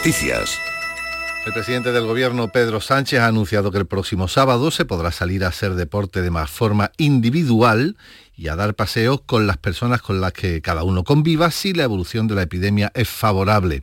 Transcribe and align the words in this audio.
noticias. 0.00 0.58
El 1.44 1.52
presidente 1.52 1.92
del 1.92 2.06
gobierno, 2.06 2.48
Pedro 2.48 2.80
Sánchez, 2.80 3.20
ha 3.20 3.26
anunciado 3.26 3.70
que 3.70 3.76
el 3.76 3.84
próximo 3.84 4.28
sábado 4.28 4.70
se 4.70 4.86
podrá 4.86 5.12
salir 5.12 5.44
a 5.44 5.48
hacer 5.48 5.74
deporte 5.74 6.22
de 6.22 6.30
más 6.30 6.48
forma 6.48 6.90
individual 6.96 7.98
y 8.34 8.48
a 8.48 8.56
dar 8.56 8.72
paseos 8.72 9.20
con 9.26 9.46
las 9.46 9.58
personas 9.58 10.00
con 10.00 10.22
las 10.22 10.32
que 10.32 10.62
cada 10.62 10.84
uno 10.84 11.04
conviva 11.04 11.50
si 11.50 11.74
la 11.74 11.82
evolución 11.82 12.28
de 12.28 12.34
la 12.34 12.42
epidemia 12.42 12.90
es 12.94 13.10
favorable. 13.10 13.82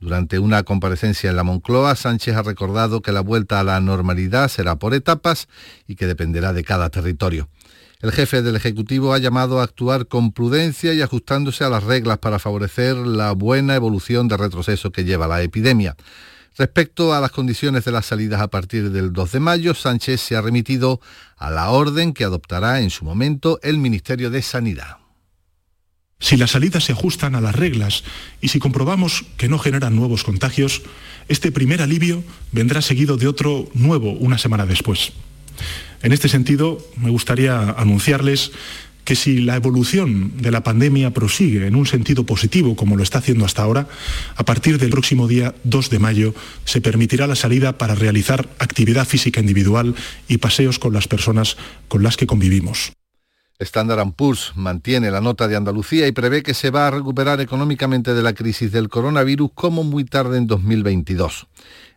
Durante 0.00 0.40
una 0.40 0.64
comparecencia 0.64 1.30
en 1.30 1.36
la 1.36 1.44
Moncloa, 1.44 1.94
Sánchez 1.94 2.34
ha 2.34 2.42
recordado 2.42 3.00
que 3.00 3.12
la 3.12 3.20
vuelta 3.20 3.60
a 3.60 3.64
la 3.64 3.78
normalidad 3.78 4.48
será 4.48 4.74
por 4.80 4.92
etapas 4.92 5.46
y 5.86 5.94
que 5.94 6.08
dependerá 6.08 6.52
de 6.52 6.64
cada 6.64 6.90
territorio. 6.90 7.48
El 8.04 8.12
jefe 8.12 8.42
del 8.42 8.54
Ejecutivo 8.54 9.14
ha 9.14 9.18
llamado 9.18 9.60
a 9.60 9.62
actuar 9.62 10.08
con 10.08 10.32
prudencia 10.32 10.92
y 10.92 11.00
ajustándose 11.00 11.64
a 11.64 11.70
las 11.70 11.84
reglas 11.84 12.18
para 12.18 12.38
favorecer 12.38 12.96
la 12.96 13.32
buena 13.32 13.76
evolución 13.76 14.28
de 14.28 14.36
retroceso 14.36 14.92
que 14.92 15.04
lleva 15.04 15.26
la 15.26 15.40
epidemia. 15.40 15.96
Respecto 16.58 17.14
a 17.14 17.20
las 17.22 17.30
condiciones 17.30 17.86
de 17.86 17.92
las 17.92 18.04
salidas 18.04 18.42
a 18.42 18.48
partir 18.48 18.90
del 18.90 19.10
2 19.14 19.32
de 19.32 19.40
mayo, 19.40 19.72
Sánchez 19.72 20.20
se 20.20 20.36
ha 20.36 20.42
remitido 20.42 21.00
a 21.38 21.50
la 21.50 21.70
orden 21.70 22.12
que 22.12 22.24
adoptará 22.24 22.82
en 22.82 22.90
su 22.90 23.06
momento 23.06 23.58
el 23.62 23.78
Ministerio 23.78 24.28
de 24.28 24.42
Sanidad. 24.42 24.98
Si 26.20 26.36
las 26.36 26.50
salidas 26.50 26.84
se 26.84 26.92
ajustan 26.92 27.34
a 27.34 27.40
las 27.40 27.56
reglas 27.56 28.04
y 28.42 28.48
si 28.48 28.58
comprobamos 28.58 29.24
que 29.38 29.48
no 29.48 29.58
generan 29.58 29.96
nuevos 29.96 30.24
contagios, 30.24 30.82
este 31.28 31.50
primer 31.50 31.80
alivio 31.80 32.22
vendrá 32.52 32.82
seguido 32.82 33.16
de 33.16 33.28
otro 33.28 33.66
nuevo 33.72 34.12
una 34.12 34.36
semana 34.36 34.66
después. 34.66 35.14
En 36.04 36.12
este 36.12 36.28
sentido, 36.28 36.76
me 36.98 37.08
gustaría 37.08 37.70
anunciarles 37.70 38.52
que 39.04 39.16
si 39.16 39.40
la 39.40 39.56
evolución 39.56 40.36
de 40.36 40.50
la 40.50 40.62
pandemia 40.62 41.12
prosigue 41.12 41.66
en 41.66 41.74
un 41.74 41.86
sentido 41.86 42.26
positivo, 42.26 42.76
como 42.76 42.96
lo 42.96 43.02
está 43.02 43.18
haciendo 43.18 43.46
hasta 43.46 43.62
ahora, 43.62 43.88
a 44.36 44.44
partir 44.44 44.76
del 44.78 44.90
próximo 44.90 45.28
día 45.28 45.54
2 45.64 45.88
de 45.88 45.98
mayo 45.98 46.34
se 46.66 46.82
permitirá 46.82 47.26
la 47.26 47.36
salida 47.36 47.78
para 47.78 47.94
realizar 47.94 48.50
actividad 48.58 49.06
física 49.06 49.40
individual 49.40 49.94
y 50.28 50.36
paseos 50.36 50.78
con 50.78 50.92
las 50.92 51.08
personas 51.08 51.56
con 51.88 52.02
las 52.02 52.18
que 52.18 52.26
convivimos. 52.26 52.92
Standard 53.58 54.12
Poor's 54.12 54.52
mantiene 54.56 55.10
la 55.10 55.22
nota 55.22 55.48
de 55.48 55.56
Andalucía 55.56 56.06
y 56.06 56.12
prevé 56.12 56.42
que 56.42 56.52
se 56.52 56.68
va 56.68 56.86
a 56.86 56.90
recuperar 56.90 57.40
económicamente 57.40 58.12
de 58.12 58.22
la 58.22 58.34
crisis 58.34 58.72
del 58.72 58.90
coronavirus 58.90 59.52
como 59.54 59.84
muy 59.84 60.04
tarde 60.04 60.36
en 60.36 60.48
2022. 60.48 61.46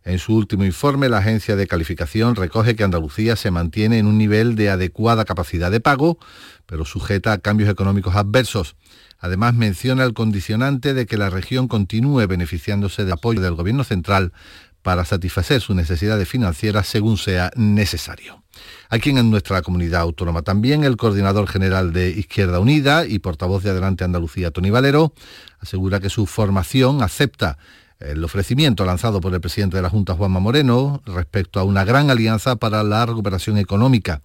En 0.04 0.20
su 0.20 0.36
último 0.36 0.64
informe, 0.64 1.10
la 1.10 1.18
agencia 1.18 1.56
de 1.56 1.68
calificación 1.68 2.36
recoge 2.36 2.76
que 2.76 2.84
Andalucía 2.84 3.36
se 3.36 3.52
mantiene 3.52 4.00
en 4.00 4.06
un 4.06 4.18
nivel 4.18 4.56
de 4.56 4.70
adecuada 4.70 5.26
capacidad 5.26 5.70
de 5.70 5.82
pago, 5.82 6.18
pero 6.66 6.86
sujeta 6.86 7.34
a 7.34 7.38
cambios 7.40 7.70
económicos 7.70 8.16
adversos. 8.16 8.76
Además, 9.20 9.56
menciona 9.56 10.04
el 10.04 10.14
condicionante 10.14 10.94
de 10.94 11.06
que 11.06 11.18
la 11.18 11.30
región 11.30 11.68
continúe 11.68 12.28
beneficiándose 12.28 13.04
de 13.04 13.12
apoyo 13.12 13.42
del 13.42 13.56
Gobierno 13.56 13.84
central 13.84 14.32
para 14.88 15.04
satisfacer 15.04 15.60
sus 15.60 15.76
necesidades 15.76 16.30
financieras 16.30 16.88
según 16.88 17.18
sea 17.18 17.52
necesario. 17.56 18.44
Aquí 18.90 19.10
en 19.10 19.30
nuestra 19.30 19.62
comunidad 19.62 20.02
autónoma 20.02 20.44
también 20.44 20.84
el 20.84 20.98
coordinador 20.98 21.48
general 21.48 21.92
de 21.92 22.10
Izquierda 22.10 22.60
Unida 22.60 23.06
y 23.06 23.20
portavoz 23.20 23.64
de 23.64 23.72
Adelante 23.72 24.04
Andalucía, 24.04 24.52
Tony 24.52 24.70
Valero, 24.70 25.14
asegura 25.60 26.00
que 26.00 26.10
su 26.10 26.26
formación 26.26 27.04
acepta 27.04 27.58
el 28.00 28.24
ofrecimiento 28.24 28.86
lanzado 28.86 29.22
por 29.22 29.34
el 29.34 29.42
presidente 29.42 29.78
de 29.78 29.84
la 29.84 29.90
Junta, 29.90 30.16
Juanma 30.16 30.40
Moreno, 30.40 31.02
respecto 31.06 31.60
a 31.60 31.64
una 31.64 31.84
gran 31.84 32.10
alianza 32.10 32.56
para 32.56 32.84
la 32.84 33.06
recuperación 33.06 33.58
económica. 33.58 34.22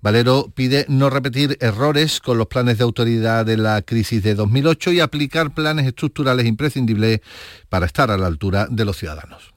Valero 0.00 0.52
pide 0.54 0.84
no 0.88 1.08
repetir 1.08 1.56
errores 1.60 2.20
con 2.20 2.36
los 2.36 2.46
planes 2.46 2.76
de 2.76 2.84
autoridad 2.84 3.46
de 3.46 3.56
la 3.56 3.80
crisis 3.80 4.22
de 4.22 4.34
2008 4.34 4.92
y 4.92 5.00
aplicar 5.00 5.54
planes 5.54 5.86
estructurales 5.86 6.44
imprescindibles 6.44 7.20
para 7.70 7.86
estar 7.86 8.10
a 8.10 8.18
la 8.18 8.26
altura 8.26 8.66
de 8.70 8.84
los 8.84 8.98
ciudadanos. 8.98 9.54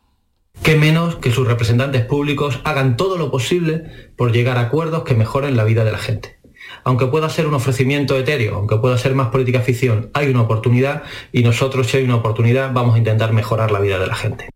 Qué 0.64 0.76
menos 0.76 1.18
que 1.18 1.32
sus 1.32 1.48
representantes 1.48 2.06
públicos 2.06 2.62
hagan 2.64 2.98
todo 2.98 3.18
lo 3.18 3.30
posible 3.30 4.12
por 4.16 4.32
llegar 4.32 4.58
a 4.58 4.62
acuerdos 4.62 5.04
que 5.04 5.16
mejoren 5.16 5.58
la 5.58 5.64
vida 5.64 5.84
de 5.84 5.92
la 5.92 5.98
gente. 5.98 6.37
Aunque 6.84 7.08
pueda 7.08 7.30
ser 7.30 7.48
un 7.48 7.54
ofrecimiento 7.54 8.18
etéreo, 8.18 8.56
aunque 8.56 8.78
pueda 8.78 8.98
ser 8.98 9.16
más 9.16 9.30
política 9.30 9.62
ficción, 9.62 10.10
hay 10.14 10.30
una 10.30 10.42
oportunidad 10.42 11.04
y 11.32 11.44
nosotros 11.44 11.88
si 11.88 11.98
hay 11.98 12.04
una 12.04 12.16
oportunidad 12.16 12.74
vamos 12.74 12.96
a 12.96 12.98
intentar 12.98 13.34
mejorar 13.34 13.72
la 13.72 13.80
vida 13.80 14.00
de 14.00 14.08
la 14.08 14.16
gente. 14.16 14.50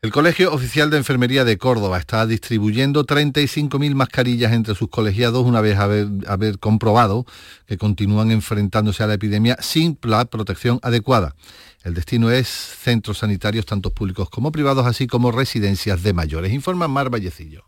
El 0.00 0.12
Colegio 0.12 0.54
Oficial 0.54 0.90
de 0.90 0.96
Enfermería 0.96 1.44
de 1.44 1.58
Córdoba 1.58 1.98
está 1.98 2.24
distribuyendo 2.24 3.04
35.000 3.04 3.96
mascarillas 3.96 4.52
entre 4.52 4.76
sus 4.76 4.88
colegiados 4.88 5.44
una 5.44 5.60
vez 5.60 5.76
haber, 5.76 6.06
haber, 6.28 6.60
comprobado 6.60 7.26
que 7.66 7.78
continúan 7.78 8.30
enfrentándose 8.30 9.02
a 9.02 9.08
la 9.08 9.14
epidemia 9.14 9.56
sin 9.60 9.98
la 10.02 10.24
protección 10.26 10.78
adecuada. 10.82 11.34
El 11.82 11.94
destino 11.94 12.30
es 12.30 12.46
centros 12.46 13.18
sanitarios 13.18 13.66
tanto 13.66 13.90
públicos 13.90 14.30
como 14.30 14.52
privados, 14.52 14.86
así 14.86 15.08
como 15.08 15.32
residencias 15.32 16.00
de 16.04 16.12
mayores. 16.12 16.52
Informa 16.52 16.86
Mar 16.86 17.10
Vallecillo. 17.10 17.64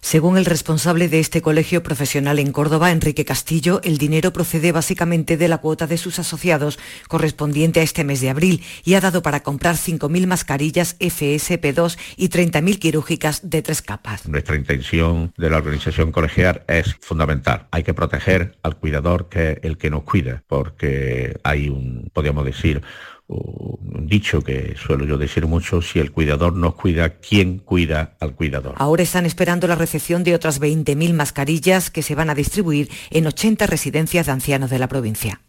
Según 0.00 0.38
el 0.38 0.46
responsable 0.46 1.08
de 1.08 1.18
este 1.18 1.42
colegio 1.42 1.82
profesional 1.82 2.38
en 2.38 2.52
Córdoba, 2.52 2.92
Enrique 2.92 3.24
Castillo, 3.24 3.80
el 3.82 3.98
dinero 3.98 4.32
procede 4.32 4.72
básicamente 4.72 5.36
de 5.36 5.48
la 5.48 5.58
cuota 5.58 5.86
de 5.86 5.98
sus 5.98 6.18
asociados 6.18 6.78
correspondiente 7.08 7.80
a 7.80 7.82
este 7.82 8.04
mes 8.04 8.20
de 8.20 8.30
abril 8.30 8.62
y 8.84 8.94
ha 8.94 9.00
dado 9.00 9.22
para 9.22 9.42
comprar 9.42 9.74
5.000 9.74 10.26
mascarillas 10.26 10.98
FSP2 10.98 11.98
y 12.16 12.28
30.000 12.28 12.78
quirúrgicas 12.78 13.50
de 13.50 13.60
tres 13.60 13.82
capas. 13.82 14.26
Nuestra 14.28 14.56
intención 14.56 15.32
de 15.36 15.50
la 15.50 15.58
organización 15.58 16.12
colegial 16.12 16.62
es 16.68 16.94
fundamental. 17.00 17.66
Hay 17.70 17.82
que 17.82 17.92
proteger 17.92 18.56
al 18.62 18.76
cuidador 18.76 19.28
que 19.28 19.50
es 19.50 19.58
el 19.62 19.76
que 19.76 19.90
nos 19.90 20.04
cuida, 20.04 20.42
porque 20.46 21.38
hay 21.42 21.68
un, 21.68 22.10
podríamos 22.14 22.44
decir, 22.44 22.82
un 23.28 24.06
dicho 24.06 24.42
que 24.42 24.74
suelo 24.76 25.04
yo 25.04 25.18
decir 25.18 25.46
mucho, 25.46 25.82
si 25.82 25.98
el 25.98 26.12
cuidador 26.12 26.54
nos 26.54 26.74
cuida, 26.74 27.18
¿quién 27.18 27.58
cuida 27.58 28.16
al 28.20 28.34
cuidador? 28.34 28.74
Ahora 28.78 29.02
están 29.02 29.26
esperando 29.26 29.68
la 29.68 29.74
recepción 29.74 30.24
de 30.24 30.34
otras 30.34 30.60
20.000 30.60 31.12
mascarillas 31.12 31.90
que 31.90 32.02
se 32.02 32.14
van 32.14 32.30
a 32.30 32.34
distribuir 32.34 32.90
en 33.10 33.26
80 33.26 33.66
residencias 33.66 34.26
de 34.26 34.32
ancianos 34.32 34.70
de 34.70 34.78
la 34.78 34.88
provincia. 34.88 35.42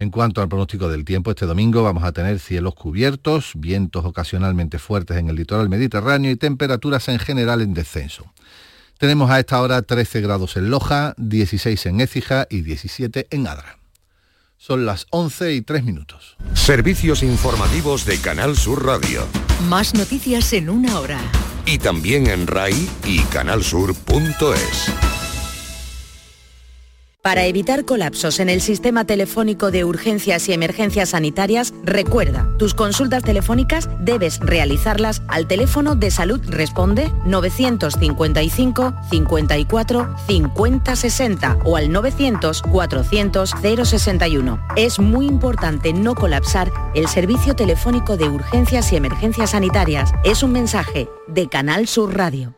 En 0.00 0.10
cuanto 0.10 0.40
al 0.40 0.48
pronóstico 0.48 0.88
del 0.88 1.04
tiempo, 1.04 1.30
este 1.30 1.44
domingo 1.44 1.82
vamos 1.82 2.04
a 2.04 2.12
tener 2.12 2.38
cielos 2.38 2.74
cubiertos, 2.74 3.52
vientos 3.56 4.04
ocasionalmente 4.04 4.78
fuertes 4.78 5.16
en 5.16 5.28
el 5.28 5.34
litoral 5.34 5.68
mediterráneo 5.68 6.30
y 6.30 6.36
temperaturas 6.36 7.08
en 7.08 7.18
general 7.18 7.60
en 7.62 7.74
descenso. 7.74 8.32
Tenemos 8.96 9.30
a 9.30 9.40
esta 9.40 9.60
hora 9.60 9.82
13 9.82 10.20
grados 10.20 10.56
en 10.56 10.70
Loja, 10.70 11.14
16 11.18 11.86
en 11.86 12.00
Écija 12.00 12.46
y 12.48 12.62
17 12.62 13.26
en 13.30 13.46
Adra. 13.48 13.78
Son 14.58 14.84
las 14.84 15.06
11 15.10 15.54
y 15.54 15.62
3 15.62 15.84
minutos. 15.84 16.36
Servicios 16.52 17.22
informativos 17.22 18.04
de 18.04 18.18
Canal 18.18 18.56
Sur 18.56 18.84
Radio. 18.84 19.24
Más 19.68 19.94
noticias 19.94 20.52
en 20.52 20.68
una 20.68 20.98
hora. 20.98 21.20
Y 21.64 21.78
también 21.78 22.26
en 22.26 22.48
RAI 22.48 22.88
y 23.04 23.20
canalsur.es. 23.20 24.92
Para 27.20 27.46
evitar 27.46 27.84
colapsos 27.84 28.38
en 28.38 28.48
el 28.48 28.60
sistema 28.60 29.04
telefónico 29.04 29.72
de 29.72 29.84
urgencias 29.84 30.48
y 30.48 30.52
emergencias 30.52 31.10
sanitarias, 31.10 31.74
recuerda, 31.82 32.48
tus 32.58 32.74
consultas 32.74 33.24
telefónicas 33.24 33.88
debes 34.00 34.38
realizarlas 34.38 35.20
al 35.26 35.48
teléfono 35.48 35.96
de 35.96 36.12
Salud 36.12 36.40
Responde 36.46 37.12
955 37.26 38.94
54 39.10 40.16
50 40.28 40.96
60 40.96 41.58
o 41.64 41.76
al 41.76 41.90
900 41.90 42.62
400 42.62 43.50
061. 43.50 44.60
Es 44.76 45.00
muy 45.00 45.26
importante 45.26 45.92
no 45.92 46.14
colapsar 46.14 46.72
el 46.94 47.08
servicio 47.08 47.56
telefónico 47.56 48.16
de 48.16 48.28
urgencias 48.28 48.92
y 48.92 48.96
emergencias 48.96 49.50
sanitarias. 49.50 50.12
Es 50.24 50.44
un 50.44 50.52
mensaje 50.52 51.08
de 51.26 51.48
Canal 51.48 51.88
Sur 51.88 52.16
Radio. 52.16 52.57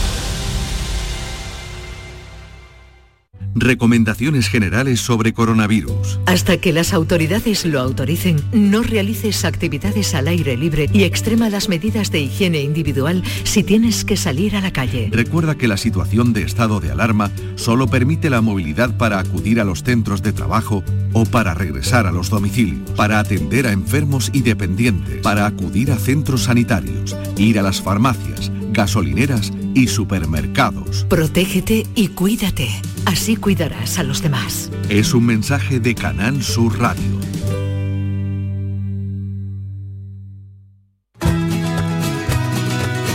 Recomendaciones 3.53 4.47
generales 4.47 5.01
sobre 5.01 5.33
coronavirus. 5.33 6.19
Hasta 6.25 6.57
que 6.57 6.71
las 6.71 6.93
autoridades 6.93 7.65
lo 7.65 7.81
autoricen, 7.81 8.37
no 8.53 8.81
realices 8.81 9.43
actividades 9.43 10.15
al 10.15 10.29
aire 10.29 10.55
libre 10.55 10.89
y 10.93 11.03
extrema 11.03 11.49
las 11.49 11.67
medidas 11.67 12.11
de 12.11 12.21
higiene 12.21 12.61
individual 12.61 13.23
si 13.43 13.63
tienes 13.63 14.05
que 14.05 14.15
salir 14.15 14.55
a 14.55 14.61
la 14.61 14.71
calle. 14.71 15.09
Recuerda 15.11 15.55
que 15.55 15.67
la 15.67 15.77
situación 15.77 16.31
de 16.31 16.43
estado 16.43 16.79
de 16.79 16.91
alarma 16.91 17.29
solo 17.55 17.87
permite 17.87 18.29
la 18.29 18.41
movilidad 18.41 18.95
para 18.97 19.19
acudir 19.19 19.59
a 19.59 19.65
los 19.65 19.83
centros 19.83 20.21
de 20.21 20.31
trabajo 20.31 20.83
o 21.11 21.25
para 21.25 21.53
regresar 21.53 22.07
a 22.07 22.11
los 22.11 22.29
domicilios, 22.29 22.89
para 22.91 23.19
atender 23.19 23.67
a 23.67 23.73
enfermos 23.73 24.29
y 24.33 24.41
dependientes, 24.41 25.21
para 25.21 25.45
acudir 25.45 25.91
a 25.91 25.97
centros 25.97 26.43
sanitarios, 26.43 27.17
ir 27.37 27.59
a 27.59 27.63
las 27.63 27.81
farmacias, 27.81 28.49
gasolineras 28.71 29.51
y 29.73 29.87
supermercados. 29.87 31.05
Protégete 31.09 31.85
y 31.95 32.09
cuídate. 32.09 32.69
Así 33.05 33.35
cuidarás 33.35 33.99
a 33.99 34.03
los 34.03 34.21
demás. 34.21 34.71
Es 34.89 35.13
un 35.13 35.25
mensaje 35.25 35.79
de 35.79 35.95
Canal 35.95 36.43
Sur 36.43 36.79
Radio. 36.79 37.19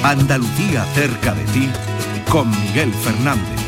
Andalucía 0.02 0.84
cerca 0.94 1.34
de 1.34 1.44
ti 1.46 1.68
con 2.30 2.48
Miguel 2.48 2.92
Fernández. 2.92 3.66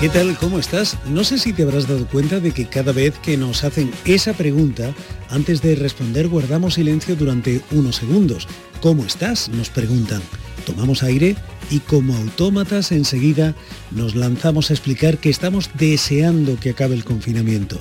¿Qué 0.00 0.08
tal? 0.08 0.36
¿Cómo 0.36 0.58
estás? 0.58 0.98
No 1.08 1.24
sé 1.24 1.38
si 1.38 1.52
te 1.52 1.62
habrás 1.62 1.88
dado 1.88 2.06
cuenta 2.06 2.38
de 2.38 2.52
que 2.52 2.66
cada 2.66 2.92
vez 2.92 3.18
que 3.20 3.36
nos 3.36 3.64
hacen 3.64 3.90
esa 4.04 4.34
pregunta, 4.34 4.92
antes 5.30 5.62
de 5.62 5.74
responder 5.74 6.28
guardamos 6.28 6.74
silencio 6.74 7.16
durante 7.16 7.62
unos 7.70 7.96
segundos. 7.96 8.46
¿Cómo 8.82 9.06
estás? 9.06 9.48
Nos 9.48 9.70
preguntan. 9.70 10.20
Tomamos 10.66 11.02
aire 11.02 11.36
y 11.70 11.78
como 11.78 12.14
autómatas 12.16 12.92
enseguida 12.92 13.54
nos 13.92 14.14
lanzamos 14.14 14.68
a 14.68 14.74
explicar 14.74 15.16
que 15.16 15.30
estamos 15.30 15.70
deseando 15.78 16.60
que 16.60 16.70
acabe 16.70 16.94
el 16.94 17.04
confinamiento. 17.04 17.80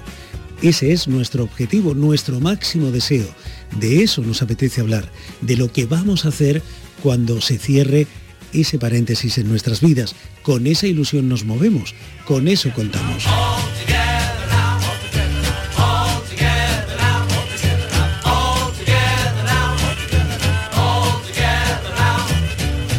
Ese 0.62 0.94
es 0.94 1.08
nuestro 1.08 1.44
objetivo, 1.44 1.94
nuestro 1.96 2.40
máximo 2.40 2.92
deseo. 2.92 3.28
De 3.80 4.04
eso 4.04 4.22
nos 4.22 4.42
apetece 4.42 4.82
hablar, 4.82 5.12
de 5.42 5.58
lo 5.58 5.72
que 5.72 5.86
vamos 5.86 6.26
a 6.26 6.30
hacer 6.30 6.62
cuando 7.04 7.42
se 7.42 7.58
cierre 7.58 8.08
ese 8.54 8.80
paréntesis 8.80 9.38
en 9.38 9.50
nuestras 9.50 9.82
vidas. 9.82 10.16
Con 10.44 10.68
esa 10.68 10.88
ilusión 10.88 11.28
nos 11.28 11.44
movemos, 11.44 11.94
con 12.26 12.48
eso 12.48 12.72
contamos. 12.74 13.26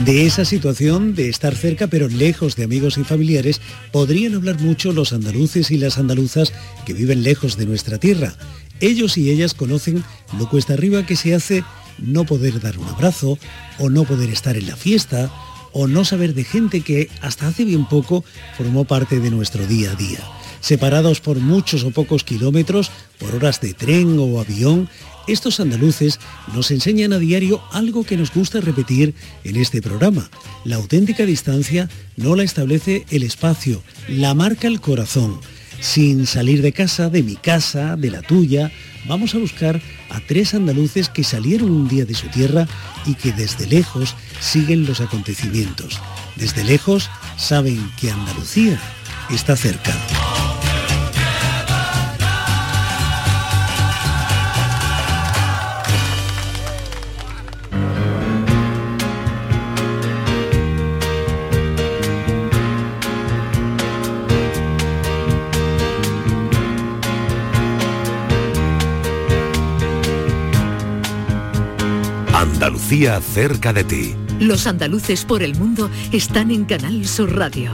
De 0.06 0.24
esa 0.24 0.44
situación 0.44 1.16
de 1.16 1.28
estar 1.28 1.56
cerca 1.56 1.88
pero 1.88 2.06
lejos 2.06 2.54
de 2.54 2.62
amigos 2.62 2.96
y 2.96 3.02
familiares 3.02 3.60
podrían 3.90 4.36
hablar 4.36 4.60
mucho 4.60 4.92
los 4.92 5.12
andaluces 5.12 5.72
y 5.72 5.78
las 5.78 5.98
andaluzas 5.98 6.52
que 6.84 6.92
viven 6.92 7.24
lejos 7.24 7.56
de 7.56 7.66
nuestra 7.66 7.98
tierra. 7.98 8.32
Ellos 8.78 9.18
y 9.18 9.30
ellas 9.30 9.52
conocen 9.52 10.04
lo 10.38 10.48
cuesta 10.48 10.74
arriba 10.74 11.04
que 11.04 11.16
se 11.16 11.34
hace 11.34 11.64
no 11.98 12.22
poder 12.22 12.60
dar 12.60 12.78
un 12.78 12.86
abrazo 12.86 13.36
o 13.80 13.90
no 13.90 14.04
poder 14.04 14.30
estar 14.30 14.56
en 14.56 14.68
la 14.68 14.76
fiesta 14.76 15.28
o 15.72 15.88
no 15.88 16.04
saber 16.04 16.34
de 16.34 16.44
gente 16.44 16.82
que 16.82 17.10
hasta 17.20 17.48
hace 17.48 17.64
bien 17.64 17.84
poco 17.88 18.24
formó 18.56 18.84
parte 18.84 19.18
de 19.18 19.32
nuestro 19.32 19.66
día 19.66 19.90
a 19.90 19.96
día. 19.96 20.20
Separados 20.60 21.20
por 21.20 21.40
muchos 21.40 21.82
o 21.82 21.90
pocos 21.90 22.22
kilómetros, 22.22 22.92
por 23.18 23.34
horas 23.34 23.60
de 23.60 23.74
tren 23.74 24.20
o 24.20 24.38
avión, 24.38 24.88
estos 25.26 25.60
andaluces 25.60 26.20
nos 26.54 26.70
enseñan 26.70 27.12
a 27.12 27.18
diario 27.18 27.62
algo 27.72 28.04
que 28.04 28.16
nos 28.16 28.32
gusta 28.32 28.60
repetir 28.60 29.14
en 29.44 29.56
este 29.56 29.82
programa. 29.82 30.30
La 30.64 30.76
auténtica 30.76 31.26
distancia 31.26 31.88
no 32.16 32.36
la 32.36 32.44
establece 32.44 33.04
el 33.10 33.22
espacio, 33.22 33.82
la 34.08 34.34
marca 34.34 34.68
el 34.68 34.80
corazón. 34.80 35.40
Sin 35.80 36.26
salir 36.26 36.62
de 36.62 36.72
casa, 36.72 37.10
de 37.10 37.22
mi 37.22 37.36
casa, 37.36 37.96
de 37.96 38.10
la 38.10 38.22
tuya, 38.22 38.72
vamos 39.06 39.34
a 39.34 39.38
buscar 39.38 39.80
a 40.08 40.20
tres 40.20 40.54
andaluces 40.54 41.08
que 41.08 41.24
salieron 41.24 41.70
un 41.70 41.88
día 41.88 42.04
de 42.04 42.14
su 42.14 42.28
tierra 42.28 42.66
y 43.04 43.14
que 43.14 43.32
desde 43.32 43.66
lejos 43.66 44.14
siguen 44.40 44.86
los 44.86 45.00
acontecimientos. 45.00 46.00
Desde 46.36 46.64
lejos 46.64 47.10
saben 47.36 47.90
que 48.00 48.10
Andalucía 48.10 48.80
está 49.30 49.56
cerca. 49.56 49.94
Andalucía 72.86 73.20
cerca 73.20 73.72
de 73.72 73.82
ti. 73.82 74.14
Los 74.38 74.68
andaluces 74.68 75.24
por 75.24 75.42
el 75.42 75.56
mundo 75.56 75.90
están 76.12 76.52
en 76.52 76.64
Canal 76.64 77.04
Sur 77.04 77.34
Radio. 77.34 77.72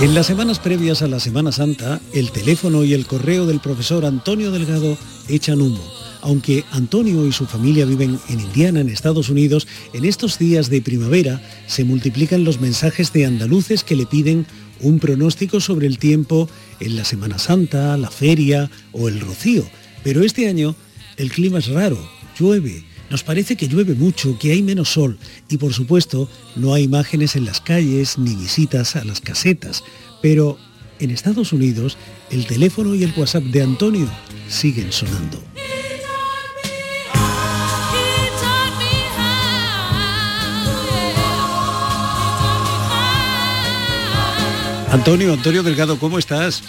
En 0.00 0.14
las 0.16 0.26
semanas 0.26 0.58
previas 0.58 1.02
a 1.02 1.06
la 1.06 1.20
Semana 1.20 1.52
Santa, 1.52 2.00
el 2.12 2.32
teléfono 2.32 2.82
y 2.82 2.94
el 2.94 3.06
correo 3.06 3.46
del 3.46 3.60
profesor 3.60 4.04
Antonio 4.04 4.50
Delgado 4.50 4.98
echan 5.28 5.60
humo. 5.60 6.11
Aunque 6.22 6.64
Antonio 6.70 7.26
y 7.26 7.32
su 7.32 7.46
familia 7.46 7.84
viven 7.84 8.18
en 8.28 8.40
Indiana, 8.40 8.80
en 8.80 8.88
Estados 8.88 9.28
Unidos, 9.28 9.66
en 9.92 10.04
estos 10.04 10.38
días 10.38 10.70
de 10.70 10.80
primavera 10.80 11.42
se 11.66 11.84
multiplican 11.84 12.44
los 12.44 12.60
mensajes 12.60 13.12
de 13.12 13.26
andaluces 13.26 13.82
que 13.82 13.96
le 13.96 14.06
piden 14.06 14.46
un 14.80 15.00
pronóstico 15.00 15.60
sobre 15.60 15.86
el 15.86 15.98
tiempo 15.98 16.48
en 16.80 16.96
la 16.96 17.04
Semana 17.04 17.38
Santa, 17.38 17.96
la 17.96 18.10
feria 18.10 18.70
o 18.92 19.08
el 19.08 19.20
rocío. 19.20 19.64
Pero 20.04 20.22
este 20.22 20.48
año 20.48 20.76
el 21.16 21.30
clima 21.30 21.58
es 21.58 21.68
raro, 21.68 21.98
llueve, 22.38 22.84
nos 23.10 23.24
parece 23.24 23.56
que 23.56 23.68
llueve 23.68 23.94
mucho, 23.94 24.38
que 24.38 24.52
hay 24.52 24.62
menos 24.62 24.88
sol 24.90 25.18
y 25.50 25.58
por 25.58 25.74
supuesto 25.74 26.30
no 26.56 26.72
hay 26.72 26.84
imágenes 26.84 27.36
en 27.36 27.44
las 27.44 27.60
calles 27.60 28.16
ni 28.16 28.34
visitas 28.34 28.96
a 28.96 29.04
las 29.04 29.20
casetas. 29.20 29.84
Pero 30.22 30.56
en 30.98 31.10
Estados 31.10 31.52
Unidos 31.52 31.98
el 32.30 32.46
teléfono 32.46 32.94
y 32.94 33.02
el 33.02 33.12
WhatsApp 33.16 33.44
de 33.44 33.62
Antonio 33.62 34.08
siguen 34.48 34.92
sonando. 34.92 35.51
Antonio, 44.92 45.32
Antonio 45.32 45.62
Delgado, 45.62 45.98
¿cómo 45.98 46.18
estás? 46.18 46.62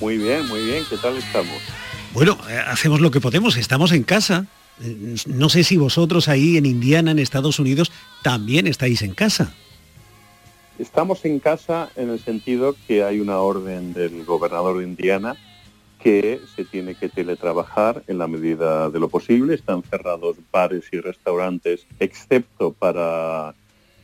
Muy 0.00 0.18
bien, 0.18 0.48
muy 0.48 0.64
bien, 0.64 0.82
¿qué 0.90 0.96
tal 0.96 1.16
estamos? 1.16 1.62
Bueno, 2.12 2.36
eh, 2.50 2.58
hacemos 2.66 3.00
lo 3.00 3.12
que 3.12 3.20
podemos, 3.20 3.56
estamos 3.56 3.92
en 3.92 4.02
casa. 4.02 4.46
Eh, 4.82 5.14
No 5.26 5.48
sé 5.48 5.62
si 5.62 5.76
vosotros 5.76 6.26
ahí 6.28 6.56
en 6.56 6.66
Indiana, 6.66 7.12
en 7.12 7.20
Estados 7.20 7.60
Unidos, 7.60 7.92
también 8.24 8.66
estáis 8.66 9.02
en 9.02 9.14
casa. 9.14 9.54
Estamos 10.80 11.24
en 11.24 11.38
casa 11.38 11.88
en 11.94 12.10
el 12.10 12.18
sentido 12.18 12.74
que 12.88 13.04
hay 13.04 13.20
una 13.20 13.38
orden 13.38 13.94
del 13.94 14.24
gobernador 14.24 14.78
de 14.78 14.84
Indiana 14.84 15.36
que 16.02 16.40
se 16.56 16.64
tiene 16.64 16.96
que 16.96 17.08
teletrabajar 17.08 18.02
en 18.08 18.18
la 18.18 18.26
medida 18.26 18.90
de 18.90 18.98
lo 18.98 19.08
posible. 19.08 19.54
Están 19.54 19.84
cerrados 19.84 20.36
bares 20.50 20.84
y 20.90 20.98
restaurantes, 20.98 21.86
excepto 22.00 22.72
para 22.72 23.54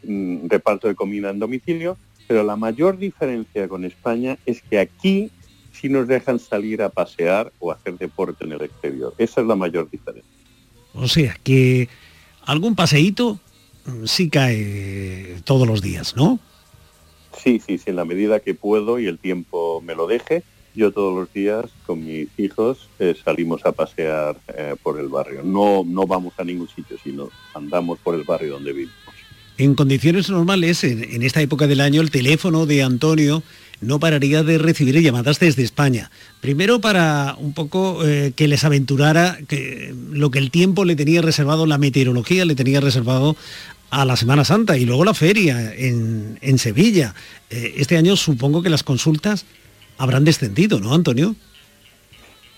mm, 0.04 0.46
reparto 0.48 0.86
de 0.86 0.94
comida 0.94 1.30
en 1.30 1.40
domicilio. 1.40 1.96
Pero 2.26 2.42
la 2.42 2.56
mayor 2.56 2.98
diferencia 2.98 3.68
con 3.68 3.84
España 3.84 4.38
es 4.46 4.62
que 4.62 4.78
aquí 4.78 5.30
sí 5.72 5.88
nos 5.88 6.06
dejan 6.08 6.38
salir 6.38 6.82
a 6.82 6.88
pasear 6.88 7.52
o 7.58 7.72
hacer 7.72 7.98
deporte 7.98 8.44
en 8.44 8.52
el 8.52 8.62
exterior. 8.62 9.14
Esa 9.18 9.40
es 9.40 9.46
la 9.46 9.56
mayor 9.56 9.90
diferencia. 9.90 10.30
O 10.94 11.08
sea, 11.08 11.36
que 11.42 11.88
algún 12.46 12.74
paseíto 12.74 13.38
mm, 13.84 14.04
sí 14.04 14.30
cae 14.30 15.40
todos 15.44 15.66
los 15.66 15.82
días, 15.82 16.16
¿no? 16.16 16.38
Sí, 17.36 17.60
sí, 17.66 17.78
sí, 17.78 17.90
en 17.90 17.96
la 17.96 18.04
medida 18.04 18.40
que 18.40 18.54
puedo 18.54 18.98
y 18.98 19.06
el 19.06 19.18
tiempo 19.18 19.82
me 19.82 19.94
lo 19.94 20.06
deje, 20.06 20.44
yo 20.74 20.92
todos 20.92 21.14
los 21.14 21.32
días 21.32 21.66
con 21.86 22.04
mis 22.04 22.28
hijos 22.38 22.88
eh, 22.98 23.14
salimos 23.22 23.64
a 23.64 23.72
pasear 23.72 24.36
eh, 24.56 24.74
por 24.82 24.98
el 24.98 25.08
barrio. 25.08 25.42
No, 25.44 25.84
no 25.84 26.06
vamos 26.06 26.34
a 26.38 26.44
ningún 26.44 26.68
sitio, 26.68 26.96
sino 27.02 27.30
andamos 27.54 27.98
por 27.98 28.14
el 28.14 28.24
barrio 28.24 28.54
donde 28.54 28.72
vivimos. 28.72 29.13
En 29.56 29.74
condiciones 29.74 30.30
normales, 30.30 30.82
en, 30.82 31.22
esta 31.22 31.40
época 31.40 31.66
del 31.68 31.80
año, 31.80 32.00
el 32.00 32.10
teléfono 32.10 32.66
de 32.66 32.82
Antonio 32.82 33.42
no 33.80 34.00
pararía 34.00 34.42
de 34.42 34.58
recibir 34.58 35.00
llamadas 35.00 35.38
desde 35.38 35.62
España. 35.62 36.10
Primero 36.40 36.80
para 36.80 37.36
un 37.38 37.52
poco 37.52 38.04
eh, 38.04 38.32
que 38.34 38.48
les 38.48 38.64
aventurara 38.64 39.38
que 39.46 39.94
lo 40.10 40.30
que 40.30 40.38
el 40.38 40.50
tiempo 40.50 40.84
le 40.84 40.96
tenía 40.96 41.22
reservado, 41.22 41.66
la 41.66 41.78
meteorología 41.78 42.44
le 42.44 42.56
tenía 42.56 42.80
reservado 42.80 43.36
a 43.90 44.04
la 44.04 44.16
Semana 44.16 44.44
Santa 44.44 44.76
y 44.76 44.84
luego 44.86 45.04
la 45.04 45.14
feria 45.14 45.72
en, 45.72 46.38
en 46.40 46.58
Sevilla. 46.58 47.14
Eh, 47.50 47.74
este 47.76 47.96
año 47.96 48.16
supongo 48.16 48.62
que 48.62 48.70
las 48.70 48.82
consultas 48.82 49.44
habrán 49.98 50.24
descendido, 50.24 50.80
¿no, 50.80 50.94
Antonio? 50.94 51.36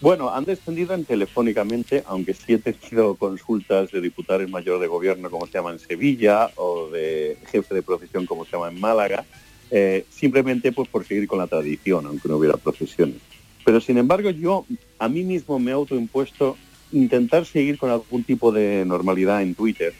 Bueno, 0.00 0.28
han 0.28 0.44
descendido 0.44 0.92
en 0.94 1.06
telefónicamente, 1.06 2.02
aunque 2.06 2.34
sí 2.34 2.52
he 2.52 2.58
tenido 2.58 3.14
consultas 3.14 3.90
de 3.90 4.02
diputados 4.02 4.48
mayor 4.50 4.78
de 4.78 4.88
gobierno, 4.88 5.30
como 5.30 5.46
se 5.46 5.54
llama 5.54 5.72
en 5.72 5.78
Sevilla, 5.78 6.50
o 6.56 6.90
de 6.90 7.38
jefe 7.50 7.74
de 7.74 7.82
profesión, 7.82 8.26
como 8.26 8.44
se 8.44 8.52
llama 8.52 8.68
en 8.68 8.78
Málaga, 8.78 9.24
eh, 9.70 10.04
simplemente 10.10 10.70
pues 10.70 10.88
por 10.88 11.06
seguir 11.06 11.26
con 11.26 11.38
la 11.38 11.46
tradición, 11.46 12.06
aunque 12.06 12.28
no 12.28 12.36
hubiera 12.36 12.58
procesiones. 12.58 13.16
Pero 13.64 13.80
sin 13.80 13.96
embargo, 13.96 14.30
yo 14.30 14.66
a 14.98 15.08
mí 15.08 15.24
mismo 15.24 15.58
me 15.58 15.70
he 15.70 15.74
autoimpuesto 15.74 16.58
intentar 16.92 17.46
seguir 17.46 17.78
con 17.78 17.90
algún 17.90 18.22
tipo 18.22 18.52
de 18.52 18.84
normalidad 18.86 19.42
en 19.42 19.54
Twitter. 19.54 19.94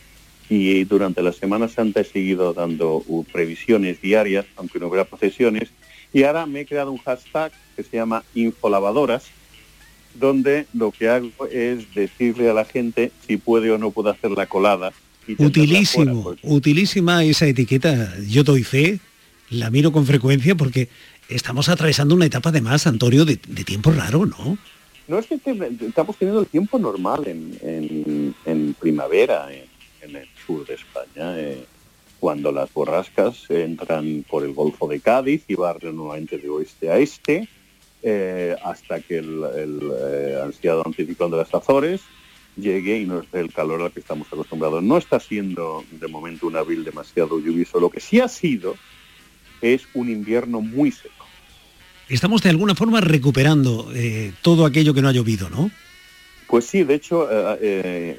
Y 0.48 0.84
durante 0.84 1.22
la 1.22 1.32
Semana 1.32 1.68
Santa 1.68 2.02
he 2.02 2.04
seguido 2.04 2.52
dando 2.52 3.02
uh, 3.06 3.24
previsiones 3.24 4.00
diarias, 4.00 4.46
aunque 4.56 4.78
no 4.78 4.86
hubiera 4.86 5.04
procesiones, 5.04 5.70
Y 6.12 6.22
ahora 6.22 6.46
me 6.46 6.60
he 6.60 6.66
creado 6.66 6.92
un 6.92 6.98
hashtag 6.98 7.50
que 7.74 7.82
se 7.82 7.96
llama 7.96 8.22
Infolavadoras, 8.34 9.24
donde 10.18 10.66
lo 10.72 10.90
que 10.90 11.08
hago 11.08 11.30
es 11.50 11.94
decirle 11.94 12.50
a 12.50 12.54
la 12.54 12.64
gente 12.64 13.12
si 13.26 13.36
puede 13.36 13.70
o 13.70 13.78
no 13.78 13.90
puede 13.90 14.10
hacer 14.10 14.30
la 14.30 14.46
colada. 14.46 14.92
Utilísimo, 15.38 16.34
utilísima 16.42 17.24
esa 17.24 17.46
etiqueta. 17.46 18.14
Yo 18.28 18.44
doy 18.44 18.62
fe, 18.62 19.00
la 19.50 19.70
miro 19.70 19.92
con 19.92 20.06
frecuencia 20.06 20.54
porque 20.54 20.88
estamos 21.28 21.68
atravesando 21.68 22.14
una 22.14 22.26
etapa 22.26 22.52
de 22.52 22.60
más, 22.60 22.86
Antonio, 22.86 23.24
de, 23.24 23.36
tiempo 23.36 23.90
raro, 23.90 24.26
¿no? 24.26 24.58
No 25.08 25.18
es 25.18 25.26
que 25.26 25.38
estamos 25.86 26.16
teniendo 26.16 26.40
el 26.40 26.46
tiempo 26.46 26.78
normal 26.78 27.24
en, 27.26 28.74
primavera 28.78 29.48
en, 29.52 30.16
el 30.16 30.28
sur 30.46 30.66
de 30.66 30.74
España, 30.74 31.38
eh, 31.38 31.64
cuando 32.20 32.50
las 32.52 32.72
borrascas 32.72 33.44
entran 33.50 34.24
por 34.28 34.44
el 34.44 34.52
Golfo 34.52 34.88
de 34.88 35.00
Cádiz 35.00 35.44
y 35.48 35.54
barren 35.54 35.96
nuevamente 35.96 36.38
de 36.38 36.48
oeste 36.48 36.90
a 36.90 36.98
este, 36.98 37.48
eh, 38.08 38.54
hasta 38.62 39.00
que 39.00 39.18
el, 39.18 39.42
eh, 39.42 40.40
ansiado 40.40 40.84
anticiclón 40.86 41.32
de 41.32 41.38
las 41.38 41.52
Azores 41.52 42.02
llegue 42.56 43.00
y 43.00 43.04
nos 43.04 43.28
dé 43.32 43.40
el 43.40 43.52
calor 43.52 43.82
al 43.82 43.90
que 43.90 43.98
estamos 43.98 44.28
acostumbrados. 44.28 44.80
No 44.80 44.96
está 44.96 45.18
siendo 45.18 45.84
de 45.90 46.06
momento 46.06 46.46
un 46.46 46.54
abril 46.54 46.84
demasiado 46.84 47.40
lluvioso. 47.40 47.80
Lo 47.80 47.90
que 47.90 47.98
sí 47.98 48.20
ha 48.20 48.28
sido 48.28 48.76
es 49.60 49.88
un 49.92 50.08
invierno 50.08 50.60
muy 50.60 50.92
seco. 50.92 51.26
Estamos 52.08 52.42
de 52.42 52.50
alguna 52.50 52.76
forma 52.76 53.00
recuperando 53.00 53.90
eh, 53.92 54.32
todo 54.40 54.66
aquello 54.66 54.94
que 54.94 55.02
no 55.02 55.08
ha 55.08 55.12
llovido, 55.12 55.50
¿no? 55.50 55.68
Pues 56.46 56.64
sí, 56.64 56.84
de 56.84 56.94
hecho, 56.94 57.28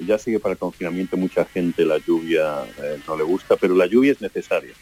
ya 0.06 0.18
sigue 0.18 0.42
para 0.42 0.52
el 0.52 0.60
confinamiento 0.60 1.16
mucha 1.16 1.46
gente 1.46 1.86
la 1.86 1.98
lluvia 1.98 2.58
no 3.08 3.16
le 3.16 3.24
gusta, 3.24 3.56
pero 3.56 3.74
la 3.74 3.86
lluvia 3.86 4.12
es 4.12 4.20
necesaria. 4.20 4.74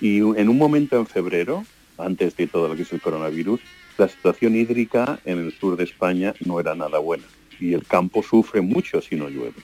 Y 0.00 0.16
en 0.16 0.48
un 0.48 0.58
momento 0.58 0.98
en 0.98 1.06
febrero, 1.06 1.64
antes 1.98 2.36
de 2.36 2.48
todo 2.48 2.66
lo 2.66 2.74
que 2.74 2.82
es 2.82 2.92
el 2.92 3.00
coronavirus, 3.00 3.60
la 4.00 4.08
situación 4.08 4.56
hídrica 4.56 5.20
en 5.24 5.38
el 5.38 5.52
sur 5.52 5.76
de 5.76 5.84
España 5.84 6.34
no 6.44 6.58
era 6.58 6.74
nada 6.74 6.98
buena 6.98 7.24
y 7.60 7.74
el 7.74 7.84
campo 7.84 8.22
sufre 8.22 8.62
mucho 8.62 9.00
si 9.02 9.14
no 9.14 9.28
llueve. 9.28 9.60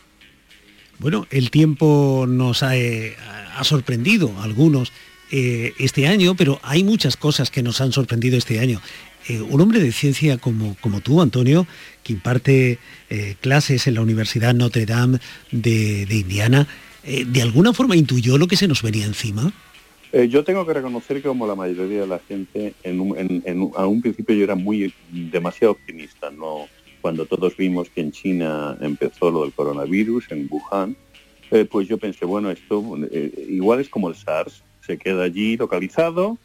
Bueno, 0.99 1.27
el 1.31 1.51
tiempo 1.51 2.27
nos 2.29 2.63
ha, 2.63 2.77
eh, 2.77 3.17
sorprendido 3.63 4.33
algunos 4.43 4.93
eh, 5.33 5.73
este 5.79 6.07
año, 6.07 6.35
pero 6.37 6.61
hay 6.63 6.85
muchas 6.85 7.17
cosas 7.17 7.51
que 7.51 7.63
nos 7.63 7.81
han 7.81 7.93
sorprendido 7.93 8.37
este 8.37 8.61
año. 8.61 8.81
Eh, 9.29 9.41
un 9.41 9.61
hombre 9.61 9.81
de 9.81 9.91
ciencia 9.91 10.37
como, 10.37 10.77
como 10.81 11.01
tú, 11.01 11.21
Antonio, 11.21 11.67
que 12.03 12.13
imparte 12.13 12.79
clases 13.41 13.87
en 13.87 13.95
la 13.95 14.03
Universidad 14.03 14.55
Notre 14.55 14.85
Dame 14.85 15.19
de 15.51 16.07
Indiana, 16.11 16.67
¿de 17.05 17.43
alguna 17.43 17.73
forma 17.73 17.97
intuyó 17.97 18.37
lo 18.37 18.47
que 18.47 18.57
se 18.57 18.69
nos 18.69 18.83
venía 18.83 19.07
encima? 19.07 19.53
Eh, 20.17 20.29
yo 20.29 20.45
tengo 20.45 20.65
que 20.65 20.73
reconocer 20.73 21.19
que 21.19 21.29
como 21.29 21.47
la 21.47 21.55
mayoría 21.55 22.01
de 22.01 22.07
la 22.07 22.19
gente, 22.21 22.73
en 22.83 23.01
un, 23.01 23.73
a 23.77 23.87
un 23.87 24.01
principio 24.01 24.35
yo 24.35 24.45
era 24.45 24.55
muy 24.55 24.95
demasiado 25.11 25.73
optimista, 25.73 26.31
¿no? 26.31 26.69
Cuando 27.03 27.27
todos 27.27 27.55
vimos 27.55 27.91
que 27.91 28.01
en 28.01 28.13
China 28.13 28.79
empezó 28.81 29.31
lo 29.31 29.43
del 29.43 29.53
coronavirus, 29.53 30.33
en 30.33 30.49
Wuhan, 30.51 30.97
eh, 31.51 31.67
pues 31.71 31.87
yo 31.87 31.99
pensé, 31.99 32.25
bueno, 32.25 32.51
esto 32.51 32.83
eh, 33.13 33.47
igual 33.51 33.81
es 33.81 33.91
como 33.91 34.09
el 34.09 34.15
SARS, 34.15 34.63
se 34.81 34.97
queda 34.97 35.25
allí 35.25 35.59
localizado 35.59 36.39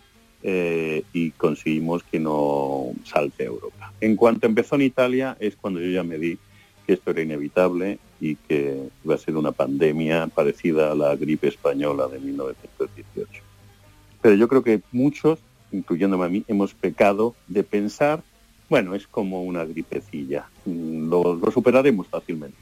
y 0.43 1.31
conseguimos 1.37 2.03
que 2.03 2.19
no 2.19 2.87
salte 3.05 3.43
a 3.43 3.47
Europa. 3.47 3.93
En 4.01 4.17
cuanto 4.17 4.47
empezó 4.47 4.75
en 4.75 4.81
Italia 4.81 5.37
es 5.39 5.55
cuando 5.55 5.79
yo 5.79 5.87
ya 5.91 6.03
me 6.03 6.17
di 6.17 6.37
que 6.85 6.93
esto 6.93 7.11
era 7.11 7.21
inevitable 7.21 7.99
y 8.19 8.35
que 8.35 8.89
iba 9.05 9.15
a 9.15 9.17
ser 9.17 9.37
una 9.37 9.53
pandemia 9.53 10.27
parecida 10.27 10.91
a 10.91 10.95
la 10.95 11.15
gripe 11.15 11.47
española 11.47 12.09
de 12.09 12.19
1918. 12.19 13.50
Pero 14.21 14.35
yo 14.35 14.47
creo 14.47 14.63
que 14.63 14.81
muchos, 14.91 15.39
incluyéndome 15.71 16.25
a 16.25 16.29
mí, 16.29 16.43
hemos 16.47 16.73
pecado 16.73 17.35
de 17.47 17.63
pensar, 17.63 18.23
bueno, 18.69 18.95
es 18.95 19.07
como 19.07 19.43
una 19.43 19.65
gripecilla, 19.65 20.45
lo, 20.65 21.39
superaremos 21.53 22.07
fácilmente. 22.07 22.55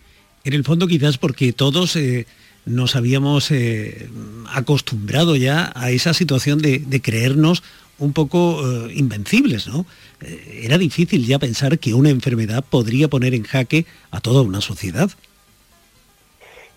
En 0.44 0.54
el 0.54 0.64
fondo 0.64 0.88
quizás 0.88 1.18
porque 1.18 1.52
todos 1.52 1.96
eh, 1.96 2.26
nos 2.66 2.96
habíamos 2.96 3.52
eh, 3.52 4.10
acostumbrado 4.54 5.36
ya 5.36 5.72
a 5.76 5.92
esa 5.92 6.14
situación 6.14 6.60
de, 6.60 7.02
creernos 7.02 7.62
un 7.98 8.14
poco 8.14 8.62
eh, 8.66 8.94
invencibles, 8.96 9.68
¿no? 9.68 9.86
era 10.22 10.78
difícil 10.78 11.26
ya 11.26 11.40
pensar 11.40 11.80
que 11.80 11.94
una 11.94 12.10
enfermedad 12.10 12.64
podría 12.70 13.08
poner 13.08 13.34
en 13.34 13.44
jaque 13.44 13.86
a 14.12 14.20
toda 14.20 14.42
una 14.42 14.60
sociedad. 14.60 15.10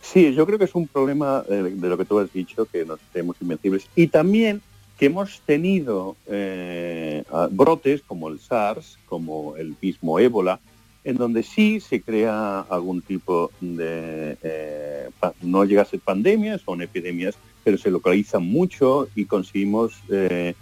Sí, 0.00 0.32
yo 0.34 0.46
creo 0.46 0.58
que 0.58 0.66
es 0.66 0.74
un 0.74 0.86
problema 0.86 1.42
de 1.42 1.88
lo 1.88 1.96
que 1.98 2.04
tú 2.04 2.18
has 2.20 2.32
dicho, 2.32 2.66
que 2.66 2.84
nos 2.84 3.00
creemos 3.10 3.36
invencibles. 3.40 3.86
Y 3.96 4.08
también 4.08 4.60
que 5.02 5.06
hemos 5.06 5.40
tenido 5.40 6.14
eh, 6.28 7.24
brotes 7.50 8.02
como 8.02 8.28
el 8.28 8.38
SARS, 8.38 9.00
como 9.06 9.56
el 9.56 9.74
mismo 9.82 10.20
ébola, 10.20 10.60
en 11.02 11.16
donde 11.16 11.42
sí 11.42 11.80
se 11.80 12.00
crea 12.00 12.60
algún 12.70 13.02
tipo 13.02 13.50
de, 13.60 14.36
eh, 14.44 15.10
no 15.40 15.64
llega 15.64 15.82
a 15.82 15.86
ser 15.86 15.98
pandemias, 15.98 16.60
son 16.60 16.82
epidemias, 16.82 17.34
pero 17.64 17.78
se 17.78 17.90
localizan 17.90 18.44
mucho 18.44 19.08
y 19.16 19.24
conseguimos 19.24 19.92
eh, 20.08 20.54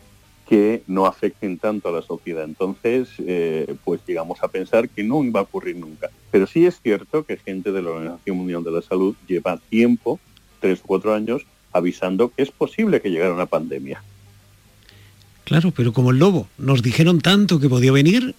que 0.48 0.84
no 0.86 1.04
afecten 1.04 1.58
tanto 1.58 1.90
a 1.90 1.92
la 1.92 2.00
sociedad. 2.00 2.44
Entonces, 2.44 3.10
pues 3.84 4.00
llegamos 4.06 4.42
a 4.42 4.48
pensar 4.48 4.88
que 4.88 5.04
no 5.04 5.22
iba 5.22 5.40
a 5.40 5.42
ocurrir 5.42 5.76
nunca. 5.76 6.08
Pero 6.30 6.46
sí 6.46 6.64
es 6.64 6.80
cierto 6.80 7.26
que 7.26 7.36
gente 7.36 7.72
de 7.72 7.82
la 7.82 7.90
Organización 7.90 8.38
Mundial 8.38 8.64
de 8.64 8.72
la 8.72 8.80
Salud 8.80 9.14
lleva 9.28 9.60
tiempo, 9.68 10.18
tres 10.60 10.80
o 10.82 10.86
cuatro 10.86 11.12
años, 11.12 11.44
avisando 11.72 12.30
que 12.30 12.42
es 12.42 12.50
posible 12.50 13.02
que 13.02 13.10
llegara 13.10 13.34
una 13.34 13.44
pandemia. 13.44 14.02
Claro, 15.50 15.72
pero 15.72 15.92
como 15.92 16.12
el 16.12 16.20
lobo, 16.20 16.46
nos 16.58 16.80
dijeron 16.80 17.20
tanto 17.20 17.58
que 17.58 17.68
podía 17.68 17.90
venir 17.90 18.36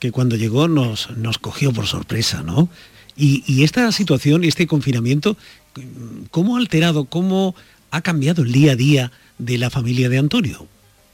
que 0.00 0.10
cuando 0.10 0.34
llegó 0.34 0.66
nos, 0.66 1.08
nos 1.16 1.38
cogió 1.38 1.72
por 1.72 1.86
sorpresa, 1.86 2.42
¿no? 2.42 2.68
Y, 3.16 3.62
esta 3.62 3.92
situación, 3.92 4.42
este 4.42 4.66
confinamiento, 4.66 5.36
¿cómo 6.32 6.56
ha 6.56 6.58
alterado, 6.58 7.04
cómo 7.04 7.54
ha 7.92 8.00
cambiado 8.00 8.42
el 8.42 8.50
día 8.50 8.72
a 8.72 8.74
día 8.74 9.12
de 9.38 9.58
la 9.58 9.70
familia 9.70 10.08
de 10.08 10.18
Antonio? 10.18 10.66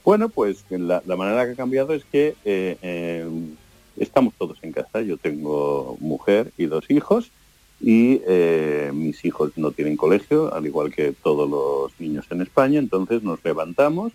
Bueno, 0.06 0.30
pues 0.30 0.64
la, 0.70 1.02
manera 1.04 1.44
que 1.44 1.52
ha 1.52 1.56
cambiado 1.56 1.92
es 1.92 2.06
que 2.06 2.34
eh, 2.46 2.78
em, 2.80 3.56
estamos 3.98 4.32
todos 4.38 4.56
en 4.62 4.72
casa. 4.72 5.02
Yo 5.02 5.18
tengo 5.18 5.98
mujer 6.00 6.50
y 6.56 6.64
dos 6.64 6.90
hijos 6.90 7.30
y 7.78 8.22
eh, 8.26 8.90
mis 8.94 9.22
hijos 9.26 9.52
no 9.56 9.70
tienen 9.70 9.98
colegio, 9.98 10.54
al 10.54 10.64
igual 10.64 10.94
que 10.94 11.12
todos 11.12 11.46
los 11.50 11.92
niños 12.00 12.24
en 12.30 12.40
España. 12.40 12.78
Entonces 12.78 13.22
nos 13.22 13.44
levantamos, 13.44 14.14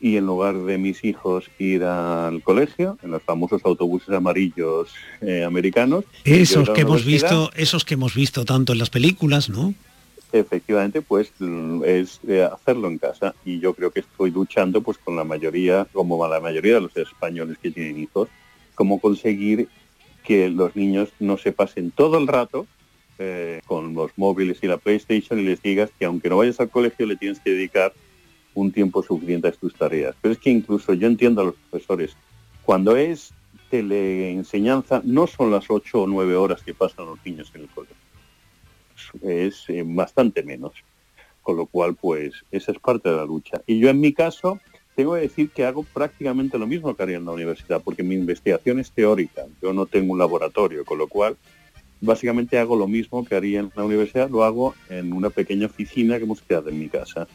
y 0.00 0.16
en 0.16 0.26
lugar 0.26 0.56
de 0.56 0.78
mis 0.78 1.04
hijos 1.04 1.50
ir 1.58 1.84
al 1.84 2.42
colegio, 2.42 2.98
en 3.02 3.12
los 3.12 3.22
famosos 3.22 3.62
autobuses 3.64 4.10
amarillos 4.10 4.92
eh, 5.20 5.44
americanos. 5.44 6.04
Esos 6.24 6.70
que 6.70 6.82
hemos 6.82 7.04
visto, 7.04 7.50
esos 7.54 7.84
que 7.84 7.94
hemos 7.94 8.14
visto 8.14 8.44
tanto 8.44 8.72
en 8.72 8.78
las 8.78 8.90
películas, 8.90 9.48
¿no? 9.48 9.74
Efectivamente, 10.32 11.02
pues 11.02 11.32
es 11.84 12.20
eh, 12.28 12.42
hacerlo 12.42 12.88
en 12.88 12.98
casa 12.98 13.34
y 13.44 13.60
yo 13.60 13.74
creo 13.74 13.90
que 13.90 14.00
estoy 14.00 14.30
luchando 14.30 14.82
pues 14.82 14.98
con 14.98 15.16
la 15.16 15.24
mayoría, 15.24 15.86
como 15.92 16.26
la 16.28 16.40
mayoría 16.40 16.74
de 16.74 16.80
los 16.82 16.96
españoles 16.96 17.56
que 17.62 17.70
tienen 17.70 17.98
hijos, 17.98 18.28
cómo 18.74 19.00
conseguir 19.00 19.68
que 20.24 20.50
los 20.50 20.74
niños 20.74 21.10
no 21.20 21.38
se 21.38 21.52
pasen 21.52 21.92
todo 21.92 22.18
el 22.18 22.26
rato 22.26 22.66
eh, 23.18 23.60
con 23.66 23.94
los 23.94 24.10
móviles 24.16 24.58
y 24.60 24.66
la 24.66 24.76
PlayStation 24.76 25.38
y 25.38 25.44
les 25.44 25.62
digas 25.62 25.90
que 25.98 26.04
aunque 26.04 26.28
no 26.28 26.36
vayas 26.36 26.60
al 26.60 26.68
colegio 26.68 27.06
le 27.06 27.16
tienes 27.16 27.40
que 27.40 27.52
dedicar 27.52 27.94
un 28.56 28.72
tiempo 28.72 29.02
suficiente 29.02 29.48
a 29.48 29.52
tus 29.52 29.74
tareas. 29.74 30.16
Pero 30.20 30.32
es 30.32 30.38
que 30.38 30.50
incluso 30.50 30.94
yo 30.94 31.06
entiendo 31.06 31.42
a 31.42 31.44
los 31.44 31.54
profesores, 31.70 32.16
cuando 32.64 32.96
es 32.96 33.32
teleenseñanza, 33.70 35.02
no 35.04 35.26
son 35.26 35.50
las 35.50 35.70
ocho 35.70 36.02
o 36.02 36.06
nueve 36.06 36.34
horas 36.34 36.62
que 36.62 36.74
pasan 36.74 37.06
los 37.06 37.18
niños 37.24 37.52
en 37.54 37.62
el 37.62 37.68
colegio. 37.68 37.96
Es 39.22 39.64
eh, 39.68 39.82
bastante 39.84 40.42
menos. 40.42 40.72
Con 41.42 41.56
lo 41.56 41.66
cual, 41.66 41.94
pues, 41.94 42.44
esa 42.50 42.72
es 42.72 42.78
parte 42.78 43.08
de 43.08 43.16
la 43.16 43.24
lucha. 43.24 43.62
Y 43.66 43.78
yo 43.78 43.88
en 43.88 44.00
mi 44.00 44.12
caso, 44.12 44.58
tengo 44.96 45.14
que 45.14 45.20
decir 45.20 45.50
que 45.50 45.64
hago 45.64 45.84
prácticamente 45.84 46.58
lo 46.58 46.66
mismo 46.66 46.96
que 46.96 47.02
haría 47.02 47.18
en 47.18 47.24
la 47.26 47.32
universidad, 47.32 47.82
porque 47.84 48.02
mi 48.02 48.14
investigación 48.14 48.80
es 48.80 48.90
teórica. 48.90 49.44
Yo 49.62 49.72
no 49.72 49.86
tengo 49.86 50.12
un 50.12 50.18
laboratorio, 50.18 50.84
con 50.84 50.98
lo 50.98 51.06
cual 51.06 51.36
básicamente 52.00 52.58
hago 52.58 52.74
lo 52.74 52.88
mismo 52.88 53.24
que 53.24 53.36
haría 53.36 53.60
en 53.60 53.70
la 53.76 53.84
universidad, 53.84 54.28
lo 54.28 54.44
hago 54.44 54.74
en 54.88 55.12
una 55.12 55.30
pequeña 55.30 55.66
oficina 55.66 56.16
que 56.16 56.24
hemos 56.24 56.42
creado 56.42 56.68
en 56.68 56.78
mi 56.78 56.88
casa 56.88 57.28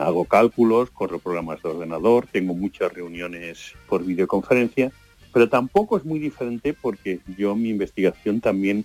hago 0.00 0.24
cálculos, 0.24 0.90
corro 0.90 1.18
programas 1.18 1.62
de 1.62 1.68
ordenador, 1.70 2.26
tengo 2.26 2.54
muchas 2.54 2.92
reuniones 2.92 3.74
por 3.88 4.04
videoconferencia, 4.04 4.92
pero 5.32 5.48
tampoco 5.48 5.96
es 5.96 6.04
muy 6.04 6.18
diferente 6.18 6.74
porque 6.74 7.20
yo 7.38 7.54
mi 7.56 7.70
investigación 7.70 8.40
también 8.40 8.84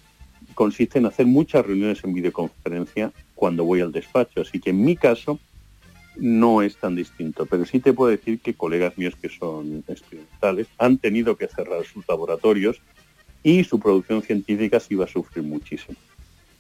consiste 0.53 0.99
en 0.99 1.05
hacer 1.05 1.25
muchas 1.25 1.65
reuniones 1.65 2.03
en 2.03 2.13
videoconferencia 2.13 3.11
cuando 3.35 3.65
voy 3.65 3.81
al 3.81 3.91
despacho, 3.91 4.41
así 4.41 4.59
que 4.59 4.71
en 4.71 4.83
mi 4.83 4.95
caso 4.95 5.39
no 6.15 6.61
es 6.61 6.77
tan 6.77 6.95
distinto, 6.95 7.45
pero 7.45 7.65
sí 7.65 7.79
te 7.79 7.93
puedo 7.93 8.09
decir 8.09 8.39
que 8.39 8.53
colegas 8.55 8.97
míos 8.97 9.15
que 9.21 9.29
son 9.29 9.83
experimentales 9.87 10.67
han 10.77 10.97
tenido 10.97 11.35
que 11.35 11.47
cerrar 11.47 11.85
sus 11.85 12.07
laboratorios 12.07 12.81
y 13.43 13.63
su 13.63 13.79
producción 13.79 14.21
científica 14.21 14.79
sí 14.79 14.95
va 14.95 15.05
a 15.05 15.09
sufrir 15.09 15.43
muchísimo. 15.43 15.97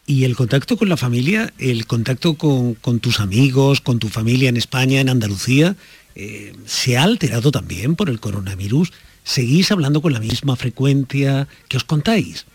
Y 0.09 0.23
el 0.23 0.37
contacto 0.37 0.77
con 0.77 0.87
la 0.87 0.95
familia, 0.95 1.51
el 1.57 1.85
contacto 1.85 2.35
con, 2.35 2.99
tus 3.01 3.19
amigos, 3.19 3.81
con 3.81 3.99
tu 3.99 4.07
familia 4.07 4.47
en 4.47 4.55
España, 4.55 5.01
en 5.01 5.09
Andalucía, 5.09 5.75
eh, 6.15 6.53
¿se 6.65 6.95
ha 6.95 7.03
alterado 7.03 7.51
también 7.51 7.97
por 7.97 8.09
el 8.09 8.21
coronavirus? 8.21 8.93
¿Seguís 9.25 9.69
hablando 9.69 10.01
con 10.01 10.13
la 10.13 10.21
misma 10.21 10.55
frecuencia? 10.55 11.49
¿Qué 11.67 11.75
os 11.75 11.83
contáis? 11.83 12.45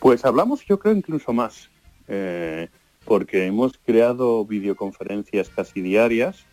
Pues 0.00 0.26
hablamos 0.26 0.66
yo 0.66 0.78
creo 0.78 0.92
incluso 0.92 1.32
más, 1.32 1.70
eh, 2.08 2.68
porque 3.06 3.46
hemos 3.46 3.72
creado 3.86 4.44
videoconferencias 4.44 5.48
casi 5.48 5.80
diarias 5.80 6.44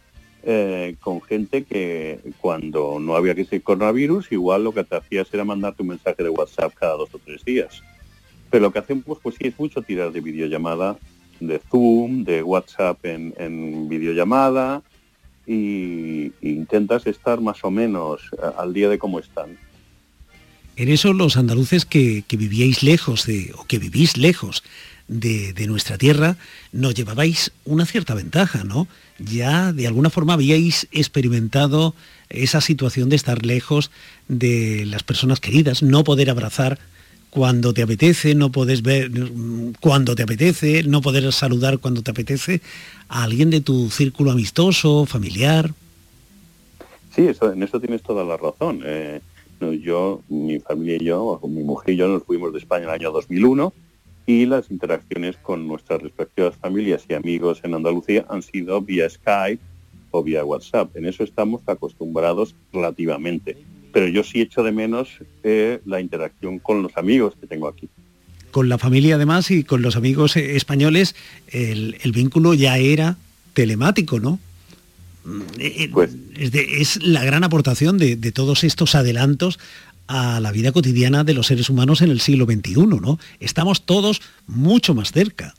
eh, 0.43 0.96
con 1.01 1.22
gente 1.22 1.65
que 1.65 2.22
cuando 2.39 2.98
no 3.01 3.17
había 3.17 3.36
que 3.36 3.43
ser 3.43 3.62
coronavirus, 3.62 4.31
igual 4.31 4.63
lo 4.63 4.72
que 4.72 4.86
te 4.86 4.96
hacías 4.96 5.27
era 5.34 5.43
mandarte 5.43 5.81
un 5.81 5.89
mensaje 5.89 6.24
de 6.24 6.29
WhatsApp 6.29 6.74
cada 6.75 6.96
dos 6.96 7.10
o 7.13 7.19
tres 7.19 7.43
días. 7.43 7.84
Pero 8.50 8.63
lo 8.63 8.72
que 8.72 8.79
hacemos, 8.79 9.20
pues 9.22 9.36
sí, 9.36 9.48
es 9.48 9.60
mucho 9.60 9.82
tirar 9.82 10.12
de 10.12 10.22
videollamada, 10.22 10.98
de 11.39 11.60
Zoom, 11.70 12.24
de 12.24 12.44
WhatsApp 12.44 13.03
en, 13.06 13.88
videollamada, 13.89 14.82
y, 15.46 16.32
intentas 16.41 17.08
estar 17.08 17.41
más 17.41 17.63
o 17.63 17.72
menos 17.72 18.22
al 18.58 18.74
día 18.74 18.89
de 18.89 19.00
cómo 19.00 19.20
están. 19.20 19.58
En 20.75 20.89
eso 20.89 21.13
los 21.13 21.36
andaluces 21.36 21.86
que, 21.86 22.24
que 22.27 22.38
vivíais 22.38 22.84
lejos 22.84 23.25
de, 23.25 23.51
o 23.58 23.65
que 23.65 23.79
vivís 23.79 24.15
lejos 24.15 24.63
de, 25.10 25.51
de, 25.53 25.68
nuestra 25.68 25.98
tierra, 25.98 26.38
nos 26.72 26.94
llevabais 26.94 27.51
una 27.65 27.86
cierta 27.86 28.13
ventaja, 28.13 28.63
¿no? 28.63 28.88
Ya 29.18 29.74
de 29.74 29.88
alguna 29.88 30.10
forma 30.10 30.34
habíais 30.34 30.88
experimentado 30.91 31.96
esa 32.29 32.62
situación 32.62 33.10
de 33.10 33.18
estar 33.18 33.46
lejos 33.46 33.91
de 34.27 34.86
las 34.86 35.03
personas 35.03 35.39
queridas, 35.39 35.84
no 35.84 36.03
poder 36.03 36.29
abrazar 36.29 36.79
cuando 37.29 37.74
te 37.74 37.83
apetece, 37.83 38.36
no 38.36 38.51
puedes 38.51 38.81
ver 38.81 39.12
cuando 39.79 40.15
te 40.15 40.24
apetece, 40.24 40.83
no 40.83 41.01
poder 41.01 41.31
saludar 41.31 41.79
cuando 41.79 42.01
te 42.01 42.12
apetece 42.12 42.62
a 43.07 43.24
alguien 43.24 43.50
de 43.50 43.62
tu 43.62 43.89
círculo 43.89 44.31
amistoso, 44.31 45.05
familiar. 45.05 45.71
Sí, 47.15 47.27
eso, 47.27 47.51
en 47.51 47.63
eso 47.63 47.79
tienes 47.79 48.01
toda 48.01 48.24
la 48.24 48.38
razón. 48.38 48.81
Eh, 48.86 49.21
yo, 49.83 50.21
mi 50.29 50.59
familia 50.59 50.95
y 50.95 51.05
yo, 51.05 51.39
mi 51.43 51.63
mujer 51.63 51.93
y 51.93 51.98
yo 51.98 52.07
nos 52.07 52.24
fuimos 52.24 52.53
de 52.53 52.59
España 52.59 52.83
en 52.83 52.89
el 52.89 52.95
año 52.95 53.12
2001 53.12 53.74
y 54.25 54.45
las 54.45 54.71
interacciones 54.71 55.38
con 55.38 55.67
nuestras 55.67 56.01
respectivas 56.01 56.55
familias 56.55 57.03
y 57.09 57.13
amigos 57.13 57.62
en 57.63 57.74
Andalucía 57.74 58.25
han 58.29 58.41
sido 58.41 58.81
vía 58.81 59.09
Skype 59.09 59.62
o 60.12 60.24
vía 60.24 60.45
WhatsApp. 60.45 60.95
En 60.95 61.05
eso 61.05 61.24
estamos 61.24 61.62
acostumbrados 61.67 62.55
relativamente 62.71 63.57
pero 63.91 64.08
yo 64.08 64.24
sí 64.24 64.41
echo 64.41 64.63
de 64.63 64.72
menos 64.72 65.10
eh, 65.43 65.79
la 65.86 66.00
interacción 66.00 66.60
con 66.60 66.84
los 66.84 66.96
amigos 66.98 67.34
que 67.39 67.48
tengo 67.48 67.67
aquí. 67.67 67.89
Con 68.51 68.69
la 68.69 68.77
familia 68.77 69.15
además 69.15 69.51
y 69.51 69.63
con 69.63 69.81
los 69.81 69.96
amigos 69.96 70.36
eh, 70.36 70.55
españoles, 70.55 71.15
el, 71.50 71.96
vínculo 72.13 72.53
ya 72.53 72.77
era 72.77 73.17
telemático, 73.53 74.19
¿no? 74.19 74.39
Mm, 75.25 75.41
eh, 75.60 75.89
pues, 75.91 76.12
es, 76.36 77.03
la 77.03 77.24
gran 77.24 77.43
aportación 77.43 77.98
de, 77.98 78.15
todos 78.31 78.63
estos 78.63 78.96
adelantos 78.96 79.60
a 80.08 80.39
la 80.39 80.51
vida 80.51 80.72
cotidiana 80.72 81.24
de 81.24 81.36
los 81.36 81.48
seres 81.48 81.69
humanos 81.69 82.01
en 82.01 82.10
el 82.10 82.19
siglo 82.19 82.46
XXI, 82.46 82.74
¿no? 83.00 83.19
Estamos 83.39 83.84
todos 83.84 84.22
mucho 84.48 84.96
más 84.96 85.12
cerca. 85.12 85.53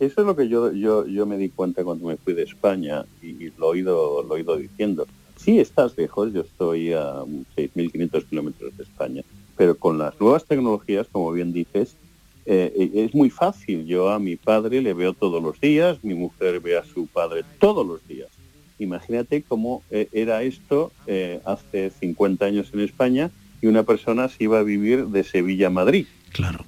Eso 0.00 0.20
es 0.20 0.26
lo 0.26 0.36
que 0.36 0.48
yo, 0.48 0.72
yo, 0.72 1.06
yo 1.06 1.26
me 1.26 1.36
di 1.36 1.48
cuenta 1.48 1.82
cuando 1.82 2.06
me 2.06 2.16
fui 2.16 2.32
de 2.32 2.44
España 2.44 3.04
y, 3.20 3.50
lo, 3.58 3.74
he 3.74 3.80
ido, 3.80 4.22
lo 4.22 4.36
he 4.36 4.40
ido 4.40 4.56
diciendo 4.56 5.06
sí 5.38 5.58
estás 5.58 5.96
lejos, 5.96 6.32
yo 6.32 6.42
estoy 6.42 6.92
a 6.92 7.22
6.500 7.56 8.24
kilómetros 8.26 8.76
de 8.76 8.82
España, 8.82 9.22
pero 9.56 9.76
con 9.76 9.98
las 9.98 10.20
nuevas 10.20 10.44
tecnologías, 10.44 11.06
como 11.10 11.32
bien 11.32 11.52
dices, 11.52 11.96
eh, 12.50 12.72
eh, 12.76 13.04
es 13.04 13.14
muy 13.14 13.28
fácil. 13.28 13.86
Yo 13.86 14.08
a 14.08 14.18
mi 14.18 14.36
padre 14.36 14.80
le 14.80 14.94
veo 14.94 15.12
todos 15.12 15.42
los 15.42 15.60
días, 15.60 15.98
mi 16.02 16.14
mujer 16.14 16.60
ve 16.60 16.78
a 16.78 16.84
su 16.84 17.06
padre 17.06 17.44
todos 17.60 17.86
los 17.86 18.06
días. 18.08 18.28
Imagínate 18.78 19.42
cómo 19.42 19.82
eh, 19.90 20.08
era 20.12 20.42
esto 20.42 20.92
hace 21.44 21.90
50 21.90 22.46
años 22.46 22.70
en 22.72 22.80
España 22.80 23.30
y 23.60 23.66
una 23.66 23.82
persona 23.82 24.28
se 24.28 24.44
iba 24.44 24.60
a 24.60 24.62
vivir 24.62 25.06
de 25.06 25.24
Sevilla 25.24 25.66
a 25.66 25.70
Madrid. 25.70 26.06
Claro. 26.32 26.64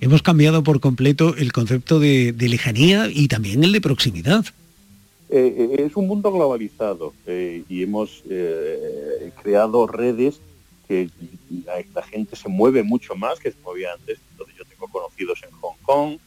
Hemos 0.00 0.22
cambiado 0.22 0.62
por 0.62 0.80
completo 0.80 1.34
el 1.36 1.52
concepto 1.52 2.00
de 2.00 2.34
lejanía 2.36 3.08
y 3.10 3.28
también 3.28 3.62
el 3.64 3.72
de 3.72 3.80
proximidad. 3.80 4.44
Eh, 5.32 5.76
eh, 5.78 5.84
es 5.86 5.94
un 5.94 6.08
mundo 6.08 6.32
globalizado 6.32 7.14
eh, 7.24 7.62
y 7.68 7.84
hemos 7.84 8.24
creado 9.40 9.86
redes 9.86 10.40
que 10.88 11.08
la, 11.94 12.02
gente 12.02 12.34
se 12.34 12.48
mueve 12.48 12.82
mucho 12.82 13.14
más 13.14 13.38
que 13.38 13.52
se 13.52 13.58
movía 13.62 13.92
antes. 13.92 14.18
Entonces 14.32 14.56
yo 14.56 14.64
tengo 14.64 14.88
conocidos 14.88 15.40
en 15.44 15.52
Hong 15.52 15.76
Kong, 15.82 16.18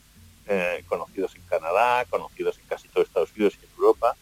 conocidos 0.87 1.35
en 1.35 1.41
Canadá, 1.49 2.05
conocidos 2.09 2.57
en 2.59 2.65
casi 2.67 2.87
todo 2.87 3.03
Estados 3.03 3.31
Unidos 3.35 3.55
y 3.61 3.65
en 3.65 3.71
Europa. 3.77 4.15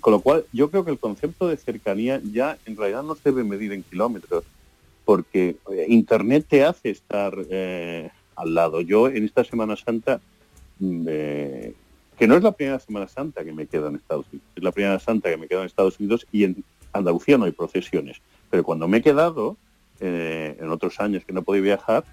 con 0.00 0.12
lo 0.12 0.20
cual 0.20 0.44
yo 0.52 0.68
creo 0.70 0.84
que 0.84 0.90
el 0.90 0.98
concepto 0.98 1.46
de 1.46 1.56
cercanía 1.56 2.20
ya 2.24 2.58
en 2.66 2.76
realidad 2.76 3.04
no 3.04 3.14
se 3.14 3.30
debe 3.30 3.44
medir 3.44 3.72
en 3.72 3.84
kilómetros, 3.84 4.42
porque 5.04 5.56
Internet 5.86 6.46
te 6.48 6.64
hace 6.64 6.90
estar 6.90 7.32
al 8.34 8.54
lado. 8.54 8.80
Yo 8.80 9.06
en 9.06 9.24
esta 9.24 9.44
Semana 9.44 9.76
Santa 9.76 10.20
mm, 10.80 11.06
que 12.20 12.28
no 12.28 12.36
es 12.36 12.42
la 12.42 12.52
primera 12.52 12.78
Semana 12.78 13.08
Santa 13.08 13.42
que 13.42 13.52
me 13.54 13.66
quedo 13.66 13.88
en 13.88 13.94
Estados 13.94 14.26
Unidos, 14.30 14.46
es 14.54 14.62
la 14.62 14.72
primera 14.72 14.98
Santa 14.98 15.30
que 15.30 15.38
me 15.38 15.48
quedo 15.48 15.60
en 15.60 15.66
Estados 15.66 15.98
Unidos 15.98 16.26
y 16.30 16.44
en 16.44 16.62
Andalucía 16.92 17.38
no 17.38 17.46
hay 17.46 17.52
procesiones. 17.52 18.18
Pero 18.50 18.62
cuando 18.62 18.86
me 18.86 18.98
he 18.98 19.02
quedado, 19.02 19.56
eh, 20.00 20.54
en 20.60 20.68
otros 20.68 21.00
años 21.00 21.24
que 21.24 21.32
no 21.32 21.40
podía 21.40 21.62
viajar, 21.62 22.04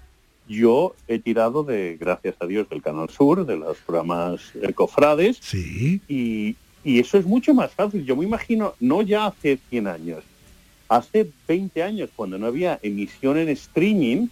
yo 0.48 0.94
he 1.08 1.18
tirado 1.18 1.62
de, 1.62 1.98
gracias 2.00 2.36
a 2.40 2.46
Dios, 2.46 2.70
del 2.70 2.80
Canal 2.80 3.10
Sur, 3.10 3.44
de 3.44 3.56
los 3.56 3.76
programas 3.80 4.50
cofrades, 4.74 5.40
sí. 5.42 6.00
y, 6.08 6.56
y 6.84 7.00
eso 7.00 7.18
es 7.18 7.26
mucho 7.26 7.52
más 7.52 7.70
fácil. 7.72 8.06
Yo 8.06 8.16
me 8.16 8.24
imagino, 8.24 8.72
no 8.80 9.02
ya 9.02 9.26
hace 9.26 9.58
100 9.68 9.88
años, 9.88 10.24
hace 10.88 11.30
20 11.46 11.82
años, 11.82 12.08
cuando 12.16 12.38
no 12.38 12.46
había 12.46 12.78
emisión 12.80 13.36
en 13.36 13.50
streaming, 13.50 14.28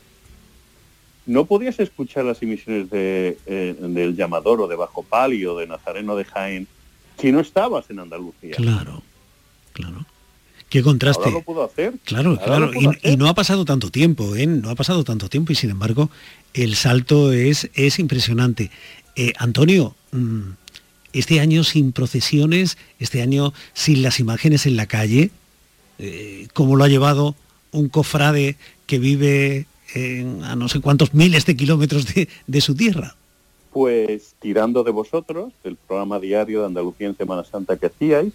no 1.27 1.45
podías 1.45 1.79
escuchar 1.81 2.25
las 2.25 2.43
emisiones 2.43 2.89
de, 2.91 3.39
eh, 3.47 3.77
del 3.79 4.17
Llamador 4.17 4.61
o 4.61 4.69
de 4.69 4.77
Bajo 4.77 5.03
Palio, 5.03 5.57
de 5.57 5.67
Nazareno 5.67 6.17
de 6.17 6.25
Jaén, 6.25 6.67
si 7.21 7.33
no 7.33 7.41
estabas 7.41 7.91
en 7.91 7.99
Andalucía. 7.99 8.55
Claro, 8.55 9.03
claro. 9.73 10.07
Qué 10.69 10.83
contraste. 10.83 11.23
Ahora 11.25 11.39
lo 11.39 11.43
puedo 11.43 11.65
hacer. 11.65 11.95
Claro, 12.05 12.37
claro. 12.37 12.71
Y, 12.75 13.17
no 13.17 13.29
ha 13.29 13.35
pasado 13.35 13.65
tanto 13.65 13.91
tiempo, 13.91 14.35
¿eh? 14.35 14.47
No 14.47 14.71
ha 14.71 14.75
pasado 14.75 15.05
tanto 15.05 15.29
tiempo 15.29 15.53
y 15.53 15.55
sin 15.55 15.71
embargo 15.71 16.11
el 16.55 16.75
salto 16.75 17.33
es, 17.33 17.71
es 17.75 17.99
impresionante. 17.99 18.71
Eh, 19.15 19.33
Antonio, 19.39 19.95
mm, 20.12 20.51
este 21.12 21.41
año 21.41 21.62
sin 21.65 21.93
procesiones, 21.93 22.79
este 22.99 23.23
año 23.23 23.53
sin 23.75 24.03
las 24.03 24.19
imágenes 24.19 24.67
en 24.67 24.77
la 24.77 24.87
calle, 24.87 25.31
eh, 25.99 26.49
¿cómo 26.53 26.77
lo 26.77 26.85
ha 26.85 26.89
llevado 26.89 27.37
un 27.71 27.89
cofrade 27.89 28.57
que 28.87 28.99
vive 28.99 29.67
a 29.94 30.57
no 30.57 30.68
sé 30.68 30.81
cuántos 30.81 31.14
miles 31.14 31.46
de 31.46 31.57
kilómetros 31.57 32.07
de, 32.46 32.61
su 32.61 32.75
tierra? 32.75 33.14
Pues 33.72 34.35
tirando 34.40 34.83
de 34.85 34.90
vosotros, 34.90 35.53
del 35.62 35.77
programa 35.77 36.18
diario 36.18 36.61
de 36.61 36.66
Andalucía 36.66 37.09
en 37.09 37.16
Semana 37.16 37.44
Santa 37.44 37.77
que 37.77 37.87
hacíais, 37.87 38.33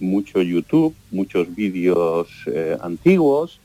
mucho 0.00 0.42
YouTube, 0.42 0.94
muchos 1.10 1.54
vídeos 1.54 2.28
eh, 2.46 2.76
antiguos 2.80 3.60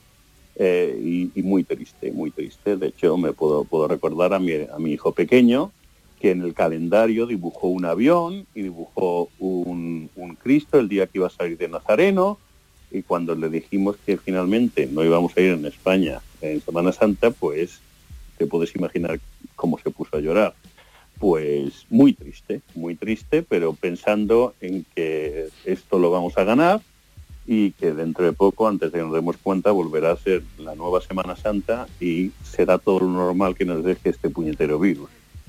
eh, 0.54 1.30
y, 1.34 1.42
muy 1.42 1.64
triste, 1.64 2.12
muy 2.12 2.30
triste. 2.30 2.76
De 2.76 2.88
hecho, 2.88 3.16
me 3.16 3.32
puedo, 3.32 3.64
puedo 3.64 3.88
recordar 3.88 4.32
a 4.34 4.38
mi, 4.38 4.52
a 4.52 4.78
mi 4.78 4.92
hijo 4.92 5.12
pequeño 5.12 5.72
que 6.20 6.30
en 6.30 6.42
el 6.42 6.54
calendario 6.54 7.26
dibujó 7.26 7.68
un 7.68 7.84
avión 7.84 8.46
y 8.54 8.62
dibujó 8.62 9.28
un 9.38 10.08
Cristo 10.42 10.78
el 10.78 10.88
día 10.88 11.06
que 11.06 11.18
iba 11.18 11.28
a 11.28 11.30
salir 11.30 11.56
de 11.58 11.68
Nazareno 11.68 12.38
y 12.90 13.02
cuando 13.02 13.34
le 13.34 13.48
dijimos 13.48 13.96
que 14.04 14.16
finalmente 14.16 14.88
no 14.90 15.04
íbamos 15.04 15.36
a 15.36 15.40
ir 15.40 15.52
en 15.52 15.66
España 15.66 16.20
en 16.40 16.60
Semana 16.60 16.92
Santa, 16.92 17.30
pues 17.30 17.80
te 18.36 18.46
puedes 18.46 18.74
imaginar 18.74 19.20
cómo 19.56 19.78
se 19.78 19.90
puso 19.90 20.16
a 20.16 20.20
llorar. 20.20 20.54
Pues 21.18 21.84
muy 21.90 22.12
triste, 22.12 22.62
muy 22.74 22.94
triste, 22.94 23.42
pero 23.42 23.72
pensando 23.74 24.54
en 24.60 24.86
que 24.94 25.48
esto 25.64 25.98
lo 25.98 26.10
vamos 26.10 26.38
a 26.38 26.44
ganar 26.44 26.80
y 27.46 27.72
que 27.72 27.92
dentro 27.92 28.24
de 28.24 28.32
poco, 28.32 28.68
antes 28.68 28.92
de 28.92 28.98
que 28.98 29.04
nos 29.04 29.14
demos 29.14 29.36
cuenta, 29.38 29.72
volverá 29.72 30.12
a 30.12 30.16
ser 30.16 30.42
la 30.58 30.74
nueva 30.74 31.00
Semana 31.00 31.34
Santa 31.34 31.88
y 32.00 32.30
será 32.44 32.78
todo 32.78 33.00
lo 33.00 33.08
normal 33.08 33.56
que 33.56 33.64
nos 33.64 33.82
deje 33.82 34.10
este 34.10 34.30
puñetero 34.30 34.78
virus. 34.78 35.08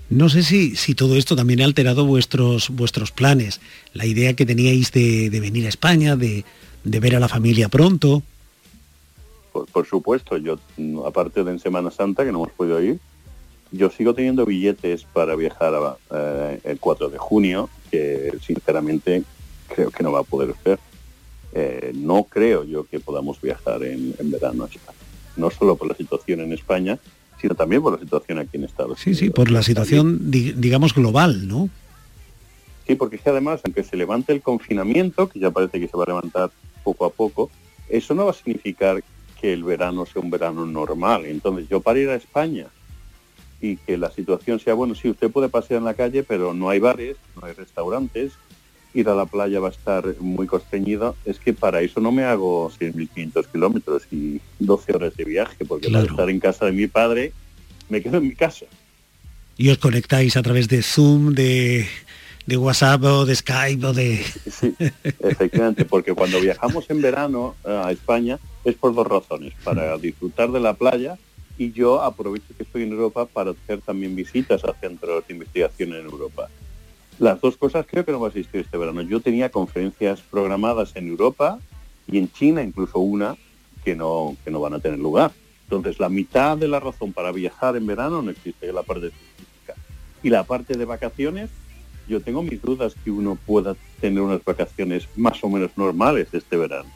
No 0.10 0.28
sé 0.28 0.42
si, 0.42 0.76
si 0.76 0.96
todo 0.96 1.16
esto 1.18 1.36
también 1.36 1.62
ha 1.62 1.66
alterado 1.66 2.04
vuestros, 2.04 2.70
vuestros 2.70 3.12
planes, 3.12 3.62
la 3.94 4.08
idea 4.08 4.34
que 4.34 4.46
teníais 4.46 4.92
de, 4.92 5.30
de 5.30 5.40
venir 5.40 5.68
a 5.68 5.70
España, 5.70 6.16
de, 6.16 6.46
de 6.84 7.00
ver 7.00 7.16
a 7.16 7.20
la 7.20 7.28
familia 7.28 7.70
pronto. 7.70 8.24
Por, 9.52 9.86
supuesto, 9.86 10.38
yo 10.38 10.60
aparte 11.06 11.44
de 11.44 11.52
en 11.52 11.60
Semana 11.60 11.92
Santa, 11.92 12.24
que 12.24 12.32
no 12.32 12.40
hemos 12.40 12.52
podido 12.52 12.82
ir, 12.82 13.00
yo 13.72 13.90
sigo 13.90 14.14
teniendo 14.14 14.46
billetes 14.46 15.04
para 15.04 15.36
viajar 15.36 15.98
eh, 16.12 16.60
el 16.64 16.80
4 16.80 17.10
de 17.10 17.18
junio, 17.18 17.70
que 17.92 18.34
sinceramente 18.42 19.24
creo 19.68 19.92
que 19.92 20.04
no 20.04 20.12
va 20.12 20.20
a 20.20 20.24
poder 20.24 20.54
ser. 20.64 20.80
Eh, 21.54 21.92
no 21.96 22.24
creo 22.24 22.64
yo 22.64 22.86
que 22.86 23.00
podamos 23.00 23.42
viajar 23.42 23.84
en, 23.84 24.14
verano 24.24 24.66
a 24.66 24.68
España. 24.68 24.98
No 25.36 25.50
solo 25.50 25.76
por 25.76 25.88
la 25.88 25.96
situación 25.96 26.42
en 26.42 26.54
España, 26.54 27.00
sino 27.42 27.56
también 27.56 27.82
por 27.82 27.94
la 27.94 28.00
situación 28.00 28.40
aquí 28.40 28.58
en 28.58 28.66
Estados 28.66 29.04
Unidos. 29.04 29.20
Sí, 29.20 29.26
sí, 29.26 29.30
por 29.30 29.50
la 29.50 29.64
situación, 29.64 30.30
digamos, 30.30 30.94
global, 30.94 31.48
¿no? 31.48 31.70
Sí, 32.86 32.96
porque 32.96 33.18
es 33.18 33.22
que 33.22 33.30
además, 33.30 33.62
aunque 33.64 33.84
se 33.84 33.96
levante 33.96 34.34
el 34.34 34.42
confinamiento, 34.42 35.30
que 35.30 35.40
ya 35.40 35.52
parece 35.52 35.80
que 35.80 35.88
se 35.88 35.96
va 35.96 36.04
a 36.06 36.08
levantar 36.08 36.52
poco 36.84 37.06
a 37.06 37.10
poco, 37.10 37.50
eso 37.90 38.14
no 38.16 38.26
va 38.26 38.32
a 38.32 38.36
significar 38.36 39.04
que 39.40 39.54
el 39.54 39.64
verano 39.64 40.06
sea 40.06 40.22
un 40.22 40.30
verano 40.30 40.66
normal. 40.66 41.26
Entonces, 41.26 41.68
yo 41.70 41.80
para 41.82 42.00
ir 42.00 42.10
a 42.10 42.16
España 42.16 42.68
y 43.62 43.78
que 43.78 43.98
la 43.98 44.12
situación 44.12 44.60
sea, 44.60 44.74
bueno, 44.74 44.96
sí, 44.96 45.10
usted 45.10 45.30
puede 45.32 45.50
pasear 45.50 45.80
en 45.80 45.86
la 45.86 45.94
calle, 45.94 46.24
pero 46.24 46.54
no 46.54 46.70
hay 46.70 46.80
bares, 46.80 47.18
no 47.36 47.46
hay 47.46 47.54
restaurantes, 47.54 48.34
ir 48.94 49.10
a 49.10 49.16
la 49.16 49.26
playa 49.26 49.60
va 49.60 49.68
a 49.68 49.72
estar 49.72 50.04
muy 50.20 50.48
constreñido, 50.48 51.16
es 51.26 51.40
que 51.40 51.54
para 51.54 51.82
eso 51.82 52.00
no 52.00 52.12
me 52.12 52.24
hago 52.24 52.72
6.500 52.72 53.48
kilómetros 53.52 54.04
y 54.12 54.42
12 54.60 54.96
horas 54.96 55.16
de 55.16 55.26
viaje, 55.26 55.66
porque 55.66 55.90
para 55.90 56.06
estar 56.06 56.30
en 56.30 56.40
casa 56.40 56.66
de 56.66 56.72
mi 56.72 56.88
padre 56.88 57.34
me 57.90 58.02
quedo 58.02 58.18
en 58.18 58.28
mi 58.28 58.36
casa. 58.36 58.66
Y 59.58 59.70
os 59.70 59.78
conectáis 59.78 60.38
a 60.38 60.42
través 60.42 60.70
de 60.70 60.82
Zoom, 60.82 61.34
de, 61.34 61.86
de 62.50 62.58
WhatsApp 62.58 63.04
o 63.04 63.26
de 63.26 63.36
Skype 63.36 63.86
o 63.86 63.94
de... 63.94 64.18
Sí, 64.52 64.76
efectivamente, 65.20 65.86
porque 65.86 66.14
cuando 66.14 66.42
viajamos 66.42 66.90
en 66.90 67.02
verano 67.02 67.56
eh, 67.64 67.82
a 67.86 67.92
España 67.92 68.40
es 68.66 68.76
por 68.76 68.94
dos 68.94 69.08
razones, 69.08 69.54
para 69.64 69.98
disfrutar 69.98 70.52
de 70.52 70.60
la 70.60 70.74
playa 70.74 71.18
y 71.58 71.72
yo 71.72 72.02
aprovecho 72.02 72.48
que 72.58 72.64
estoy 72.64 72.84
en 72.84 72.92
Europa 72.92 73.26
para 73.26 73.52
hacer 73.52 73.82
también 73.82 74.16
visitas 74.16 74.64
a 74.66 74.74
centros 74.74 75.28
de 75.28 75.34
investigación 75.34 75.94
en 75.94 76.06
Europa. 76.06 76.50
Las 77.20 77.40
dos 77.40 77.56
cosas 77.58 77.86
creo 77.88 78.04
que 78.04 78.12
no 78.12 78.20
va 78.20 78.28
a 78.28 78.30
existir 78.30 78.62
este 78.62 78.78
verano. 78.78 79.02
Yo 79.02 79.20
tenía 79.20 79.50
conferencias 79.50 80.22
programadas 80.22 80.96
en 80.96 81.10
Europa 81.10 81.60
y 82.08 82.18
en 82.18 82.32
China, 82.32 82.64
incluso 82.64 83.00
una, 83.00 83.36
que 83.84 83.96
no, 83.96 84.36
que 84.44 84.52
no 84.52 84.60
van 84.60 84.74
a 84.74 84.80
tener 84.80 85.00
lugar. 85.00 85.32
Entonces, 85.64 86.00
la 86.00 86.10
mitad 86.10 86.58
de 86.58 86.68
la 86.68 86.80
razón 86.80 87.14
para 87.14 87.32
viajar 87.32 87.76
en 87.76 87.86
verano 87.86 88.22
no 88.22 88.32
existe, 88.32 88.72
la 88.74 88.84
parte 88.84 89.12
científica. 89.12 89.76
Y 90.24 90.30
la 90.30 90.46
parte 90.46 90.78
de 90.78 90.86
vacaciones, 90.86 91.50
yo 92.10 92.20
tengo 92.22 92.44
mis 92.44 92.62
dudas 92.62 92.94
que 93.04 93.12
uno 93.12 93.38
pueda 93.46 93.76
tener 94.02 94.22
unas 94.22 94.44
vacaciones 94.44 95.08
más 95.16 95.44
o 95.44 95.50
menos 95.50 95.72
normales 95.78 96.28
este 96.34 96.58
verano. 96.58 96.90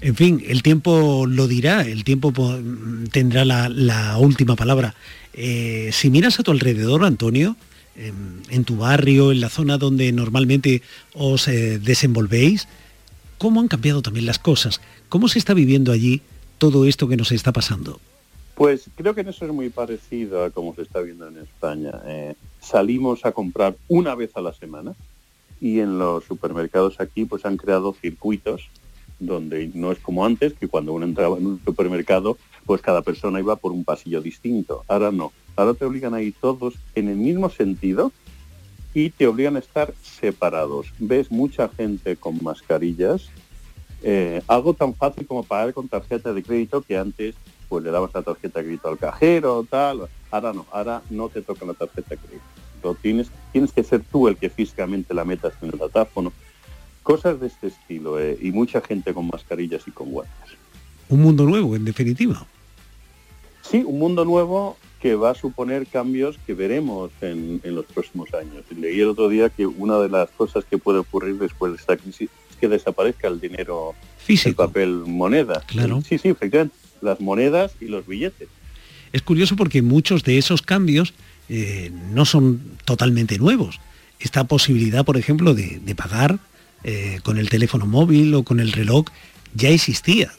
En 0.00 0.14
fin, 0.14 0.42
el 0.46 0.62
tiempo 0.62 1.26
lo 1.26 1.46
dirá, 1.46 1.82
el 1.82 2.04
tiempo 2.04 2.32
tendrá 3.12 3.44
la, 3.44 4.18
última 4.18 4.56
palabra. 4.56 4.94
Eh, 5.32 5.90
si 5.92 6.10
miras 6.10 6.38
a 6.38 6.42
tu 6.42 6.50
alrededor, 6.50 7.04
Antonio, 7.04 7.56
en, 7.96 8.64
tu 8.64 8.76
barrio, 8.76 9.32
en 9.32 9.40
la 9.40 9.48
zona 9.48 9.78
donde 9.78 10.12
normalmente 10.12 10.82
os 11.14 11.48
eh, 11.48 11.78
desenvolvéis, 11.78 12.68
¿cómo 13.38 13.60
han 13.60 13.68
cambiado 13.68 14.02
también 14.02 14.26
las 14.26 14.38
cosas? 14.38 14.80
¿Cómo 15.08 15.28
se 15.28 15.38
está 15.38 15.54
viviendo 15.54 15.92
allí 15.92 16.20
todo 16.58 16.84
esto 16.86 17.08
que 17.08 17.16
nos 17.16 17.32
está 17.32 17.52
pasando? 17.52 18.00
Pues 18.54 18.88
creo 18.96 19.14
que 19.14 19.20
eso 19.22 19.44
es 19.44 19.52
muy 19.52 19.68
parecido 19.70 20.44
a 20.44 20.50
cómo 20.50 20.74
se 20.74 20.82
está 20.82 21.00
viendo 21.00 21.28
en 21.28 21.38
España. 21.38 21.92
Eh, 22.06 22.34
salimos 22.66 23.24
a 23.24 23.32
comprar 23.32 23.76
una 23.88 24.14
vez 24.14 24.36
a 24.36 24.40
la 24.40 24.52
semana 24.52 24.94
y 25.60 25.80
en 25.80 25.98
los 25.98 26.24
supermercados 26.24 27.00
aquí 27.00 27.24
pues 27.24 27.46
han 27.46 27.56
creado 27.56 27.94
circuitos 27.94 28.68
donde 29.18 29.70
no 29.72 29.92
es 29.92 29.98
como 29.98 30.26
antes, 30.26 30.52
que 30.52 30.68
cuando 30.68 30.92
uno 30.92 31.06
entraba 31.06 31.38
en 31.38 31.46
un 31.46 31.60
supermercado, 31.64 32.36
pues 32.66 32.82
cada 32.82 33.00
persona 33.00 33.40
iba 33.40 33.56
por 33.56 33.72
un 33.72 33.84
pasillo 33.84 34.20
distinto. 34.20 34.84
Ahora 34.88 35.10
no. 35.10 35.32
Ahora 35.54 35.72
te 35.72 35.86
obligan 35.86 36.12
a 36.12 36.20
ir 36.20 36.34
todos 36.38 36.74
en 36.94 37.08
el 37.08 37.16
mismo 37.16 37.48
sentido 37.48 38.12
y 38.92 39.10
te 39.10 39.26
obligan 39.26 39.56
a 39.56 39.60
estar 39.60 39.94
separados. 40.02 40.92
Ves 40.98 41.30
mucha 41.30 41.68
gente 41.70 42.16
con 42.16 42.42
mascarillas, 42.42 43.30
eh, 44.02 44.42
algo 44.48 44.74
tan 44.74 44.92
fácil 44.92 45.26
como 45.26 45.44
pagar 45.44 45.72
con 45.72 45.88
tarjeta 45.88 46.34
de 46.34 46.42
crédito 46.42 46.82
que 46.82 46.98
antes 46.98 47.36
pues 47.68 47.84
le 47.84 47.90
dabas 47.90 48.12
la 48.14 48.22
tarjeta 48.22 48.60
de 48.60 48.66
crédito 48.66 48.88
al 48.88 48.98
cajero, 48.98 49.66
tal. 49.68 50.08
Ahora 50.30 50.52
no, 50.52 50.66
ahora 50.70 51.02
no 51.10 51.28
te 51.28 51.42
toca 51.42 51.64
la 51.64 51.74
tarjeta 51.74 52.10
de 52.10 52.18
crédito. 52.18 52.96
tienes, 53.00 53.30
tienes 53.52 53.72
que 53.72 53.82
ser 53.82 54.02
tú 54.10 54.28
el 54.28 54.36
que 54.36 54.50
físicamente 54.50 55.14
la 55.14 55.24
metas 55.24 55.54
en 55.62 55.70
el 55.70 55.78
datáfono. 55.78 56.32
Cosas 57.02 57.40
de 57.40 57.46
este 57.46 57.68
estilo 57.68 58.18
eh, 58.18 58.36
y 58.40 58.50
mucha 58.50 58.80
gente 58.80 59.14
con 59.14 59.28
mascarillas 59.28 59.86
y 59.86 59.90
con 59.90 60.10
guantes. 60.10 60.56
Un 61.08 61.22
mundo 61.22 61.44
nuevo, 61.44 61.76
en 61.76 61.84
definitiva. 61.84 62.44
Sí, 63.62 63.82
un 63.84 63.98
mundo 63.98 64.24
nuevo 64.24 64.76
que 65.00 65.14
va 65.14 65.30
a 65.30 65.34
suponer 65.34 65.86
cambios 65.86 66.38
que 66.46 66.54
veremos 66.54 67.10
en, 67.20 67.60
los 67.64 67.84
próximos 67.86 68.32
años. 68.34 68.64
Leí 68.76 69.00
el 69.00 69.08
otro 69.08 69.28
día 69.28 69.50
que 69.50 69.66
una 69.66 69.98
de 69.98 70.08
las 70.08 70.30
cosas 70.30 70.64
que 70.64 70.78
puede 70.78 70.98
ocurrir 70.98 71.38
después 71.38 71.72
de 71.72 71.78
esta 71.78 71.96
crisis 71.96 72.30
es 72.50 72.56
que 72.56 72.68
desaparezca 72.68 73.28
el 73.28 73.40
dinero, 73.40 73.94
Físico. 74.18 74.62
el 74.62 74.68
papel 74.68 74.90
moneda. 75.06 75.62
Claro. 75.66 76.00
Sí, 76.00 76.18
sí, 76.18 76.28
efectivamente, 76.28 76.76
las 77.02 77.20
monedas 77.20 77.72
y 77.80 77.86
los 77.86 78.06
billetes. 78.06 78.48
Es 79.12 79.22
curioso 79.22 79.56
porque 79.56 79.82
muchos 79.82 80.24
de 80.24 80.38
esos 80.38 80.62
cambios 80.62 81.14
eh, 81.48 81.90
no 82.12 82.24
son 82.24 82.60
totalmente 82.84 83.38
nuevos. 83.38 83.80
Esta 84.18 84.44
posibilidad, 84.44 85.04
por 85.04 85.16
ejemplo, 85.16 85.54
de 85.54 85.94
pagar 85.94 86.38
eh, 86.88 87.18
con 87.24 87.36
el 87.38 87.48
teléfono 87.48 87.84
móvil 87.84 88.32
o 88.34 88.44
con 88.44 88.60
el 88.60 88.70
reloj 88.70 89.06
ya 89.54 89.70
existía. 89.70 90.32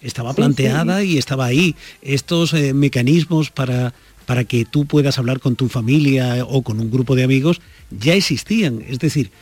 Estaba 0.00 0.32
planteada 0.32 1.02
y 1.02 1.18
estaba 1.18 1.46
ahí. 1.46 1.74
Estos 2.00 2.52
eh, 2.52 2.74
mecanismos 2.74 3.50
para, 3.50 3.92
para 4.24 4.44
que 4.44 4.64
tú 4.64 4.86
puedas 4.86 5.18
hablar 5.18 5.40
con 5.40 5.56
tu 5.56 5.68
familia 5.68 6.44
o 6.46 6.62
con 6.62 6.78
un 6.78 6.92
grupo 6.92 7.16
de 7.16 7.24
amigos 7.24 7.60
ya 7.90 8.14
existían. 8.14 8.84
Es 8.88 9.00
decir, 9.00 9.32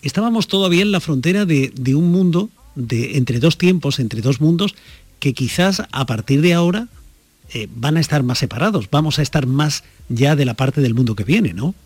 estábamos 0.00 0.48
todavía 0.48 0.80
en 0.80 0.90
la 0.90 1.00
frontera 1.00 1.44
de, 1.44 1.94
un 1.94 2.10
mundo, 2.10 2.48
de, 2.74 3.18
entre 3.18 3.38
dos 3.38 3.58
tiempos, 3.58 3.98
entre 3.98 4.22
dos 4.22 4.40
mundos, 4.40 4.74
que 5.22 5.34
quizás 5.34 5.84
a 5.92 6.04
partir 6.04 6.40
de 6.40 6.52
ahora 6.52 6.88
eh, 7.54 7.68
van 7.76 7.96
a 7.96 8.00
estar 8.00 8.24
más 8.24 8.38
separados, 8.38 8.90
vamos 8.90 9.20
a 9.20 9.22
estar 9.22 9.46
más 9.46 9.84
ya 10.08 10.34
de 10.34 10.44
la 10.44 10.54
parte 10.54 10.80
del 10.80 10.94
mundo 10.94 11.14
que 11.14 11.22
viene, 11.22 11.52
¿no? 11.54 11.76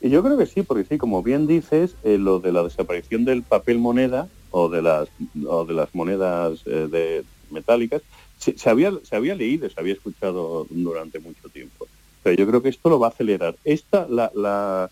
Y 0.00 0.10
yo 0.10 0.24
creo 0.24 0.36
que 0.36 0.46
sí, 0.46 0.62
porque 0.62 0.84
sí, 0.88 0.98
como 0.98 1.22
bien 1.22 1.46
dices, 1.46 1.94
eh, 2.02 2.18
lo 2.18 2.40
de 2.40 2.50
la 2.50 2.64
desaparición 2.64 3.24
del 3.24 3.44
papel 3.44 3.78
moneda 3.78 4.26
o 4.50 4.68
de 4.68 4.82
las, 4.82 5.08
o 5.46 5.64
de 5.64 5.74
las 5.74 5.94
monedas 5.94 6.62
eh, 6.66 6.88
de, 6.90 7.24
metálicas, 7.52 8.02
se, 8.38 8.56
había, 8.68 8.92
se 9.04 9.14
había 9.14 9.36
leído, 9.36 9.70
se 9.70 9.78
había 9.78 9.94
escuchado 9.94 10.66
durante 10.68 11.20
mucho 11.20 11.48
tiempo. 11.48 11.86
Pero 12.24 12.36
yo 12.36 12.44
creo 12.48 12.60
que 12.60 12.70
esto 12.70 12.90
lo 12.90 12.98
va 12.98 13.06
a 13.06 13.10
acelerar. 13.10 13.54
Esta, 13.62 14.08
la, 14.08 14.32
la, 14.34 14.90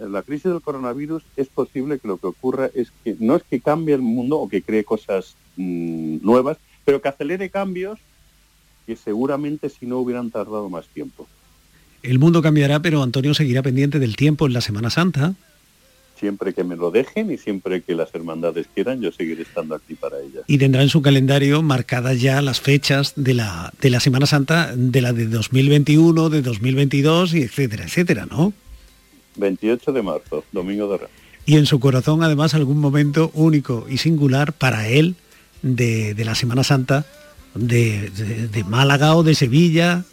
la 0.00 0.22
crisis 0.22 0.50
del 0.50 0.60
coronavirus 0.60 1.22
es 1.36 1.46
posible 1.46 2.00
que 2.00 2.08
lo 2.08 2.16
que 2.16 2.26
ocurra 2.26 2.70
es 2.74 2.90
que 3.04 3.14
no 3.20 3.36
es 3.36 3.44
que 3.44 3.60
cambie 3.60 3.94
el 3.94 4.02
mundo 4.02 4.40
o 4.40 4.48
que 4.48 4.62
cree 4.62 4.82
cosas 4.82 5.36
mm, 5.56 6.18
nuevas, 6.22 6.58
pero 6.84 7.00
que 7.00 7.08
acelere 7.08 7.50
cambios 7.50 7.98
que 8.86 8.96
seguramente 8.96 9.68
si 9.68 9.86
no 9.86 9.98
hubieran 9.98 10.30
tardado 10.30 10.68
más 10.68 10.86
tiempo. 10.88 11.26
El 12.02 12.18
mundo 12.18 12.42
cambiará, 12.42 12.80
pero 12.80 13.02
Antonio 13.02 13.32
seguirá 13.32 13.62
pendiente 13.62 13.98
del 13.98 14.16
tiempo 14.16 14.46
en 14.46 14.52
la 14.52 14.60
Semana 14.60 14.90
Santa. 14.90 15.34
Siempre 16.18 16.52
que 16.52 16.62
me 16.62 16.76
lo 16.76 16.90
dejen 16.90 17.30
y 17.32 17.38
siempre 17.38 17.82
que 17.82 17.94
las 17.94 18.14
hermandades 18.14 18.66
quieran, 18.74 19.00
yo 19.00 19.10
seguiré 19.12 19.42
estando 19.42 19.74
aquí 19.74 19.94
para 19.94 20.20
ellas. 20.20 20.44
Y 20.46 20.58
tendrá 20.58 20.82
en 20.82 20.88
su 20.88 21.02
calendario 21.02 21.62
marcadas 21.62 22.20
ya 22.20 22.42
las 22.42 22.60
fechas 22.60 23.14
de 23.16 23.34
la, 23.34 23.72
de 23.80 23.90
la 23.90 24.00
Semana 24.00 24.26
Santa, 24.26 24.72
de 24.76 25.00
la 25.00 25.12
de 25.12 25.26
2021, 25.26 26.30
de 26.30 26.42
2022 26.42 27.34
y 27.34 27.42
etcétera, 27.42 27.84
etcétera, 27.84 28.26
¿no? 28.26 28.52
28 29.36 29.92
de 29.92 30.02
marzo, 30.02 30.44
Domingo 30.52 30.88
de 30.88 30.98
Ramos. 30.98 31.10
Y 31.44 31.56
en 31.56 31.66
su 31.66 31.80
corazón, 31.80 32.22
además, 32.22 32.54
algún 32.54 32.78
momento 32.78 33.32
único 33.34 33.86
y 33.88 33.98
singular 33.98 34.52
para 34.52 34.88
él 34.88 35.16
de, 35.62 36.14
la 36.24 36.34
Semana 36.34 36.64
Santa 36.64 37.06
de, 37.54 38.10
de 38.50 38.64
Málaga 38.64 39.16
o 39.16 39.22
de 39.22 39.34
Sevilla, 39.34 40.04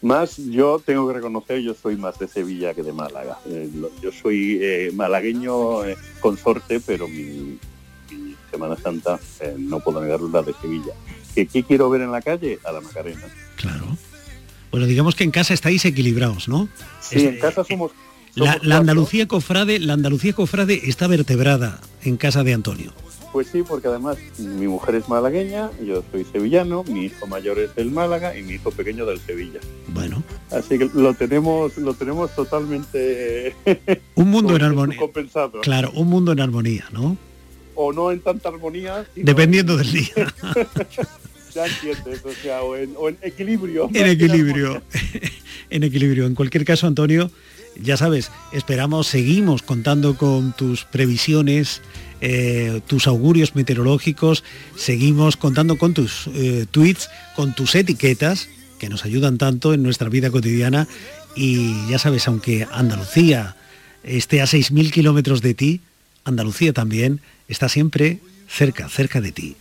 más, 0.00 0.36
yo 0.36 0.80
tengo 0.84 1.08
que 1.08 1.14
reconocer, 1.14 1.60
yo 1.60 1.74
soy 1.74 1.96
más 1.96 2.18
de 2.18 2.28
Sevilla 2.28 2.72
que 2.72 2.82
de 2.82 2.92
Málaga. 2.92 3.38
Eh, 3.46 3.68
yo 4.00 4.12
soy 4.12 4.58
eh, 4.62 4.92
malagueño 4.94 5.84
eh, 5.84 5.96
consorte, 6.20 6.80
pero 6.80 7.08
mi, 7.08 7.58
Semana 8.50 8.76
Santa 8.76 9.18
no 9.58 9.80
puedo 9.80 10.00
negar 10.00 10.20
la 10.20 10.42
de 10.42 10.54
Sevilla. 10.60 10.92
¿Qué, 11.34 11.46
quiero 11.46 11.90
ver 11.90 12.02
en 12.02 12.12
la 12.12 12.22
calle? 12.22 12.58
A 12.64 12.72
la 12.72 12.80
Macarena. 12.80 13.26
Claro. 13.56 13.96
Bueno, 14.70 14.86
digamos 14.86 15.14
que 15.14 15.24
en 15.24 15.30
casa 15.30 15.52
estáis 15.52 15.84
equilibrados, 15.84 16.48
¿no? 16.48 16.68
Sí, 17.00 17.26
en 17.26 17.38
casa 17.38 17.64
somos... 17.64 17.92
la, 18.34 18.58
la, 18.62 18.78
Andalucía 18.78 19.26
Cofrade, 19.26 19.80
la 19.80 19.94
Andalucía 19.94 20.32
Cofrade 20.32 20.80
está 20.84 21.06
vertebrada 21.08 21.80
en 22.04 22.16
casa 22.16 22.42
de 22.44 22.54
Antonio. 22.54 22.92
Pues 23.32 23.48
sí, 23.48 23.62
porque 23.62 23.88
además 23.88 24.16
mi 24.38 24.66
mujer 24.66 24.94
es 24.94 25.08
malagueña, 25.08 25.70
yo 25.84 26.02
soy 26.10 26.24
sevillano, 26.24 26.82
mi 26.84 27.06
hijo 27.06 27.26
mayor 27.26 27.58
es 27.58 27.74
del 27.74 27.90
Málaga 27.90 28.36
y 28.36 28.42
mi 28.42 28.54
hijo 28.54 28.70
pequeño 28.70 29.04
del 29.04 29.20
Sevilla. 29.20 29.60
Bueno. 29.88 30.22
Así 30.50 30.78
que 30.78 30.88
lo 30.94 31.12
tenemos, 31.14 31.76
lo 31.76 31.92
tenemos 31.94 32.34
totalmente 32.34 33.54
un 34.14 34.30
mundo 34.30 34.56
en 34.56 34.62
armonía. 34.64 34.98
Compensado. 34.98 35.60
Claro, 35.60 35.90
un 35.94 36.08
mundo 36.08 36.32
en 36.32 36.40
armonía, 36.40 36.86
¿no? 36.90 37.16
O 37.74 37.92
no 37.92 38.10
en 38.10 38.20
tanta 38.20 38.48
armonía. 38.48 39.06
Dependiendo 39.14 39.76
del 39.76 39.92
día. 39.92 40.14
ya 41.54 41.66
entiendes, 41.66 42.24
o 42.24 42.32
sea, 42.32 42.62
o 42.62 42.76
en, 42.76 43.18
equilibrio. 43.22 43.90
En 43.92 44.06
equilibrio. 44.06 44.82
en 45.70 45.82
equilibrio. 45.82 46.26
En 46.26 46.34
cualquier 46.34 46.64
caso, 46.64 46.86
Antonio, 46.86 47.30
ya 47.82 47.96
sabes, 47.96 48.30
esperamos, 48.52 49.06
seguimos 49.06 49.62
contando 49.62 50.16
con 50.16 50.52
tus 50.52 50.84
previsiones, 50.84 51.80
eh, 52.20 52.80
tus 52.86 53.06
augurios 53.06 53.54
meteorológicos, 53.54 54.44
seguimos 54.76 55.36
contando 55.36 55.78
con 55.78 55.94
tus 55.94 56.28
eh, 56.34 56.66
tweets, 56.70 57.08
con 57.36 57.54
tus 57.54 57.74
etiquetas, 57.74 58.48
que 58.78 58.88
nos 58.88 59.04
ayudan 59.04 59.38
tanto 59.38 59.74
en 59.74 59.82
nuestra 59.82 60.08
vida 60.08 60.30
cotidiana. 60.30 60.88
Y 61.34 61.88
ya 61.88 61.98
sabes, 61.98 62.26
aunque 62.26 62.66
Andalucía 62.72 63.56
esté 64.02 64.40
a 64.40 64.44
6.000 64.44 64.90
kilómetros 64.90 65.42
de 65.42 65.54
ti, 65.54 65.80
Andalucía 66.24 66.72
también 66.72 67.20
está 67.48 67.68
siempre 67.68 68.18
cerca, 68.48 68.88
cerca 68.88 69.20
de 69.20 69.32
ti. 69.32 69.56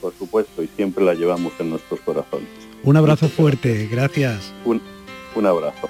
Por 0.00 0.14
supuesto, 0.16 0.62
y 0.62 0.68
siempre 0.76 1.04
la 1.04 1.14
llevamos 1.14 1.52
en 1.58 1.70
nuestros 1.70 2.00
corazones. 2.00 2.48
Un 2.84 2.96
abrazo 2.96 3.28
fuerte, 3.28 3.88
gracias. 3.90 4.52
Un, 4.64 4.80
un 5.34 5.46
abrazo. 5.46 5.88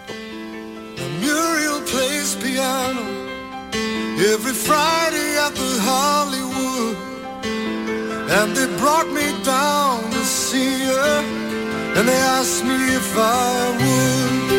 Every 4.34 4.52
Friday 4.52 5.30
at 5.46 5.54
the 5.54 5.72
Hollywood. 5.80 6.96
And 8.36 8.54
they 8.56 8.68
brought 8.76 9.08
me 9.08 9.26
down 9.42 10.02
to 10.10 10.22
see 10.24 10.84
her, 10.92 11.22
and 11.96 12.08
they 12.08 12.20
asked 12.38 12.64
me 12.64 12.78
if 13.00 13.10
I 13.16 13.70
would 13.80 14.58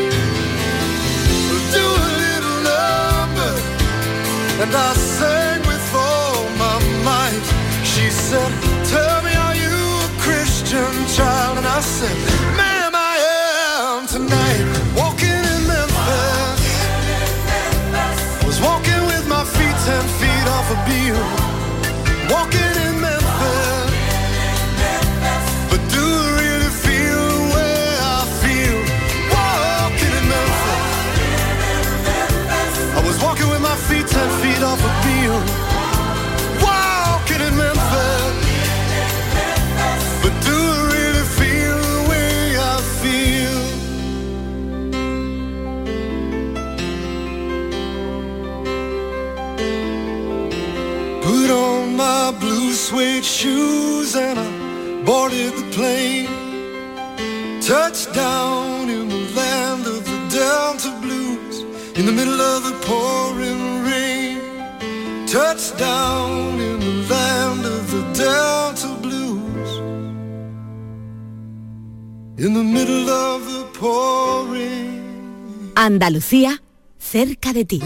do 1.78 1.86
a 2.08 2.12
little 2.24 2.60
number. 2.74 3.54
And 4.62 4.72
I 4.90 4.94
sang 4.94 5.62
with 5.72 5.88
all 5.94 6.44
my 6.64 6.78
might. 7.10 7.48
She 7.92 8.10
said, 8.10 8.52
Tell 8.94 9.18
me, 9.28 9.34
are 9.46 9.58
you 9.66 9.78
a 10.08 10.10
Christian 10.26 10.94
child? 11.16 11.58
And 11.60 11.68
I 11.68 11.82
said, 11.82 12.18
Ma'am, 12.58 12.94
I 12.96 13.16
am 13.78 14.08
tonight. 14.08 14.69
for 20.70 20.92
you. 20.92 21.39
Blue 52.70 52.76
suede 52.76 53.26
shoes 53.26 54.16
and 54.16 54.38
I 54.38 55.04
boarded 55.04 55.54
the 55.60 55.68
plane. 55.76 56.30
Touchdown 57.62 58.90
in 58.90 59.10
the 59.10 59.24
land 59.36 59.88
of 59.88 60.06
the 60.06 60.20
Delta 60.30 60.92
Blues 61.02 61.56
in 61.98 62.06
the 62.06 62.12
middle 62.12 62.40
of 62.40 62.64
the 62.68 62.76
pouring 62.86 63.62
rain. 63.90 64.38
Touchdown 65.26 66.60
in 66.60 66.80
the 66.80 66.96
land 67.14 67.66
of 67.66 67.84
the 67.94 68.04
Delta 68.24 68.92
Blues 69.02 69.72
in 72.38 72.54
the 72.54 72.64
middle 72.78 73.10
of 73.10 73.40
the 73.52 73.66
pouring. 73.80 75.02
Andalucía, 75.76 76.62
cerca 77.00 77.52
de 77.52 77.66
ti. 77.66 77.80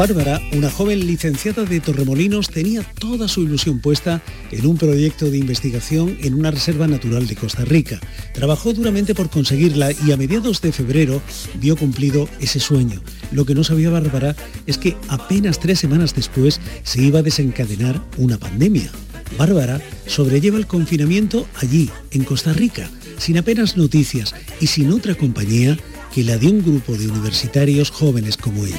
Bárbara, 0.00 0.40
una 0.52 0.70
joven 0.70 1.06
licenciada 1.06 1.66
de 1.66 1.78
Torremolinos, 1.78 2.48
tenía 2.48 2.82
toda 2.82 3.28
su 3.28 3.42
ilusión 3.42 3.80
puesta 3.80 4.22
en 4.50 4.64
un 4.64 4.78
proyecto 4.78 5.30
de 5.30 5.36
investigación 5.36 6.16
en 6.22 6.32
una 6.32 6.50
reserva 6.50 6.86
natural 6.86 7.26
de 7.26 7.36
Costa 7.36 7.66
Rica. 7.66 8.00
Trabajó 8.32 8.72
duramente 8.72 9.14
por 9.14 9.28
conseguirla 9.28 9.90
y 9.92 10.10
a 10.10 10.16
mediados 10.16 10.62
de 10.62 10.72
febrero 10.72 11.20
vio 11.60 11.76
cumplido 11.76 12.30
ese 12.40 12.60
sueño. 12.60 13.02
Lo 13.30 13.44
que 13.44 13.54
no 13.54 13.62
sabía 13.62 13.90
Bárbara 13.90 14.34
es 14.66 14.78
que 14.78 14.96
apenas 15.08 15.60
tres 15.60 15.80
semanas 15.80 16.14
después 16.14 16.62
se 16.82 17.02
iba 17.02 17.18
a 17.18 17.22
desencadenar 17.22 18.02
una 18.16 18.38
pandemia. 18.38 18.90
Bárbara 19.36 19.82
sobrelleva 20.06 20.56
el 20.56 20.66
confinamiento 20.66 21.46
allí, 21.56 21.90
en 22.10 22.24
Costa 22.24 22.54
Rica, 22.54 22.88
sin 23.18 23.36
apenas 23.36 23.76
noticias 23.76 24.34
y 24.60 24.66
sin 24.66 24.92
otra 24.92 25.14
compañía 25.14 25.76
que 26.12 26.24
la 26.24 26.36
de 26.36 26.48
un 26.48 26.62
grupo 26.62 26.92
de 26.94 27.08
universitarios 27.08 27.90
jóvenes 27.90 28.36
como 28.36 28.66
ella. 28.66 28.76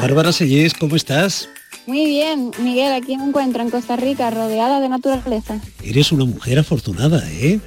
Bárbara 0.00 0.32
Sellés, 0.32 0.74
¿cómo 0.74 0.96
estás? 0.96 1.48
Muy 1.86 2.06
bien, 2.06 2.52
Miguel, 2.62 2.92
aquí 2.92 3.16
me 3.16 3.24
encuentro 3.24 3.62
en 3.62 3.70
Costa 3.70 3.96
Rica, 3.96 4.30
rodeada 4.30 4.80
de 4.80 4.88
naturaleza. 4.88 5.60
Eres 5.82 6.12
una 6.12 6.24
mujer 6.24 6.58
afortunada, 6.58 7.22
¿eh? 7.30 7.58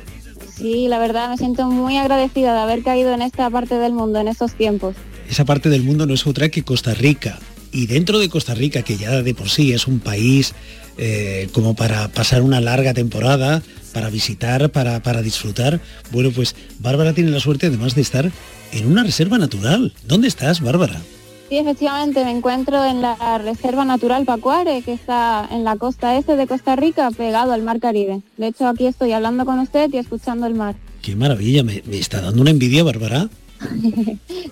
Sí, 0.56 0.88
la 0.88 0.98
verdad 1.00 1.30
me 1.30 1.38
siento 1.38 1.68
muy 1.68 1.98
agradecida 1.98 2.54
de 2.54 2.60
haber 2.60 2.84
caído 2.84 3.14
en 3.14 3.22
esta 3.22 3.50
parte 3.50 3.76
del 3.76 3.94
mundo 3.94 4.20
en 4.20 4.28
estos 4.28 4.54
tiempos. 4.54 4.96
Esa 5.30 5.46
parte 5.46 5.70
del 5.70 5.84
mundo 5.84 6.06
no 6.06 6.14
es 6.14 6.26
otra 6.26 6.50
que 6.50 6.64
Costa 6.64 6.94
Rica. 6.94 7.40
Y 7.74 7.88
dentro 7.88 8.20
de 8.20 8.30
Costa 8.30 8.54
Rica, 8.54 8.84
que 8.84 8.98
ya 8.98 9.24
de 9.24 9.34
por 9.34 9.50
sí 9.50 9.74
es 9.74 9.88
un 9.88 10.00
país 10.00 10.54
eh, 10.98 11.50
como 11.54 11.76
para 11.76 12.08
pasar 12.08 12.44
una 12.44 12.62
larga 12.62 12.94
temporada, 12.94 13.64
para 13.94 14.12
visitar, 14.12 14.70
para, 14.70 15.02
para 15.02 15.24
disfrutar, 15.24 15.82
bueno, 16.12 16.32
pues 16.32 16.56
Bárbara 16.80 17.14
tiene 17.14 17.32
la 17.32 17.40
suerte 17.40 17.68
además 17.68 17.96
de 17.96 18.02
estar 18.02 18.32
en 18.72 18.86
una 18.86 19.04
reserva 19.04 19.40
natural. 19.40 19.92
¿Dónde 20.08 20.28
estás, 20.28 20.62
Bárbara? 20.62 21.02
Sí, 21.50 21.58
efectivamente, 21.58 22.24
me 22.24 22.32
encuentro 22.32 22.84
en 22.86 23.02
la 23.02 23.38
Reserva 23.38 23.86
Natural 23.86 24.24
Pacuare, 24.26 24.82
que 24.84 24.94
está 24.94 25.48
en 25.52 25.64
la 25.64 25.76
costa 25.76 26.18
este 26.18 26.36
de 26.36 26.48
Costa 26.48 26.76
Rica, 26.76 27.10
pegado 27.12 27.54
al 27.54 27.64
Mar 27.64 27.80
Caribe. 27.80 28.22
De 28.38 28.48
hecho, 28.48 28.68
aquí 28.68 28.86
estoy 28.86 29.12
hablando 29.12 29.46
con 29.46 29.60
usted 29.60 29.92
y 29.94 29.98
escuchando 29.98 30.46
el 30.46 30.56
mar. 30.56 30.76
Qué 31.02 31.16
maravilla, 31.16 31.64
me, 31.64 31.84
me 31.86 31.98
está 31.98 32.22
dando 32.22 32.42
una 32.42 32.52
envidia, 32.52 32.84
Bárbara. 32.84 33.30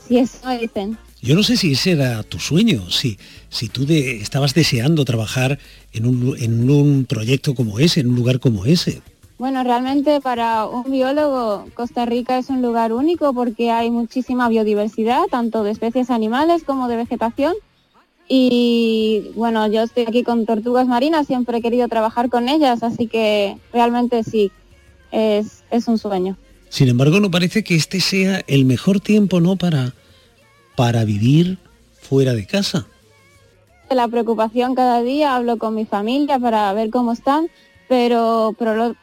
sí, 0.07 0.17
eso 0.17 0.49
dicen. 0.59 0.97
Yo 1.21 1.35
no 1.35 1.43
sé 1.43 1.55
si 1.57 1.73
ese 1.73 1.91
era 1.91 2.23
tu 2.23 2.39
sueño, 2.39 2.89
si, 2.89 3.17
si 3.49 3.69
tú 3.69 3.85
de- 3.85 4.17
estabas 4.17 4.53
deseando 4.55 5.05
trabajar 5.05 5.59
en 5.93 6.05
un, 6.07 6.35
en 6.39 6.69
un 6.69 7.05
proyecto 7.05 7.53
como 7.53 7.77
ese, 7.79 7.99
en 7.99 8.09
un 8.09 8.15
lugar 8.15 8.39
como 8.39 8.65
ese. 8.65 9.01
Bueno, 9.37 9.63
realmente 9.63 10.19
para 10.21 10.65
un 10.67 10.91
biólogo 10.91 11.65
Costa 11.73 12.05
Rica 12.05 12.37
es 12.37 12.49
un 12.49 12.61
lugar 12.61 12.91
único 12.93 13.33
porque 13.33 13.71
hay 13.71 13.89
muchísima 13.89 14.49
biodiversidad, 14.49 15.23
tanto 15.31 15.63
de 15.63 15.71
especies 15.71 16.09
animales 16.09 16.63
como 16.63 16.87
de 16.87 16.97
vegetación. 16.97 17.53
Y 18.27 19.31
bueno, 19.35 19.67
yo 19.67 19.81
estoy 19.83 20.05
aquí 20.07 20.23
con 20.23 20.45
tortugas 20.45 20.87
marinas, 20.87 21.27
siempre 21.27 21.57
he 21.57 21.61
querido 21.61 21.87
trabajar 21.87 22.29
con 22.29 22.49
ellas, 22.49 22.81
así 22.83 23.07
que 23.07 23.57
realmente 23.73 24.23
sí, 24.23 24.51
es, 25.11 25.63
es 25.69 25.87
un 25.87 25.97
sueño. 25.97 26.37
Sin 26.69 26.87
embargo, 26.87 27.19
no 27.19 27.29
parece 27.29 27.63
que 27.63 27.75
este 27.75 27.99
sea 27.99 28.41
el 28.47 28.63
mejor 28.65 29.01
tiempo, 29.01 29.41
¿no? 29.41 29.57
Para, 29.57 29.93
para 30.81 31.05
vivir 31.05 31.59
fuera 31.93 32.33
de 32.33 32.47
casa. 32.47 32.87
La 33.91 34.07
preocupación 34.07 34.73
cada 34.73 35.03
día, 35.03 35.35
hablo 35.35 35.59
con 35.59 35.75
mi 35.75 35.85
familia 35.85 36.39
para 36.39 36.73
ver 36.73 36.89
cómo 36.89 37.11
están, 37.11 37.49
pero 37.87 38.55
por, 38.57 38.95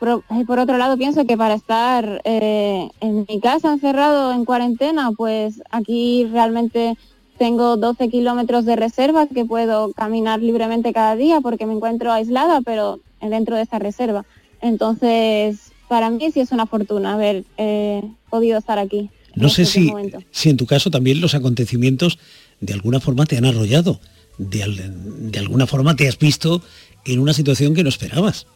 por 0.44 0.58
otro 0.58 0.76
lado 0.76 0.96
pienso 0.96 1.24
que 1.24 1.36
para 1.36 1.54
estar 1.54 2.20
eh, 2.24 2.88
en 2.98 3.24
mi 3.28 3.38
casa 3.38 3.72
encerrado 3.72 4.32
en 4.32 4.44
cuarentena, 4.44 5.12
pues 5.12 5.62
aquí 5.70 6.28
realmente 6.32 6.96
tengo 7.38 7.76
12 7.76 8.08
kilómetros 8.08 8.64
de 8.64 8.74
reserva 8.74 9.28
que 9.28 9.44
puedo 9.44 9.92
caminar 9.92 10.40
libremente 10.40 10.92
cada 10.92 11.14
día 11.14 11.40
porque 11.40 11.64
me 11.64 11.74
encuentro 11.74 12.10
aislada, 12.10 12.60
pero 12.60 12.98
dentro 13.20 13.54
de 13.54 13.62
esta 13.62 13.78
reserva. 13.78 14.24
Entonces, 14.60 15.70
para 15.86 16.10
mí 16.10 16.28
sí 16.32 16.40
es 16.40 16.50
una 16.50 16.66
fortuna 16.66 17.14
haber 17.14 17.44
eh, 17.56 18.02
podido 18.30 18.58
estar 18.58 18.80
aquí. 18.80 19.10
No 19.42 19.48
en 19.48 19.54
sé 19.54 19.62
este 19.62 19.80
si, 19.80 19.86
momento. 19.86 20.18
si 20.30 20.50
en 20.50 20.56
tu 20.56 20.66
caso 20.66 20.90
también 20.90 21.20
los 21.20 21.34
acontecimientos 21.34 22.18
de 22.60 22.72
alguna 22.74 23.00
forma 23.00 23.24
te 23.26 23.36
han 23.36 23.44
arrollado, 23.44 24.00
de, 24.38 24.62
al- 24.62 25.30
de 25.32 25.38
alguna 25.38 25.66
forma 25.66 25.96
te 25.96 26.08
has 26.08 26.18
visto 26.18 26.62
en 27.04 27.18
una 27.20 27.32
situación 27.32 27.74
que 27.74 27.82
no 27.82 27.88
esperabas. 27.88 28.46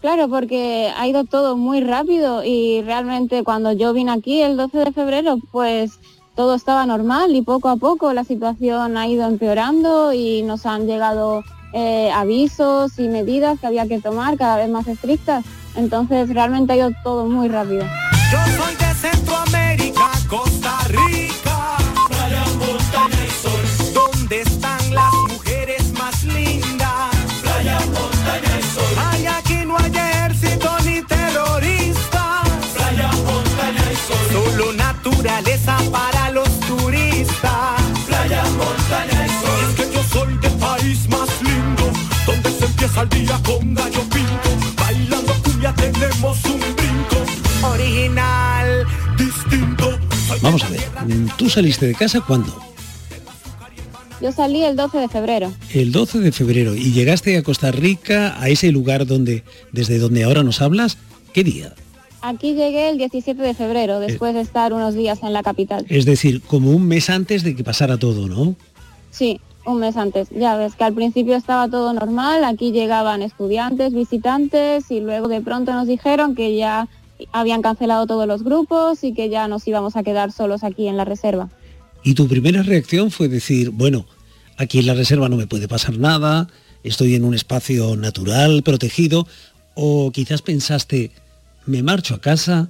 Claro, 0.00 0.28
porque 0.28 0.90
ha 0.96 1.06
ido 1.06 1.24
todo 1.24 1.56
muy 1.56 1.80
rápido 1.80 2.42
y 2.44 2.82
realmente 2.82 3.44
cuando 3.44 3.70
yo 3.72 3.92
vine 3.92 4.10
aquí 4.10 4.40
el 4.42 4.56
12 4.56 4.78
de 4.78 4.92
febrero, 4.92 5.38
pues 5.52 5.92
todo 6.34 6.54
estaba 6.56 6.84
normal 6.86 7.36
y 7.36 7.42
poco 7.42 7.68
a 7.68 7.76
poco 7.76 8.12
la 8.12 8.24
situación 8.24 8.96
ha 8.96 9.06
ido 9.06 9.28
empeorando 9.28 10.12
y 10.12 10.42
nos 10.42 10.66
han 10.66 10.86
llegado 10.88 11.44
eh, 11.74 12.10
avisos 12.12 12.98
y 12.98 13.02
medidas 13.08 13.60
que 13.60 13.66
había 13.68 13.86
que 13.86 14.00
tomar 14.00 14.36
cada 14.36 14.56
vez 14.56 14.68
más 14.70 14.88
estrictas. 14.88 15.44
Entonces 15.76 16.28
realmente 16.30 16.72
ha 16.72 16.76
ido 16.76 16.90
todo 17.04 17.26
muy 17.26 17.48
rápido. 17.48 17.84
Yo 18.32 18.38
soy 18.64 18.74
de 18.74 18.94
Centroamérica, 18.94 19.61
Costa 20.32 20.78
Rica, 20.88 21.76
playa, 22.08 22.42
montaña 22.58 23.22
y 23.22 23.30
sol. 23.42 23.92
¿Dónde 23.92 24.40
están 24.40 24.94
las 24.94 25.12
mujeres 25.28 25.92
más 25.92 26.24
lindas? 26.24 27.10
Playa, 27.42 27.78
montaña 27.80 28.58
y 28.58 28.62
sol. 28.62 28.94
Ay, 29.10 29.26
aquí 29.26 29.56
no 29.66 29.76
hay 29.76 29.90
ejército 29.94 30.70
ni 30.86 31.02
terroristas. 31.02 32.48
Playa, 32.74 33.10
montaña 33.26 33.84
y 33.92 33.96
sol. 34.08 34.26
Solo 34.32 34.72
naturaleza 34.72 35.76
para 35.90 36.30
los 36.30 36.48
turistas. 36.60 37.82
Playa, 38.06 38.42
montaña 38.56 39.26
y 39.26 39.28
sol. 39.28 39.60
Es 39.68 39.74
que 39.76 39.94
yo 39.94 40.02
soy 40.02 40.38
del 40.38 40.52
país 40.52 41.10
más 41.10 41.28
lindo, 41.42 41.92
donde 42.24 42.50
se 42.52 42.64
empieza 42.64 43.02
el 43.02 43.08
día 43.10 43.38
con 43.44 43.74
gallo 43.74 44.01
Vamos 50.52 50.64
a 50.64 50.68
ver, 50.68 50.82
¿tú 51.38 51.48
saliste 51.48 51.86
de 51.86 51.94
casa 51.94 52.20
cuándo? 52.20 52.54
Yo 54.20 54.32
salí 54.32 54.62
el 54.62 54.76
12 54.76 54.98
de 54.98 55.08
febrero. 55.08 55.50
El 55.72 55.92
12 55.92 56.18
de 56.18 56.30
febrero 56.30 56.74
y 56.74 56.92
llegaste 56.92 57.38
a 57.38 57.42
Costa 57.42 57.70
Rica, 57.70 58.38
a 58.38 58.50
ese 58.50 58.70
lugar 58.70 59.06
donde, 59.06 59.44
desde 59.72 59.98
donde 59.98 60.24
ahora 60.24 60.42
nos 60.42 60.60
hablas, 60.60 60.98
¿qué 61.32 61.42
día? 61.42 61.72
Aquí 62.20 62.52
llegué 62.52 62.90
el 62.90 62.98
17 62.98 63.40
de 63.40 63.54
febrero, 63.54 63.98
después 63.98 64.34
de 64.34 64.42
estar 64.42 64.74
unos 64.74 64.92
días 64.92 65.22
en 65.22 65.32
la 65.32 65.42
capital. 65.42 65.86
Es 65.88 66.04
decir, 66.04 66.42
como 66.42 66.70
un 66.72 66.86
mes 66.86 67.08
antes 67.08 67.44
de 67.44 67.56
que 67.56 67.64
pasara 67.64 67.96
todo, 67.96 68.28
¿no? 68.28 68.54
Sí, 69.10 69.40
un 69.64 69.78
mes 69.78 69.96
antes. 69.96 70.28
Ya 70.28 70.54
ves 70.56 70.74
que 70.74 70.84
al 70.84 70.92
principio 70.92 71.34
estaba 71.34 71.66
todo 71.66 71.94
normal, 71.94 72.44
aquí 72.44 72.72
llegaban 72.72 73.22
estudiantes, 73.22 73.94
visitantes 73.94 74.90
y 74.90 75.00
luego 75.00 75.28
de 75.28 75.40
pronto 75.40 75.72
nos 75.72 75.86
dijeron 75.86 76.34
que 76.34 76.54
ya 76.54 76.88
habían 77.32 77.62
cancelado 77.62 78.06
todos 78.06 78.26
los 78.26 78.42
grupos 78.42 79.04
y 79.04 79.12
que 79.14 79.28
ya 79.28 79.48
nos 79.48 79.66
íbamos 79.66 79.96
a 79.96 80.02
quedar 80.02 80.32
solos 80.32 80.64
aquí 80.64 80.88
en 80.88 80.96
la 80.96 81.04
reserva. 81.04 81.48
Y 82.02 82.14
tu 82.14 82.26
primera 82.26 82.62
reacción 82.62 83.10
fue 83.10 83.28
decir, 83.28 83.70
bueno, 83.70 84.06
aquí 84.56 84.78
en 84.78 84.86
la 84.86 84.94
reserva 84.94 85.28
no 85.28 85.36
me 85.36 85.46
puede 85.46 85.68
pasar 85.68 85.98
nada, 85.98 86.48
estoy 86.82 87.14
en 87.14 87.24
un 87.24 87.34
espacio 87.34 87.96
natural, 87.96 88.62
protegido, 88.62 89.26
o 89.74 90.10
quizás 90.10 90.42
pensaste, 90.42 91.12
me 91.66 91.82
marcho 91.82 92.14
a 92.14 92.20
casa 92.20 92.68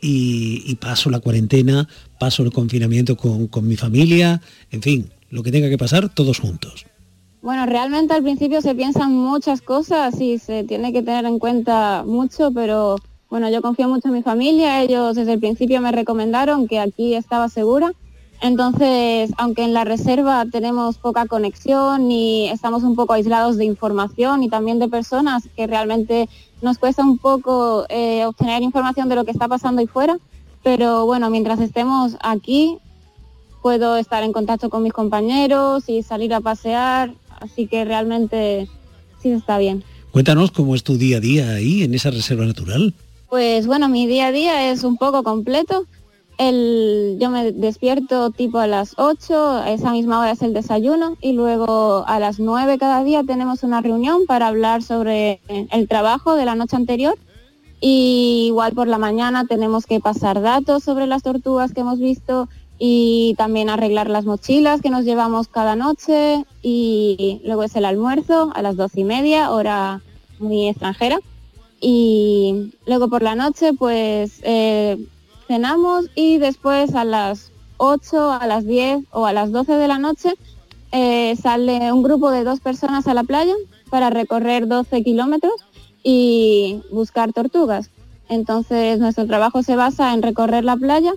y, 0.00 0.62
y 0.66 0.74
paso 0.76 1.10
la 1.10 1.20
cuarentena, 1.20 1.88
paso 2.18 2.42
el 2.42 2.52
confinamiento 2.52 3.16
con, 3.16 3.46
con 3.46 3.68
mi 3.68 3.76
familia, 3.76 4.40
en 4.70 4.82
fin, 4.82 5.10
lo 5.30 5.42
que 5.42 5.52
tenga 5.52 5.68
que 5.68 5.78
pasar 5.78 6.08
todos 6.08 6.38
juntos. 6.40 6.86
Bueno, 7.42 7.66
realmente 7.66 8.14
al 8.14 8.22
principio 8.22 8.60
se 8.60 8.74
piensan 8.74 9.12
muchas 9.12 9.60
cosas 9.60 10.20
y 10.20 10.38
se 10.38 10.62
tiene 10.62 10.92
que 10.92 11.02
tener 11.02 11.24
en 11.24 11.40
cuenta 11.40 12.04
mucho, 12.06 12.52
pero 12.52 12.96
bueno, 13.32 13.48
yo 13.48 13.62
confío 13.62 13.88
mucho 13.88 14.08
en 14.08 14.14
mi 14.14 14.22
familia, 14.22 14.82
ellos 14.82 15.16
desde 15.16 15.32
el 15.32 15.40
principio 15.40 15.80
me 15.80 15.90
recomendaron 15.90 16.68
que 16.68 16.78
aquí 16.78 17.14
estaba 17.14 17.48
segura. 17.48 17.94
Entonces, 18.42 19.32
aunque 19.38 19.64
en 19.64 19.72
la 19.72 19.84
reserva 19.84 20.44
tenemos 20.52 20.98
poca 20.98 21.24
conexión 21.24 22.10
y 22.10 22.50
estamos 22.50 22.82
un 22.82 22.94
poco 22.94 23.14
aislados 23.14 23.56
de 23.56 23.64
información 23.64 24.42
y 24.42 24.50
también 24.50 24.78
de 24.78 24.90
personas 24.90 25.44
que 25.56 25.66
realmente 25.66 26.28
nos 26.60 26.76
cuesta 26.76 27.02
un 27.02 27.16
poco 27.16 27.86
eh, 27.88 28.26
obtener 28.26 28.60
información 28.60 29.08
de 29.08 29.14
lo 29.14 29.24
que 29.24 29.30
está 29.30 29.48
pasando 29.48 29.80
ahí 29.80 29.86
fuera, 29.86 30.18
pero 30.62 31.06
bueno, 31.06 31.30
mientras 31.30 31.58
estemos 31.58 32.18
aquí 32.20 32.76
puedo 33.62 33.96
estar 33.96 34.22
en 34.24 34.34
contacto 34.34 34.68
con 34.68 34.82
mis 34.82 34.92
compañeros 34.92 35.88
y 35.88 36.02
salir 36.02 36.34
a 36.34 36.42
pasear, 36.42 37.14
así 37.40 37.66
que 37.66 37.86
realmente 37.86 38.68
sí 39.22 39.30
está 39.30 39.56
bien. 39.56 39.84
Cuéntanos 40.10 40.50
cómo 40.50 40.74
es 40.74 40.82
tu 40.82 40.98
día 40.98 41.16
a 41.16 41.20
día 41.20 41.54
ahí, 41.54 41.82
en 41.82 41.94
esa 41.94 42.10
reserva 42.10 42.44
natural. 42.44 42.92
Pues 43.32 43.66
bueno, 43.66 43.88
mi 43.88 44.06
día 44.06 44.26
a 44.26 44.30
día 44.30 44.70
es 44.70 44.84
un 44.84 44.98
poco 44.98 45.22
completo. 45.22 45.86
Yo 46.38 47.30
me 47.30 47.52
despierto 47.52 48.28
tipo 48.30 48.58
a 48.58 48.66
las 48.66 48.92
8, 48.98 49.48
a 49.52 49.70
esa 49.70 49.92
misma 49.92 50.20
hora 50.20 50.32
es 50.32 50.42
el 50.42 50.52
desayuno 50.52 51.16
y 51.18 51.32
luego 51.32 52.04
a 52.06 52.18
las 52.18 52.38
9 52.38 52.76
cada 52.76 53.02
día 53.02 53.24
tenemos 53.24 53.62
una 53.62 53.80
reunión 53.80 54.26
para 54.26 54.48
hablar 54.48 54.82
sobre 54.82 55.40
el 55.48 55.88
trabajo 55.88 56.36
de 56.36 56.44
la 56.44 56.56
noche 56.56 56.76
anterior. 56.76 57.14
Y 57.80 58.48
igual 58.48 58.74
por 58.74 58.86
la 58.86 58.98
mañana 58.98 59.46
tenemos 59.46 59.86
que 59.86 59.98
pasar 59.98 60.42
datos 60.42 60.84
sobre 60.84 61.06
las 61.06 61.22
tortugas 61.22 61.72
que 61.72 61.80
hemos 61.80 62.00
visto 62.00 62.50
y 62.78 63.34
también 63.38 63.70
arreglar 63.70 64.10
las 64.10 64.26
mochilas 64.26 64.82
que 64.82 64.90
nos 64.90 65.06
llevamos 65.06 65.48
cada 65.48 65.74
noche 65.74 66.44
y 66.60 67.40
luego 67.46 67.62
es 67.62 67.74
el 67.76 67.86
almuerzo 67.86 68.52
a 68.54 68.60
las 68.60 68.76
doce 68.76 69.00
y 69.00 69.04
media, 69.04 69.52
hora 69.52 70.02
muy 70.38 70.68
extranjera. 70.68 71.18
Y 71.84 72.72
luego 72.86 73.08
por 73.08 73.22
la 73.22 73.34
noche 73.34 73.72
pues 73.72 74.40
eh, 74.44 74.96
cenamos 75.48 76.06
y 76.14 76.38
después 76.38 76.94
a 76.94 77.04
las 77.04 77.50
8, 77.76 78.30
a 78.30 78.46
las 78.46 78.64
10 78.64 79.04
o 79.10 79.26
a 79.26 79.32
las 79.32 79.50
12 79.50 79.72
de 79.72 79.88
la 79.88 79.98
noche 79.98 80.34
eh, 80.92 81.34
sale 81.36 81.90
un 81.92 82.02
grupo 82.02 82.30
de 82.30 82.44
dos 82.44 82.60
personas 82.60 83.08
a 83.08 83.14
la 83.14 83.24
playa 83.24 83.54
para 83.90 84.10
recorrer 84.10 84.68
12 84.68 85.02
kilómetros 85.02 85.54
y 86.04 86.82
buscar 86.92 87.32
tortugas. 87.32 87.90
Entonces 88.28 89.00
nuestro 89.00 89.26
trabajo 89.26 89.62
se 89.62 89.74
basa 89.74 90.14
en 90.14 90.22
recorrer 90.22 90.64
la 90.64 90.76
playa 90.76 91.12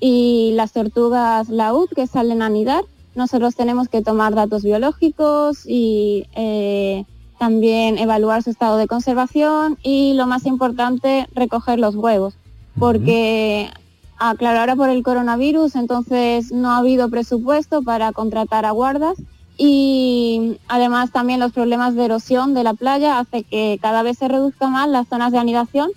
y 0.00 0.52
las 0.54 0.72
tortugas 0.72 1.48
laúd 1.48 1.88
que 1.94 2.06
salen 2.06 2.42
a 2.42 2.46
anidar. 2.46 2.84
Nosotros 3.14 3.54
tenemos 3.54 3.88
que 3.88 4.02
tomar 4.02 4.34
datos 4.34 4.62
biológicos 4.62 5.64
y 5.66 6.26
eh, 6.34 7.04
también 7.40 7.96
evaluar 7.96 8.42
su 8.42 8.50
estado 8.50 8.76
de 8.76 8.86
conservación 8.86 9.78
y 9.82 10.12
lo 10.12 10.26
más 10.26 10.44
importante, 10.44 11.26
recoger 11.32 11.78
los 11.78 11.96
huevos. 11.96 12.34
Porque, 12.78 13.70
ah, 14.18 14.34
claro, 14.36 14.60
ahora 14.60 14.76
por 14.76 14.90
el 14.90 15.02
coronavirus, 15.02 15.74
entonces 15.76 16.52
no 16.52 16.70
ha 16.70 16.76
habido 16.76 17.08
presupuesto 17.08 17.80
para 17.80 18.12
contratar 18.12 18.66
a 18.66 18.72
guardas 18.72 19.16
y 19.56 20.58
además 20.68 21.12
también 21.12 21.40
los 21.40 21.52
problemas 21.52 21.94
de 21.94 22.04
erosión 22.04 22.52
de 22.52 22.62
la 22.62 22.74
playa 22.74 23.18
hace 23.18 23.42
que 23.42 23.78
cada 23.80 24.02
vez 24.02 24.18
se 24.18 24.28
reduzca 24.28 24.68
más 24.68 24.90
las 24.90 25.08
zonas 25.08 25.32
de 25.32 25.38
anidación. 25.38 25.90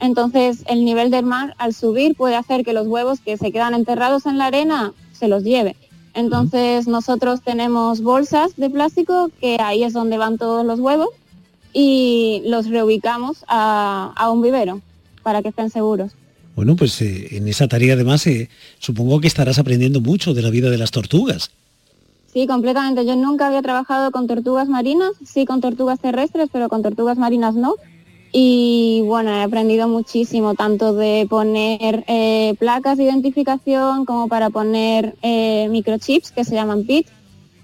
Entonces 0.00 0.64
el 0.68 0.84
nivel 0.84 1.10
del 1.10 1.24
mar 1.24 1.54
al 1.56 1.72
subir 1.72 2.14
puede 2.14 2.36
hacer 2.36 2.62
que 2.62 2.74
los 2.74 2.86
huevos 2.86 3.20
que 3.20 3.38
se 3.38 3.52
quedan 3.52 3.72
enterrados 3.72 4.26
en 4.26 4.36
la 4.36 4.46
arena 4.46 4.92
se 5.12 5.28
los 5.28 5.44
lleve. 5.44 5.76
Entonces 6.14 6.88
nosotros 6.88 7.40
tenemos 7.42 8.00
bolsas 8.00 8.56
de 8.56 8.70
plástico 8.70 9.30
que 9.40 9.58
ahí 9.60 9.84
es 9.84 9.92
donde 9.92 10.18
van 10.18 10.38
todos 10.38 10.64
los 10.64 10.80
huevos 10.80 11.10
y 11.72 12.42
los 12.46 12.68
reubicamos 12.68 13.44
a, 13.46 14.12
a 14.16 14.30
un 14.30 14.42
vivero 14.42 14.80
para 15.22 15.42
que 15.42 15.48
estén 15.48 15.70
seguros. 15.70 16.12
Bueno, 16.56 16.76
pues 16.76 17.00
eh, 17.00 17.36
en 17.36 17.48
esa 17.48 17.68
tarea 17.68 17.94
además 17.94 18.26
eh, 18.26 18.48
supongo 18.78 19.20
que 19.20 19.28
estarás 19.28 19.58
aprendiendo 19.58 20.00
mucho 20.00 20.34
de 20.34 20.42
la 20.42 20.50
vida 20.50 20.68
de 20.68 20.78
las 20.78 20.90
tortugas. 20.90 21.50
Sí, 22.32 22.46
completamente. 22.46 23.04
Yo 23.04 23.16
nunca 23.16 23.48
había 23.48 23.62
trabajado 23.62 24.10
con 24.10 24.26
tortugas 24.26 24.68
marinas, 24.68 25.12
sí 25.24 25.46
con 25.46 25.60
tortugas 25.60 25.98
terrestres, 26.00 26.48
pero 26.52 26.68
con 26.68 26.82
tortugas 26.82 27.18
marinas 27.18 27.54
no. 27.54 27.74
Y 28.32 29.02
bueno, 29.06 29.30
he 29.32 29.42
aprendido 29.42 29.88
muchísimo, 29.88 30.54
tanto 30.54 30.94
de 30.94 31.26
poner 31.28 32.04
eh, 32.06 32.54
placas 32.58 32.96
de 32.96 33.04
identificación 33.04 34.04
como 34.04 34.28
para 34.28 34.50
poner 34.50 35.16
eh, 35.22 35.68
microchips 35.70 36.30
que 36.30 36.44
se 36.44 36.54
llaman 36.54 36.84
PIT. 36.84 37.08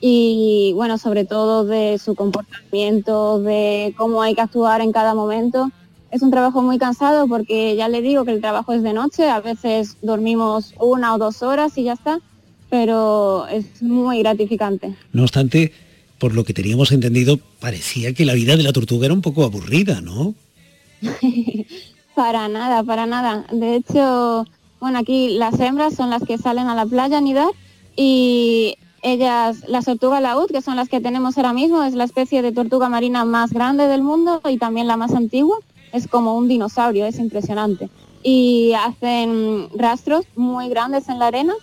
Y 0.01 0.73
bueno, 0.75 0.99
sobre 0.99 1.25
todo 1.25 1.65
de 1.65 1.99
su 1.99 2.15
comportamiento, 2.15 3.41
de 3.41 3.95
cómo 3.97 4.23
hay 4.23 4.35
que 4.35 4.41
actuar 4.41 4.81
en 4.81 4.93
cada 4.93 5.15
momento. 5.15 5.71
Es 6.11 6.23
un 6.23 6.31
trabajo 6.31 6.63
muy 6.63 6.79
cansado 6.79 7.29
porque 7.29 7.77
ya 7.77 7.89
le 7.89 8.03
digo 8.03 8.25
que 8.25 8.33
el 8.33 8.41
trabajo 8.41 8.73
es 8.73 8.83
de 8.83 8.93
noche, 8.93 9.29
a 9.29 9.41
veces 9.41 9.97
dormimos 10.03 10.75
una 10.81 11.15
o 11.15 11.19
dos 11.19 11.43
horas 11.43 11.77
y 11.79 11.85
ya 11.85 11.95
está, 11.95 12.21
pero 12.71 13.47
es 13.49 13.83
muy 13.83 14.21
gratificante. 14.21 14.95
No 15.13 15.23
obstante, 15.23 15.73
por 16.19 16.35
lo 16.35 16.45
que 16.45 16.55
teníamos 16.55 16.93
entendido, 16.93 17.39
parecía 17.61 18.13
que 18.13 18.25
la 18.25 18.35
vida 18.35 18.57
de 18.57 18.63
la 18.63 18.73
tortuga 18.73 19.07
era 19.07 19.15
un 19.15 19.23
poco 19.23 19.45
aburrida, 19.45 20.01
¿no? 20.01 20.35
para 22.15 22.49
nada, 22.49 22.83
para 22.83 23.07
nada. 23.07 23.47
De 23.53 23.77
hecho, 23.77 24.45
bueno, 24.81 24.99
aquí 24.99 25.37
las 25.37 25.59
hembras 25.61 25.95
son 25.95 26.11
las 26.11 26.23
que 26.23 26.39
salen 26.39 26.69
a 26.69 26.75
la 26.75 26.87
playa 26.87 27.17
a 27.17 27.19
anidar 27.19 27.51
y 27.97 28.77
ellas, 29.03 29.65
las 29.69 29.85
tortugas 29.85 30.21
laúd, 30.21 30.49
que 30.49 30.63
son 30.63 30.77
las 30.77 30.89
que 30.89 31.01
tenemos 31.01 31.37
ahora 31.37 31.53
mismo, 31.53 31.83
es 31.85 31.95
la 31.95 32.05
especie 32.05 32.43
de 32.43 32.53
tortuga 32.53 32.89
marina 32.89 33.25
más 33.25 33.53
grande 33.53 33.87
del 33.87 34.03
mundo 34.03 34.41
y 34.49 34.59
también 34.59 34.87
la 34.87 34.97
más 34.97 35.15
antigua. 35.15 35.59
Es 35.93 36.09
como 36.09 36.37
un 36.37 36.49
dinosaurio, 36.49 37.07
es 37.07 37.19
impresionante. 37.19 37.89
Y 38.23 38.73
hacen 38.75 39.69
rastros 39.77 40.27
muy 40.35 40.69
grandes 40.69 41.09
en 41.09 41.21
la 41.21 41.29
arena 41.29 41.55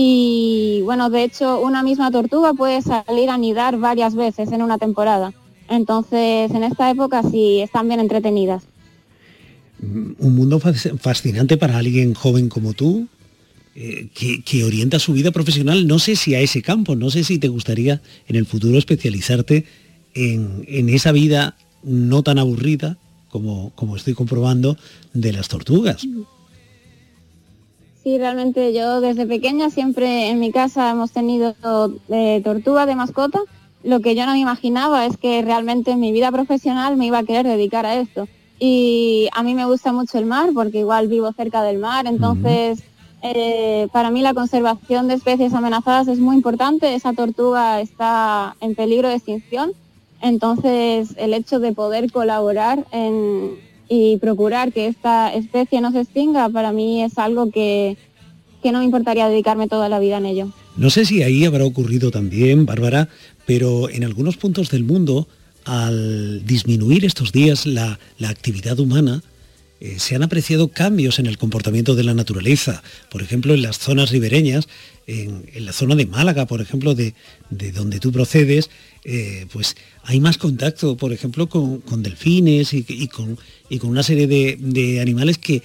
y 0.00 0.80
bueno, 0.84 1.10
de 1.10 1.24
hecho, 1.24 1.60
una 1.60 1.82
misma 1.82 2.10
tortuga 2.10 2.54
puede 2.54 2.82
salir 2.82 3.30
a 3.30 3.34
anidar 3.34 3.78
varias 3.78 4.14
veces 4.14 4.52
en 4.52 4.62
una 4.62 4.78
temporada. 4.78 5.32
Entonces, 5.68 6.50
en 6.50 6.64
esta 6.64 6.90
época 6.90 7.22
sí 7.22 7.60
están 7.60 7.88
bien 7.88 8.00
entretenidas. 8.00 8.64
mm, 9.80 10.12
un 10.18 10.34
mundo 10.34 10.60
fascinante 10.60 11.56
para 11.56 11.78
alguien 11.78 12.14
joven 12.14 12.48
como 12.48 12.72
tú, 12.72 13.06
eh, 13.74 14.08
que, 14.12 14.64
orienta 14.64 14.98
su 14.98 15.12
vida 15.12 15.30
profesional, 15.30 15.86
no 15.86 16.00
sé 16.00 16.16
si 16.16 16.34
a 16.34 16.40
ese 16.40 16.62
campo, 16.62 16.96
no 16.96 17.10
sé 17.10 17.22
si 17.22 17.38
te 17.38 17.46
gustaría 17.46 18.00
en 18.26 18.34
el 18.34 18.44
futuro 18.44 18.76
especializarte 18.76 19.66
en, 20.14 20.64
en 20.66 20.88
esa 20.88 21.12
vida 21.12 21.54
no 21.84 22.24
tan 22.24 22.38
aburrida 22.38 22.98
como, 23.30 23.70
como 23.76 23.94
estoy 23.94 24.14
comprobando 24.14 24.76
de 25.12 25.32
las 25.32 25.48
tortugas. 25.48 26.04
Sí, 28.02 28.16
realmente 28.18 28.72
yo 28.72 29.00
desde 29.00 29.26
pequeña 29.26 29.70
siempre 29.70 30.30
en 30.30 30.40
mi 30.40 30.50
casa 30.50 30.90
hemos 30.90 31.12
tenido 31.12 31.54
eh, 32.08 32.40
tortuga 32.42 32.86
de 32.86 32.94
mascota. 32.94 33.40
Lo 33.82 34.00
que 34.00 34.14
yo 34.14 34.26
no 34.26 34.32
me 34.32 34.40
imaginaba 34.40 35.06
es 35.06 35.16
que 35.16 35.42
realmente 35.42 35.92
en 35.92 36.00
mi 36.00 36.12
vida 36.12 36.32
profesional 36.32 36.96
me 36.96 37.06
iba 37.06 37.18
a 37.18 37.24
querer 37.24 37.46
dedicar 37.46 37.86
a 37.86 37.96
esto. 37.96 38.28
Y 38.58 39.28
a 39.34 39.42
mí 39.42 39.54
me 39.54 39.66
gusta 39.66 39.92
mucho 39.92 40.18
el 40.18 40.26
mar 40.26 40.50
porque 40.52 40.80
igual 40.80 41.08
vivo 41.08 41.32
cerca 41.32 41.62
del 41.62 41.78
mar, 41.78 42.06
entonces 42.06 42.82
eh, 43.22 43.86
para 43.92 44.10
mí 44.10 44.20
la 44.20 44.34
conservación 44.34 45.06
de 45.06 45.14
especies 45.14 45.54
amenazadas 45.54 46.08
es 46.08 46.18
muy 46.18 46.34
importante. 46.34 46.94
Esa 46.94 47.12
tortuga 47.12 47.80
está 47.80 48.56
en 48.60 48.74
peligro 48.74 49.08
de 49.08 49.14
extinción 49.14 49.72
entonces, 50.20 51.10
el 51.16 51.34
hecho 51.34 51.60
de 51.60 51.72
poder 51.72 52.10
colaborar 52.10 52.86
y 53.88 54.16
procurar 54.18 54.72
que 54.72 54.86
esta 54.86 55.32
especie 55.32 55.80
no 55.80 55.92
se 55.92 56.00
extinga, 56.00 56.48
para 56.48 56.72
mí 56.72 57.02
es 57.02 57.18
algo 57.18 57.50
que, 57.50 57.96
no 58.64 58.80
me 58.80 58.84
importaría 58.84 59.28
dedicarme 59.28 59.68
toda 59.68 59.88
la 59.88 59.98
vida 59.98 60.18
en 60.18 60.26
ello. 60.26 60.48
No 60.76 60.90
sé 60.90 61.06
si 61.06 61.22
ahí 61.22 61.44
habrá 61.44 61.64
ocurrido 61.64 62.10
también, 62.10 62.66
Bárbara, 62.66 63.08
pero 63.48 63.88
en 63.88 64.04
algunos 64.04 64.36
puntos 64.36 64.68
del 64.68 64.84
mundo, 64.84 65.26
al 65.64 66.44
disminuir 66.44 67.06
estos 67.06 67.32
días 67.32 67.64
la, 67.64 67.98
actividad 68.22 68.78
humana, 68.78 69.22
eh, 69.80 69.98
se 69.98 70.14
han 70.14 70.22
apreciado 70.22 70.68
cambios 70.68 71.18
en 71.18 71.24
el 71.24 71.38
comportamiento 71.38 71.94
de 71.94 72.04
la 72.04 72.12
naturaleza. 72.12 72.82
Por 73.10 73.22
ejemplo, 73.22 73.54
en 73.54 73.62
las 73.62 73.78
zonas 73.78 74.10
ribereñas, 74.10 74.68
en, 75.06 75.46
la 75.64 75.72
zona 75.72 75.94
de 75.94 76.04
Málaga, 76.04 76.46
por 76.46 76.60
ejemplo, 76.60 76.94
de, 76.94 77.14
de 77.48 77.72
donde 77.72 78.00
tú 78.00 78.12
procedes, 78.12 78.68
eh, 79.06 79.46
pues 79.50 79.78
hay 80.02 80.20
más 80.20 80.36
contacto, 80.36 80.98
por 80.98 81.14
ejemplo, 81.14 81.48
con, 81.48 82.02
delfines 82.02 82.74
y, 82.74 83.08
con, 83.08 83.38
una 83.80 84.02
serie 84.02 84.26
de, 84.26 85.00
animales 85.00 85.38
que, 85.38 85.62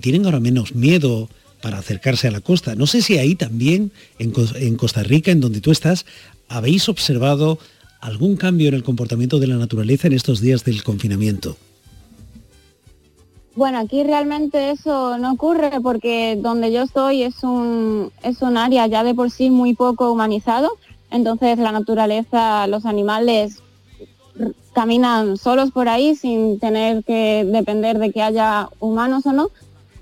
tienen 0.00 0.24
ahora 0.24 0.40
menos 0.40 0.74
miedo 0.74 1.28
para 1.60 1.76
acercarse 1.76 2.26
a 2.26 2.30
la 2.30 2.40
costa. 2.40 2.74
No 2.74 2.86
sé 2.86 3.02
si 3.02 3.18
ahí 3.18 3.34
también, 3.34 3.92
en, 4.18 4.76
Costa 4.76 5.02
Rica, 5.02 5.30
en 5.30 5.40
donde 5.40 5.60
tú 5.60 5.72
estás, 5.72 6.06
habéis 6.48 6.88
observado 6.88 7.58
algún 8.00 8.36
cambio 8.36 8.68
en 8.68 8.74
el 8.74 8.82
comportamiento 8.82 9.38
de 9.38 9.48
la 9.48 9.56
naturaleza 9.56 10.06
en 10.06 10.12
estos 10.12 10.40
días 10.40 10.64
del 10.64 10.82
confinamiento. 10.82 11.56
Bueno, 13.56 13.78
aquí 13.78 14.04
realmente 14.04 14.70
eso 14.70 15.18
no 15.18 15.32
ocurre 15.32 15.80
porque 15.82 16.38
donde 16.40 16.70
yo 16.70 16.82
estoy 16.82 17.24
es 17.24 17.42
un, 17.42 18.12
es 18.22 18.40
un 18.40 18.56
área 18.56 18.86
ya 18.86 19.02
de 19.02 19.14
por 19.14 19.32
sí 19.32 19.50
muy 19.50 19.74
poco 19.74 20.12
humanizado 20.12 20.70
entonces 21.10 21.58
la 21.58 21.72
naturaleza, 21.72 22.66
los 22.66 22.84
animales 22.84 23.62
caminan 24.72 25.36
solos 25.36 25.70
por 25.70 25.88
ahí 25.88 26.14
sin 26.14 26.60
tener 26.60 27.02
que 27.04 27.46
depender 27.50 27.98
de 27.98 28.12
que 28.12 28.22
haya 28.22 28.68
humanos 28.78 29.26
o 29.26 29.32
no. 29.32 29.50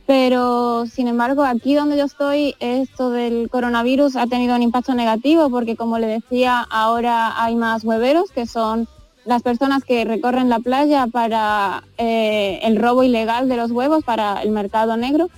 Pero 0.06 0.86
sin 0.86 1.08
embargo, 1.08 1.42
aquí 1.42 1.74
donde 1.74 1.96
yo 1.96 2.04
estoy, 2.04 2.54
esto 2.60 3.10
del 3.10 3.48
coronavirus 3.50 4.14
ha 4.16 4.26
tenido 4.28 4.54
un 4.54 4.62
impacto 4.62 4.94
negativo 4.94 5.50
porque, 5.50 5.74
como 5.74 5.98
le 5.98 6.06
decía, 6.06 6.60
ahora 6.70 7.42
hay 7.42 7.56
más 7.56 7.82
hueveros, 7.82 8.30
que 8.30 8.46
son 8.46 8.88
las 9.24 9.42
personas 9.42 9.82
que 9.82 10.04
recorren 10.04 10.48
la 10.48 10.60
playa 10.60 11.08
para 11.08 11.82
eh, 11.98 12.60
el 12.62 12.76
robo 12.76 13.02
ilegal 13.02 13.48
de 13.48 13.56
los 13.56 13.72
huevos, 13.72 14.04
para 14.04 14.40
el 14.42 14.50
mercado 14.50 14.96
negro. 14.96 15.28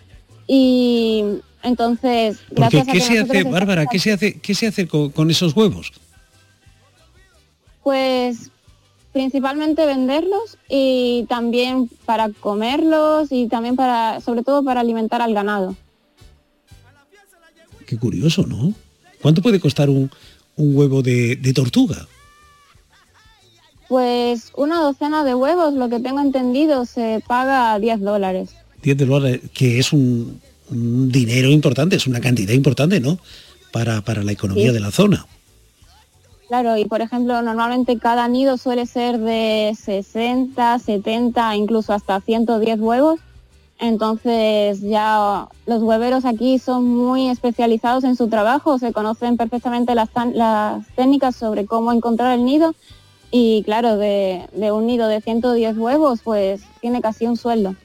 Y 0.47 1.25
entonces, 1.62 2.39
gracias 2.51 2.87
¿qué 2.87 3.01
se 3.01 3.19
hace, 3.19 3.45
Bárbara, 3.45 3.87
qué 3.87 3.99
se 3.99 4.12
hace, 4.12 4.39
qué 4.39 4.55
se 4.55 4.66
hace 4.66 4.87
con, 4.87 5.31
esos 5.31 5.57
huevos? 5.57 5.93
Pues 7.83 8.51
principalmente 9.13 9.87
venderlos 9.87 10.59
y 10.69 11.27
también 11.29 11.89
para 12.05 12.31
comerlos 12.31 13.29
y 13.31 13.49
también 13.49 13.77
para, 13.77 14.21
sobre 14.21 14.43
todo 14.43 14.63
para 14.63 14.81
alimentar 14.81 15.23
al 15.23 15.35
ganado. 15.35 15.77
Qué 17.87 17.97
curioso, 17.97 18.47
¿no? 18.47 18.75
¿Cuánto 19.23 19.43
puede 19.43 19.61
costar 19.61 19.89
un, 19.89 20.11
huevo 20.57 21.03
de, 21.03 21.37
de, 21.37 21.53
tortuga? 21.53 22.07
Pues 23.89 24.53
una 24.57 24.81
docena 24.81 25.25
de 25.25 25.35
huevos, 25.35 25.73
lo 25.73 25.89
que 25.89 25.99
tengo 25.99 26.21
entendido, 26.21 26.85
se 26.85 27.23
paga 27.27 27.79
10 27.79 28.01
dólares. 28.01 28.51
10 28.83 28.99
dólares, 28.99 29.41
que 29.55 29.79
es 29.79 29.93
un, 29.93 30.41
un 30.71 31.11
dinero 31.11 31.49
importante, 31.49 31.97
es 31.97 32.07
una 32.07 32.21
cantidad 32.21 32.53
importante, 32.53 33.01
¿no? 33.01 33.19
Para, 33.73 34.03
para 34.03 34.23
la 34.23 34.33
economía 34.33 34.73
de 34.73 34.81
la 34.81 34.91
zona. 34.91 35.27
Claro, 36.49 36.79
y 36.79 36.87
por 36.87 37.03
ejemplo, 37.03 37.43
normalmente 37.43 37.99
cada 37.99 38.27
nido 38.27 38.57
suele 38.57 38.87
ser 38.87 39.19
de 39.19 39.77
60, 39.79 40.79
70, 40.79 41.57
incluso 41.57 41.93
hasta 41.93 42.21
110 42.23 42.81
huevos. 42.81 43.21
Entonces 43.79 44.81
ya 44.81 45.47
los 45.67 45.83
hueveros 45.83 46.25
aquí 46.25 46.59
son 46.59 46.85
muy 46.85 47.29
especializados 47.29 48.03
en 48.05 48.17
su 48.17 48.29
trabajo, 48.29 48.79
se 48.79 48.93
conocen 48.93 49.37
perfectamente 49.37 49.95
las, 49.95 50.09
técnicas 50.97 51.37
sobre 51.37 51.65
cómo 51.67 51.93
encontrar 51.93 52.37
el 52.37 52.45
nido 52.45 52.75
y 53.31 53.63
claro, 53.65 53.97
de, 53.97 54.49
de 54.53 54.73
un 54.73 54.87
nido 54.87 55.07
de 55.07 55.21
110 55.21 55.77
huevos, 55.77 56.21
pues 56.25 56.63
tiene 56.81 57.03
casi 57.03 57.27
un 57.27 57.37
sueldo. 57.37 57.77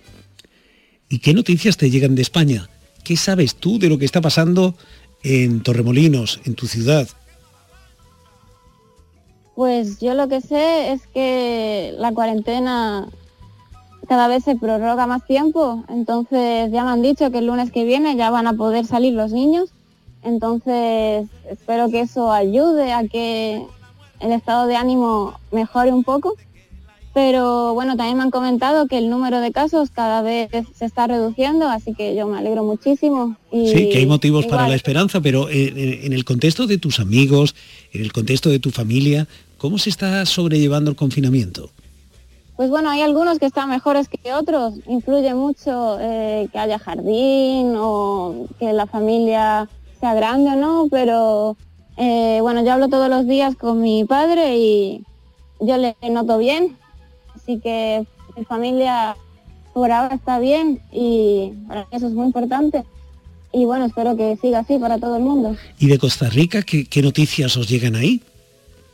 ¿Y 1.10 1.20
qué 1.20 1.34
noticias 1.34 1.78
te 1.78 1.92
llegan 1.92 2.16
de 2.16 2.24
España? 2.24 2.70
¿Qué 3.04 3.18
sabes 3.18 3.56
tú 3.56 3.78
de 3.78 3.90
lo 3.90 4.00
que 4.00 4.06
está 4.06 4.22
pasando 4.22 4.76
en 5.22 5.62
Torremolinos, 5.62 6.40
en 6.46 6.56
tu 6.56 6.66
ciudad? 6.66 7.08
Pues 9.56 10.00
yo 10.00 10.14
lo 10.16 10.28
que 10.28 10.42
sé 10.42 10.92
es 10.92 11.06
que 11.08 11.94
la 11.98 12.12
cuarentena 12.12 13.08
cada 14.08 14.28
vez 14.28 14.44
se 14.44 14.56
prorroga 14.56 15.08
más 15.08 15.26
tiempo, 15.26 15.84
entonces 15.90 16.72
ya 16.72 16.84
me 16.84 16.92
han 16.92 17.02
dicho 17.02 17.32
que 17.32 17.38
el 17.38 17.48
lunes 17.48 17.72
que 17.72 17.86
viene 17.86 18.16
ya 18.16 18.30
van 18.32 18.48
a 18.48 18.54
poder 18.54 18.86
salir 18.86 19.14
los 19.14 19.32
niños, 19.32 19.70
entonces 20.24 21.28
espero 21.50 21.90
que 21.90 22.02
eso 22.02 22.32
ayude 22.32 22.92
a 22.92 23.08
que 23.08 23.66
el 24.20 24.32
estado 24.32 24.68
de 24.68 24.76
ánimo 24.76 25.34
mejore 25.52 25.94
un 25.94 26.04
poco 26.04 26.36
pero 27.14 27.76
bueno, 27.76 27.96
también 27.96 28.18
me 28.18 28.24
han 28.24 28.32
comentado 28.32 28.88
que 28.88 28.98
el 28.98 29.10
número 29.10 29.40
de 29.40 29.52
casos 29.52 29.92
cada 29.92 30.24
vez 30.24 30.50
se 30.76 30.86
está 30.86 31.06
reduciendo, 31.06 31.70
así 31.70 31.94
que 31.94 32.16
yo 32.16 32.28
me 32.28 32.40
alegro 32.40 32.64
muchísimo. 32.64 33.38
sí, 33.52 33.90
que 33.92 34.00
hay 34.00 34.08
motivos 34.08 34.48
para 34.48 34.68
la 34.68 34.76
esperanza, 34.76 35.22
pero 35.22 35.48
en, 35.50 36.12
el 36.12 36.26
contexto 36.26 36.66
de 36.66 36.80
tus 36.80 37.00
amigos, 37.00 37.56
en 37.92 38.02
el 38.02 38.12
contexto 38.12 38.50
de 38.50 38.58
tu 38.58 38.72
familia, 38.72 39.28
¿cómo 39.60 39.78
se 39.78 39.92
está 39.92 40.26
sobrellevando 40.26 40.90
el 40.90 40.96
confinamiento? 40.96 41.70
Pues 42.56 42.70
bueno, 42.70 42.90
hay 42.90 43.02
algunos 43.02 43.38
que 43.38 43.46
están 43.46 43.70
mejores 43.70 44.08
que 44.08 44.34
otros. 44.34 44.76
Influye 44.88 45.34
mucho 45.34 45.98
eh, 46.00 46.48
que 46.52 46.60
haya 46.60 46.80
jardín 46.80 47.74
o 47.78 48.48
que 48.60 48.74
la 48.74 48.88
familia 48.88 49.70
sea 50.00 50.14
grande 50.14 50.52
o 50.52 50.56
no, 50.56 50.88
pero 50.90 51.58
eh, 51.98 52.40
bueno, 52.42 52.64
yo 52.64 52.74
hablo 52.74 52.90
todos 52.90 53.10
los 53.10 53.28
días 53.28 53.56
con 53.56 53.82
mi 53.82 54.04
padre 54.04 54.58
y 54.58 55.04
yo 55.60 55.78
le 55.78 55.96
noto 56.10 56.38
bien, 56.38 56.78
Así 57.44 57.60
que 57.60 58.06
mi 58.38 58.46
familia 58.46 59.16
por 59.74 59.92
ahora 59.92 60.16
está 60.16 60.40
bien 60.40 60.80
y 60.92 61.52
para 61.68 61.88
eso 61.92 62.08
es 62.08 62.14
muy 62.14 62.26
importante. 62.26 62.84
Y 63.52 63.66
bueno, 63.66 63.86
espero 63.86 64.16
que 64.16 64.38
siga 64.42 64.60
así 64.60 64.80
para 64.80 64.98
todo 64.98 65.18
el 65.18 65.24
mundo. 65.24 65.56
¿Y 65.78 65.88
de 65.88 66.00
Costa 66.00 66.30
Rica 66.30 66.64
qué, 66.64 67.02
noticias 67.02 67.56
os 67.58 67.70
llegan 67.70 67.96
ahí? 67.96 68.22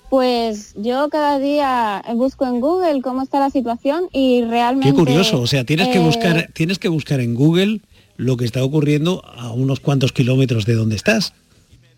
Pues 0.10 0.74
yo 0.76 1.08
cada 1.10 1.38
día 1.38 2.04
busco 2.16 2.46
en 2.46 2.60
Google 2.60 3.02
cómo 3.02 3.22
está 3.22 3.40
la 3.40 3.52
situación 3.52 4.06
y 4.12 4.44
realmente... 4.44 4.90
Qué 4.90 4.96
curioso, 4.96 5.40
o 5.40 5.48
sea, 5.48 5.64
tienes 5.64 5.90
que 5.90 6.00
buscar, 6.00 6.38
eh, 6.38 6.50
tienes 6.52 6.80
que 6.80 6.90
buscar 6.90 7.20
en 7.20 7.36
Google 7.36 7.80
lo 8.18 8.36
que 8.36 8.44
está 8.44 8.64
ocurriendo 8.64 9.24
a 9.26 9.52
unos 9.52 9.80
cuantos 9.80 10.12
kilómetros 10.12 10.66
de 10.66 10.74
donde 10.74 10.96
estás. 10.96 11.34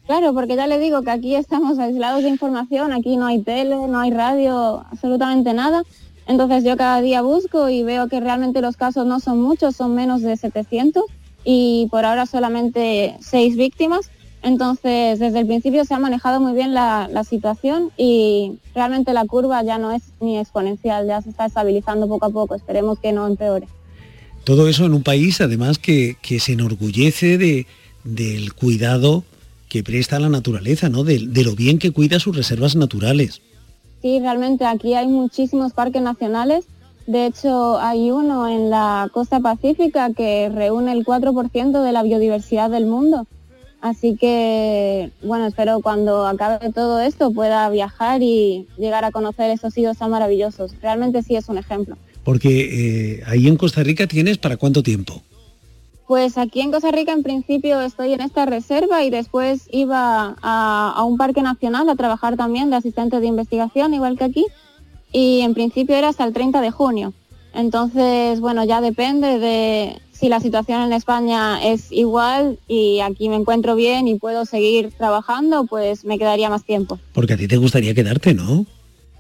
Claro, 0.06 0.34
porque 0.34 0.56
ya 0.56 0.68
le 0.68 0.78
digo 0.78 1.02
que 1.04 1.10
aquí 1.10 1.36
estamos 1.36 1.80
aislados 1.80 2.22
de 2.22 2.30
información, 2.30 2.92
aquí 2.92 3.16
no 3.16 3.28
hay 3.28 3.42
tele, 3.42 3.76
no 3.76 4.00
hay 4.00 4.12
radio, 4.12 4.86
absolutamente 4.92 5.54
nada. 5.54 5.84
Entonces 6.28 6.64
yo 6.64 6.78
cada 6.78 7.02
día 7.02 7.22
busco 7.22 7.70
y 7.70 7.84
veo 7.84 8.08
que 8.08 8.20
realmente 8.20 8.62
los 8.62 8.78
casos 8.78 9.06
no 9.06 9.20
son 9.20 9.42
muchos, 9.42 9.76
son 9.76 9.96
menos 9.96 10.22
de 10.22 10.38
700 10.38 11.04
y 11.44 11.88
por 11.90 12.06
ahora 12.06 12.26
solamente 12.26 13.16
seis 13.22 13.56
víctimas. 13.56 14.10
Entonces 14.44 15.20
desde 15.20 15.40
el 15.40 15.46
principio 15.48 15.86
se 15.86 15.94
ha 15.94 16.00
manejado 16.00 16.40
muy 16.40 16.54
bien 16.54 16.74
la, 16.74 17.10
situación 17.28 17.92
y 17.98 18.54
realmente 18.74 19.14
la 19.14 19.26
curva 19.26 19.64
ya 19.64 19.78
no 19.78 19.92
es 19.92 20.02
ni 20.20 20.38
exponencial, 20.40 21.06
ya 21.08 21.22
se 21.22 21.30
está 21.30 21.46
estabilizando 21.46 22.08
poco 22.08 22.26
a 22.26 22.30
poco. 22.30 22.56
Esperemos 22.56 23.00
que 23.00 23.12
no 23.12 23.28
empeore. 23.28 23.68
Todo 24.44 24.68
eso 24.68 24.86
en 24.86 24.94
un 24.94 25.04
país 25.04 25.42
además 25.42 25.78
que, 25.78 26.18
se 26.40 26.54
enorgullece 26.54 27.38
de, 27.38 27.68
del 28.04 28.54
cuidado 28.54 29.24
que 29.70 29.84
presta 29.84 30.18
a 30.18 30.20
la 30.20 30.30
naturaleza, 30.30 30.90
¿no? 30.90 31.04
de 31.04 31.44
lo 31.44 31.56
bien 31.56 31.78
que 31.78 31.92
cuida 31.92 32.20
sus 32.20 32.36
reservas 32.36 32.76
naturales. 32.76 33.42
Sí, 34.02 34.20
realmente 34.20 34.66
aquí 34.66 34.94
hay 34.94 35.08
muchísimos 35.08 35.74
parques 35.74 36.02
nacionales 36.02 36.66
De 37.08 37.26
hecho, 37.26 37.80
hay 37.80 38.12
uno 38.12 38.48
en 38.48 38.70
la 38.70 39.10
costa 39.12 39.40
pacífica 39.40 40.14
que 40.14 40.50
reúne 40.50 40.92
el 40.94 41.04
4% 41.04 41.84
de 41.84 41.92
la 41.92 42.04
biodiversidad 42.04 42.70
del 42.70 42.86
mundo. 42.86 43.28
Así 43.82 44.16
que, 44.16 45.10
bueno, 45.24 45.48
espero 45.48 45.82
cuando 45.82 46.28
acabe 46.28 46.72
todo 46.72 47.02
esto 47.02 47.32
pueda 47.32 47.68
viajar 47.70 48.22
y 48.22 48.68
llegar 48.78 49.04
a 49.04 49.12
conocer 49.12 49.50
esos 49.50 49.74
sitios 49.74 49.98
tan 49.98 50.12
maravillosos. 50.12 50.74
Realmente 50.82 51.24
sí 51.24 51.36
es 51.36 51.50
un 51.50 51.58
ejemplo. 51.58 51.98
Porque 52.24 53.16
eh, 53.18 53.24
ahí 53.26 53.48
en 53.48 53.58
Costa 53.58 53.82
Rica 53.82 54.06
tienes 54.06 54.38
para 54.38 54.58
cuánto 54.58 54.84
tiempo? 54.84 55.24
Pues 56.12 56.38
aquí 56.38 56.60
en 56.60 56.74
Costa 56.74 56.92
Rica 56.92 57.14
en 57.14 57.24
principio 57.24 57.80
estoy 57.80 58.12
en 58.12 58.20
esta 58.20 58.46
reserva 58.46 59.02
y 59.06 59.10
después 59.10 59.70
iba 59.72 60.36
a, 60.42 61.04
un 61.06 61.18
parque 61.18 61.42
nacional 61.42 61.88
a 61.88 61.96
trabajar 61.96 62.36
también 62.36 62.70
de 62.70 62.76
asistente 62.76 63.22
de 63.22 63.28
investigación, 63.28 63.94
igual 63.94 64.18
que 64.18 64.26
aquí, 64.26 64.46
y 65.14 65.40
en 65.40 65.54
principio 65.54 65.96
era 65.96 66.10
hasta 66.10 66.26
el 66.26 66.34
30 66.34 66.60
de 66.60 66.70
junio. 66.70 67.14
Entonces, 67.54 68.42
bueno, 68.42 68.66
ya 68.66 68.82
depende 68.82 69.40
de 69.40 70.02
si 70.12 70.28
la 70.28 70.42
situación 70.42 70.82
en 70.82 70.92
España 70.92 71.64
es 71.64 71.90
igual 71.94 72.60
y 72.68 73.00
aquí 73.00 73.30
me 73.30 73.38
encuentro 73.38 73.78
bien 73.78 74.10
y 74.10 74.20
puedo 74.20 74.44
seguir 74.44 74.92
trabajando, 74.98 75.64
pues 75.64 76.04
me 76.04 76.20
quedaría 76.20 76.50
más 76.50 76.66
tiempo. 76.66 77.00
Porque 77.14 77.36
a 77.36 77.38
ti 77.38 77.48
te 77.48 77.56
gustaría 77.56 77.94
quedarte, 77.94 78.34
¿no? 78.34 78.66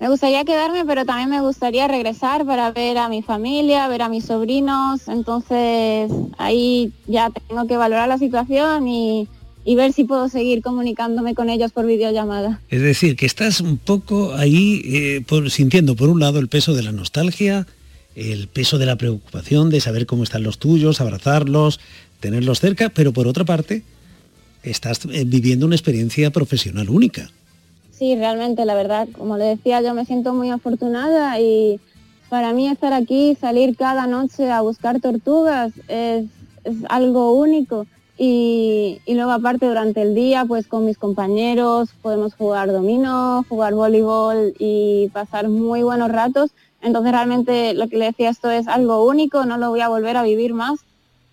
Me 0.01 0.09
gustaría 0.09 0.43
quedarme, 0.45 0.83
pero 0.83 1.05
también 1.05 1.29
me 1.29 1.41
gustaría 1.41 1.87
regresar 1.87 2.43
para 2.43 2.71
ver 2.71 2.97
a 2.97 3.07
mi 3.07 3.21
familia, 3.21 3.87
ver 3.87 4.01
a 4.01 4.09
mis 4.09 4.25
sobrinos. 4.25 5.01
Entonces 5.07 6.11
ahí 6.39 6.91
ya 7.05 7.29
tengo 7.29 7.67
que 7.67 7.77
valorar 7.77 8.07
la 8.07 8.17
situación 8.17 8.87
y, 8.87 9.27
ver 9.75 9.93
si 9.93 10.03
puedo 10.05 10.27
seguir 10.27 10.63
comunicándome 10.63 11.35
con 11.35 11.51
ellos 11.51 11.71
por 11.71 11.85
videollamada. 11.85 12.59
Es 12.69 12.81
decir, 12.81 13.15
que 13.15 13.27
estás 13.27 13.61
un 13.61 13.77
poco 13.77 14.33
ahí 14.33 14.81
eh, 14.85 15.23
sintiendo 15.49 15.95
por 15.95 16.09
un 16.09 16.19
lado 16.19 16.39
el 16.39 16.47
peso 16.47 16.73
de 16.73 16.81
la 16.81 16.91
nostalgia, 16.91 17.67
el 18.15 18.47
peso 18.47 18.79
de 18.79 18.87
la 18.87 18.95
preocupación 18.95 19.69
de 19.69 19.81
saber 19.81 20.07
cómo 20.07 20.23
están 20.23 20.41
los 20.41 20.57
tuyos, 20.57 20.99
abrazarlos, 20.99 21.79
tenerlos 22.19 22.59
cerca, 22.59 22.89
pero 22.89 23.13
por 23.13 23.27
otra 23.27 23.45
parte 23.45 23.83
estás 24.63 25.01
eh, 25.11 25.25
viviendo 25.27 25.67
una 25.67 25.75
experiencia 25.75 26.31
profesional 26.31 26.89
única. 26.89 27.29
Sí, 28.01 28.15
realmente, 28.15 28.65
la 28.65 28.73
verdad, 28.73 29.07
como 29.15 29.37
le 29.37 29.45
decía, 29.45 29.79
yo 29.79 29.93
me 29.93 30.05
siento 30.05 30.33
muy 30.33 30.49
afortunada 30.49 31.39
y 31.39 31.79
para 32.29 32.51
mí 32.51 32.67
estar 32.67 32.93
aquí, 32.93 33.37
salir 33.39 33.77
cada 33.77 34.07
noche 34.07 34.49
a 34.49 34.61
buscar 34.61 34.99
tortugas 34.99 35.71
es, 35.87 36.25
es 36.63 36.77
algo 36.89 37.33
único. 37.33 37.85
Y, 38.17 39.01
y, 39.05 39.13
luego 39.13 39.29
aparte 39.29 39.67
durante 39.67 40.01
el 40.01 40.15
día, 40.15 40.45
pues 40.45 40.65
con 40.65 40.83
mis 40.83 40.97
compañeros 40.97 41.91
podemos 42.01 42.33
jugar 42.33 42.71
dominó, 42.71 43.45
jugar 43.47 43.75
voleibol 43.75 44.55
y 44.57 45.09
pasar 45.13 45.47
muy 45.47 45.83
buenos 45.83 46.11
ratos. 46.11 46.49
Entonces 46.81 47.11
realmente 47.11 47.75
lo 47.75 47.87
que 47.87 47.97
le 47.97 48.05
decía, 48.05 48.31
esto 48.31 48.49
es 48.49 48.67
algo 48.67 49.05
único, 49.05 49.45
no 49.45 49.59
lo 49.59 49.69
voy 49.69 49.81
a 49.81 49.89
volver 49.89 50.17
a 50.17 50.23
vivir 50.23 50.55
más. 50.55 50.79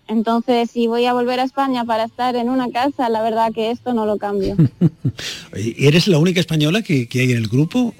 Entonces, 0.09 0.71
si 0.71 0.87
voy 0.87 1.05
a 1.05 1.13
volver 1.13 1.39
a 1.39 1.43
España 1.43 1.85
para 1.85 2.05
estar 2.05 2.35
en 2.35 2.49
una 2.49 2.71
casa, 2.71 3.09
la 3.09 3.21
verdad 3.21 3.53
que 3.53 3.69
esto 3.69 3.93
no 3.93 4.07
lo 4.07 4.17
cambio. 4.17 4.57
¿Eres 5.53 6.07
la 6.07 6.17
única 6.17 6.39
española 6.39 6.81
que, 6.81 7.07
que, 7.07 7.21
hay 7.21 7.31
en 7.31 7.37
el 7.37 7.47
grupo? 7.47 7.93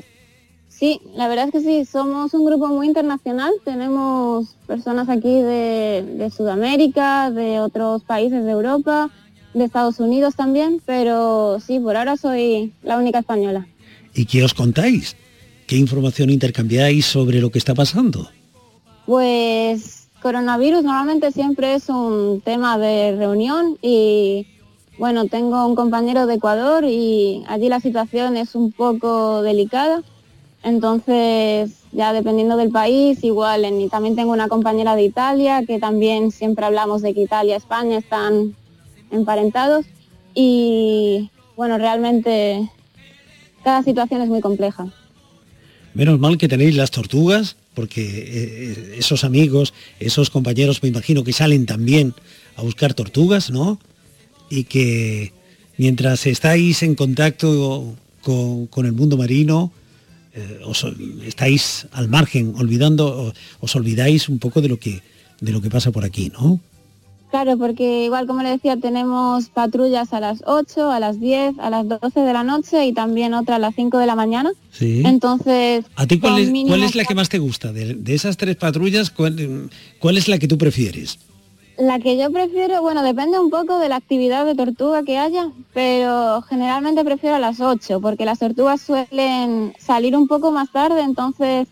Sí, 0.70 1.02
la 1.14 1.28
verdad 1.28 1.46
es 1.46 1.52
que 1.52 1.62
sí, 1.62 1.86
somos 1.86 2.34
un 2.34 2.46
grupo 2.46 2.68
muy 2.70 2.88
internacional, 2.88 3.54
tenemos 3.64 4.56
personas 4.66 5.08
aquí 5.08 5.30
de, 5.30 6.04
de 6.18 6.32
Sudamérica, 6.32 7.30
de 7.30 7.60
otros 7.60 8.04
países 8.04 8.44
de 8.44 8.52
Europa, 8.52 9.12
de 9.54 9.66
Estados 9.66 10.00
Unidos 10.00 10.36
también, 10.36 10.82
pero 10.86 11.60
sí, 11.60 11.80
por 11.80 11.96
ahora 11.96 12.18
soy 12.18 12.74
la 12.82 12.98
única 12.98 13.20
española. 13.20 13.68
¿Y 14.16 14.26
qué 14.26 14.44
os 14.44 14.56
contáis? 14.56 15.16
¿Qué 15.68 15.78
información 15.78 16.32
intercambiáis 16.32 17.06
sobre 17.06 17.40
lo 17.40 17.52
que 17.52 17.60
está 17.60 17.76
pasando? 17.76 18.32
Pues 19.06 19.99
coronavirus 20.22 20.84
normalmente 20.84 21.32
siempre 21.32 21.76
es 21.76 21.90
un 21.90 22.42
tema 22.42 22.78
de 22.78 23.16
reunión 23.18 23.78
y 23.82 24.48
bueno, 24.98 25.28
tengo 25.28 25.66
un 25.66 25.76
compañero 25.76 26.28
de 26.28 26.36
Ecuador 26.36 26.84
y 26.84 27.44
allí 27.48 27.70
la 27.70 27.80
situación 27.80 28.36
es 28.36 28.54
un 28.54 28.72
poco 28.72 29.42
delicada. 29.42 30.04
Entonces, 30.62 31.84
ya 31.94 32.12
dependiendo 32.12 32.58
del 32.58 32.70
país, 32.70 33.24
igual, 33.24 33.64
en, 33.64 33.80
y 33.80 33.88
también 33.88 34.18
tengo 34.18 34.34
una 34.34 34.50
compañera 34.50 34.96
de 34.96 35.04
Italia, 35.04 35.64
que 35.66 35.80
también 35.80 36.32
siempre 36.32 36.66
hablamos 36.66 37.02
de 37.02 37.14
que 37.14 37.22
Italia 37.22 37.54
y 37.54 37.58
España 37.58 37.98
están 37.98 38.56
emparentados. 39.10 39.86
Y 40.34 41.32
bueno, 41.56 41.78
realmente 41.78 42.70
cada 43.64 43.84
situación 43.84 44.22
es 44.22 44.28
muy 44.28 44.42
compleja. 44.42 44.88
Menos 46.00 46.18
mal 46.18 46.38
que 46.38 46.48
tenéis 46.48 46.78
las 46.78 46.92
tortugas, 46.92 47.58
porque 47.74 48.00
eh, 48.08 48.96
esos 49.00 49.26
amigos, 49.26 49.74
esos 50.00 50.30
compañeros, 50.30 50.82
me 50.82 50.88
imagino 50.88 51.26
que 51.26 51.34
salen 51.34 51.66
también 51.66 52.14
a 52.56 52.62
buscar 52.62 52.94
tortugas, 52.94 53.50
¿no? 53.52 53.82
Y 54.50 54.64
que 54.64 55.34
mientras 55.76 56.26
estáis 56.26 56.84
en 56.84 56.96
contacto 56.96 57.98
con, 58.22 58.68
con 58.68 58.86
el 58.86 58.94
mundo 58.94 59.18
marino, 59.18 59.74
eh, 60.34 60.62
os, 60.64 60.88
estáis 61.26 61.88
al 61.92 62.08
margen, 62.08 62.54
olvidando, 62.56 63.34
os 63.60 63.76
olvidáis 63.76 64.30
un 64.30 64.40
poco 64.40 64.62
de 64.62 64.70
lo 64.70 64.80
que 64.80 65.02
de 65.42 65.52
lo 65.52 65.62
que 65.62 65.70
pasa 65.70 65.92
por 65.92 66.06
aquí, 66.06 66.32
¿no? 66.32 66.62
Claro, 67.30 67.58
porque 67.58 68.06
igual 68.06 68.26
como 68.26 68.42
le 68.42 68.50
decía, 68.50 68.76
tenemos 68.78 69.50
patrullas 69.50 70.14
a 70.14 70.20
las 70.20 70.42
8, 70.48 70.92
a 70.92 71.00
las 71.00 71.20
10, 71.20 71.60
a 71.60 71.70
las 71.70 71.88
12 71.88 72.20
de 72.20 72.34
la 72.34 72.44
noche 72.44 72.86
y 72.86 72.94
también 72.94 73.36
otra 73.36 73.58
a 73.58 73.60
las 73.60 73.76
5 73.76 74.00
de 74.00 74.08
la 74.08 74.16
mañana. 74.16 74.52
Sí. 74.72 75.04
Entonces... 75.06 75.86
¿A 75.96 76.08
ti 76.08 76.20
cuál 76.20 76.40
es, 76.40 76.50
cuál 76.68 76.84
es 76.84 76.96
la 76.96 77.04
que 77.04 77.14
más 77.14 77.30
te 77.30 77.38
gusta? 77.38 77.72
De, 77.72 77.94
de 77.94 78.16
esas 78.16 78.36
tres 78.36 78.56
patrullas, 78.56 79.12
¿cuál, 79.12 79.70
¿cuál, 80.00 80.18
es 80.18 80.28
la 80.28 80.40
que 80.40 80.48
tú 80.48 80.58
prefieres? 80.58 81.20
La 81.78 82.00
que 82.00 82.18
yo 82.18 82.32
prefiero, 82.32 82.82
bueno, 82.82 83.04
depende 83.04 83.40
un 83.40 83.52
poco 83.52 83.78
de 83.78 83.90
la 83.90 83.98
actividad 83.98 84.44
de 84.46 84.56
tortuga 84.56 85.04
que 85.04 85.20
haya, 85.20 85.52
pero 85.72 86.42
generalmente 86.42 87.06
prefiero 87.06 87.36
a 87.36 87.40
las 87.40 87.62
8, 87.62 88.02
porque 88.02 88.26
las 88.26 88.40
tortugas 88.40 88.82
suelen 88.82 89.74
salir 89.78 90.18
un 90.18 90.28
poco 90.28 90.52
más 90.52 90.72
tarde, 90.72 91.02
entonces 91.02 91.68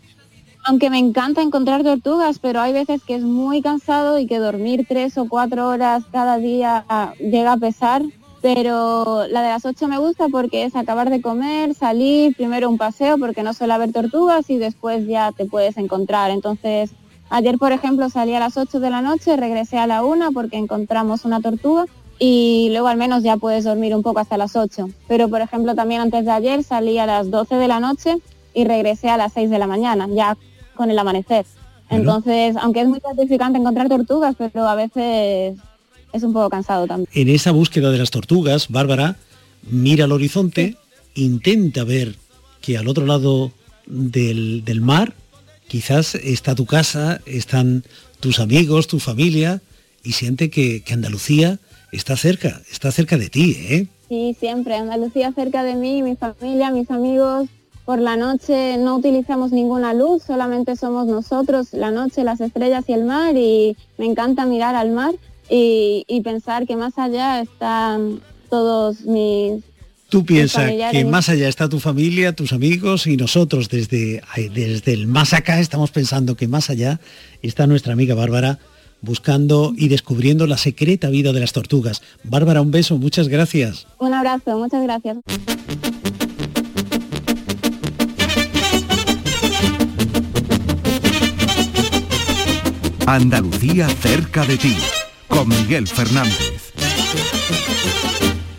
aunque 0.64 0.90
me 0.90 0.98
encanta 0.98 1.42
encontrar 1.42 1.82
tortugas, 1.82 2.38
pero 2.38 2.60
hay 2.60 2.72
veces 2.72 3.02
que 3.02 3.14
es 3.14 3.22
muy 3.22 3.62
cansado 3.62 4.18
y 4.18 4.26
que 4.26 4.38
dormir 4.38 4.84
tres 4.88 5.16
o 5.18 5.28
cuatro 5.28 5.68
horas 5.68 6.04
cada 6.12 6.38
día 6.38 6.84
llega 7.18 7.52
a 7.52 7.56
pesar. 7.56 8.02
Pero 8.40 9.26
la 9.26 9.42
de 9.42 9.48
las 9.48 9.64
ocho 9.64 9.88
me 9.88 9.98
gusta 9.98 10.28
porque 10.28 10.64
es 10.64 10.76
acabar 10.76 11.10
de 11.10 11.20
comer, 11.20 11.74
salir, 11.74 12.36
primero 12.36 12.68
un 12.68 12.78
paseo 12.78 13.18
porque 13.18 13.42
no 13.42 13.52
suele 13.52 13.72
haber 13.72 13.92
tortugas 13.92 14.48
y 14.48 14.58
después 14.58 15.08
ya 15.08 15.32
te 15.32 15.44
puedes 15.44 15.76
encontrar. 15.76 16.30
Entonces, 16.30 16.90
ayer 17.30 17.58
por 17.58 17.72
ejemplo 17.72 18.08
salí 18.10 18.34
a 18.34 18.40
las 18.40 18.56
8 18.56 18.78
de 18.78 18.90
la 18.90 19.02
noche, 19.02 19.36
regresé 19.36 19.78
a 19.78 19.88
la 19.88 20.04
una 20.04 20.30
porque 20.30 20.56
encontramos 20.56 21.24
una 21.24 21.40
tortuga 21.40 21.86
y 22.20 22.68
luego 22.70 22.86
al 22.86 22.96
menos 22.96 23.24
ya 23.24 23.36
puedes 23.36 23.64
dormir 23.64 23.94
un 23.94 24.04
poco 24.04 24.20
hasta 24.20 24.36
las 24.36 24.54
8. 24.54 24.88
Pero 25.08 25.28
por 25.28 25.40
ejemplo 25.40 25.74
también 25.74 26.00
antes 26.00 26.24
de 26.24 26.30
ayer 26.30 26.62
salí 26.62 26.98
a 26.98 27.06
las 27.06 27.32
12 27.32 27.56
de 27.56 27.68
la 27.68 27.80
noche 27.80 28.18
y 28.54 28.64
regresé 28.64 29.08
a 29.08 29.16
las 29.16 29.32
6 29.32 29.50
de 29.50 29.58
la 29.58 29.66
mañana, 29.66 30.06
ya 30.10 30.36
con 30.78 30.90
el 30.90 30.98
amanecer. 30.98 31.44
Entonces, 31.90 32.56
aunque 32.56 32.80
es 32.80 32.88
muy 32.88 33.00
gratificante 33.00 33.58
encontrar 33.58 33.88
tortugas, 33.88 34.36
pero 34.38 34.66
a 34.66 34.74
veces 34.74 35.58
es 36.12 36.22
un 36.22 36.32
poco 36.32 36.48
cansado 36.48 36.86
también. 36.86 37.08
En 37.12 37.28
esa 37.28 37.50
búsqueda 37.50 37.90
de 37.90 37.98
las 37.98 38.10
tortugas, 38.10 38.68
Bárbara 38.68 39.16
mira 39.70 40.04
al 40.04 40.12
horizonte, 40.12 40.76
sí. 41.14 41.24
intenta 41.24 41.84
ver 41.84 42.14
que 42.60 42.78
al 42.78 42.88
otro 42.88 43.04
lado 43.06 43.52
del, 43.86 44.64
del, 44.64 44.80
mar 44.80 45.14
quizás 45.66 46.14
está 46.14 46.54
tu 46.54 46.66
casa, 46.66 47.20
están 47.26 47.84
tus 48.20 48.38
amigos, 48.38 48.86
tu 48.86 49.00
familia, 49.00 49.60
y 50.04 50.12
siente 50.12 50.50
que, 50.50 50.82
que 50.82 50.94
Andalucía 50.94 51.58
está 51.90 52.16
cerca, 52.16 52.62
está 52.70 52.92
cerca 52.92 53.16
de 53.18 53.28
ti, 53.28 53.56
¿eh? 53.58 53.86
Sí, 54.08 54.36
siempre. 54.38 54.74
Andalucía 54.74 55.32
cerca 55.32 55.62
de 55.62 55.74
mí, 55.74 56.02
mi 56.02 56.16
familia, 56.16 56.70
mis 56.70 56.90
amigos, 56.90 57.48
por 57.88 58.00
la 58.00 58.18
noche 58.18 58.76
no 58.76 58.96
utilizamos 58.96 59.50
ninguna 59.50 59.94
luz, 59.94 60.22
solamente 60.26 60.76
somos 60.76 61.06
nosotros, 61.06 61.68
la 61.72 61.90
noche, 61.90 62.22
las 62.22 62.38
estrellas 62.38 62.84
y 62.86 62.92
el 62.92 63.04
mar 63.04 63.34
y 63.34 63.78
me 63.96 64.04
encanta 64.04 64.44
mirar 64.44 64.74
al 64.74 64.90
mar 64.90 65.14
y, 65.48 66.04
y 66.06 66.20
pensar 66.20 66.66
que 66.66 66.76
más 66.76 66.98
allá 66.98 67.40
están 67.40 68.20
todos 68.50 69.00
mis... 69.06 69.64
Tú 70.10 70.22
piensas 70.26 70.70
que 70.90 71.06
más 71.06 71.30
allá 71.30 71.48
está 71.48 71.70
tu 71.70 71.80
familia, 71.80 72.34
tus 72.34 72.52
amigos 72.52 73.06
y 73.06 73.16
nosotros 73.16 73.70
desde, 73.70 74.22
desde 74.52 74.92
el 74.92 75.06
más 75.06 75.32
acá 75.32 75.58
estamos 75.58 75.90
pensando 75.90 76.36
que 76.36 76.46
más 76.46 76.68
allá 76.68 77.00
está 77.40 77.66
nuestra 77.66 77.94
amiga 77.94 78.14
Bárbara 78.14 78.58
buscando 79.00 79.72
y 79.74 79.88
descubriendo 79.88 80.46
la 80.46 80.58
secreta 80.58 81.08
vida 81.08 81.32
de 81.32 81.40
las 81.40 81.54
tortugas. 81.54 82.02
Bárbara, 82.22 82.60
un 82.60 82.70
beso, 82.70 82.98
muchas 82.98 83.28
gracias. 83.28 83.86
Un 83.98 84.12
abrazo, 84.12 84.58
muchas 84.58 84.82
gracias. 84.82 85.16
Andalucía 93.10 93.88
cerca 93.88 94.44
de 94.44 94.58
ti, 94.58 94.76
con 95.28 95.48
Miguel 95.48 95.86
Fernández. 95.86 96.74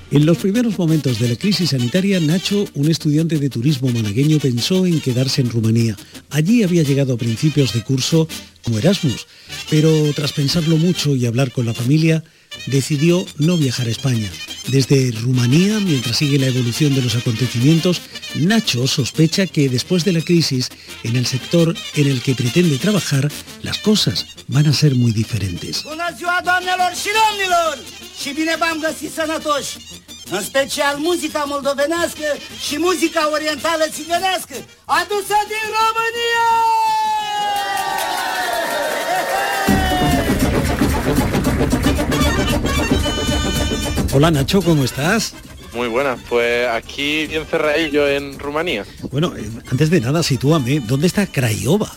En 0.10 0.26
los 0.26 0.40
primeros 0.40 0.80
momentos 0.80 1.20
de 1.20 1.30
la 1.30 1.36
crisis 1.36 1.70
sanitaria, 1.70 2.20
Nacho, 2.20 2.66
un 2.74 2.90
estudiante 2.90 3.38
de 3.38 3.52
turismo 3.52 3.90
malagueño, 3.90 4.40
pensó 4.40 4.88
en 4.88 5.02
quedarse 5.02 5.42
en 5.42 5.52
Rumanía. 5.52 5.96
Allí 6.32 6.64
había 6.64 6.82
llegado 6.82 7.14
a 7.14 7.18
principios 7.18 7.74
de 7.74 7.84
curso 7.84 8.28
como 8.64 8.80
Erasmus, 8.80 9.28
pero 9.70 9.92
tras 10.16 10.34
pensarlo 10.34 10.78
mucho 10.78 11.16
y 11.16 11.28
hablar 11.28 11.52
con 11.52 11.68
la 11.68 11.76
familia, 11.76 12.24
decidió 12.68 13.26
no 13.38 13.58
viajar 13.58 13.88
a 13.88 13.92
España. 13.92 14.30
Desde 14.68 15.12
Rumanía, 15.12 15.80
mientras 15.80 16.18
sigue 16.18 16.38
la 16.38 16.48
evolución 16.48 16.94
de 16.94 17.02
los 17.02 17.16
acontecimientos, 17.16 18.02
Nacho 18.36 18.86
sospecha 18.88 19.48
que 19.48 19.70
después 19.70 20.06
de 20.06 20.14
la 20.14 20.22
crisis, 20.22 20.70
en 21.04 21.16
el 21.16 21.26
sector 21.26 21.76
en 21.96 22.08
el 22.08 22.22
que 22.22 22.36
pretende 22.36 22.78
trabajar, 22.78 23.32
las 23.64 23.80
cosas 23.80 24.26
van 24.48 24.68
a 24.68 24.74
ser 24.74 24.96
muy 24.96 25.12
diferentes. 25.12 25.84
Hola 44.20 44.32
Nacho, 44.32 44.62
¿cómo 44.62 44.84
estás? 44.84 45.34
Muy 45.74 45.88
buenas, 45.88 46.20
pues 46.28 46.68
aquí 46.68 47.26
bien 47.28 47.46
cerradillo 47.46 48.06
en 48.06 48.38
Rumanía. 48.38 48.84
Bueno, 49.14 49.34
eh, 49.38 49.50
antes 49.72 49.90
de 49.90 50.02
nada, 50.02 50.24
sitúame, 50.24 50.82
¿dónde 50.82 51.08
está 51.08 51.26
Craiova? 51.26 51.90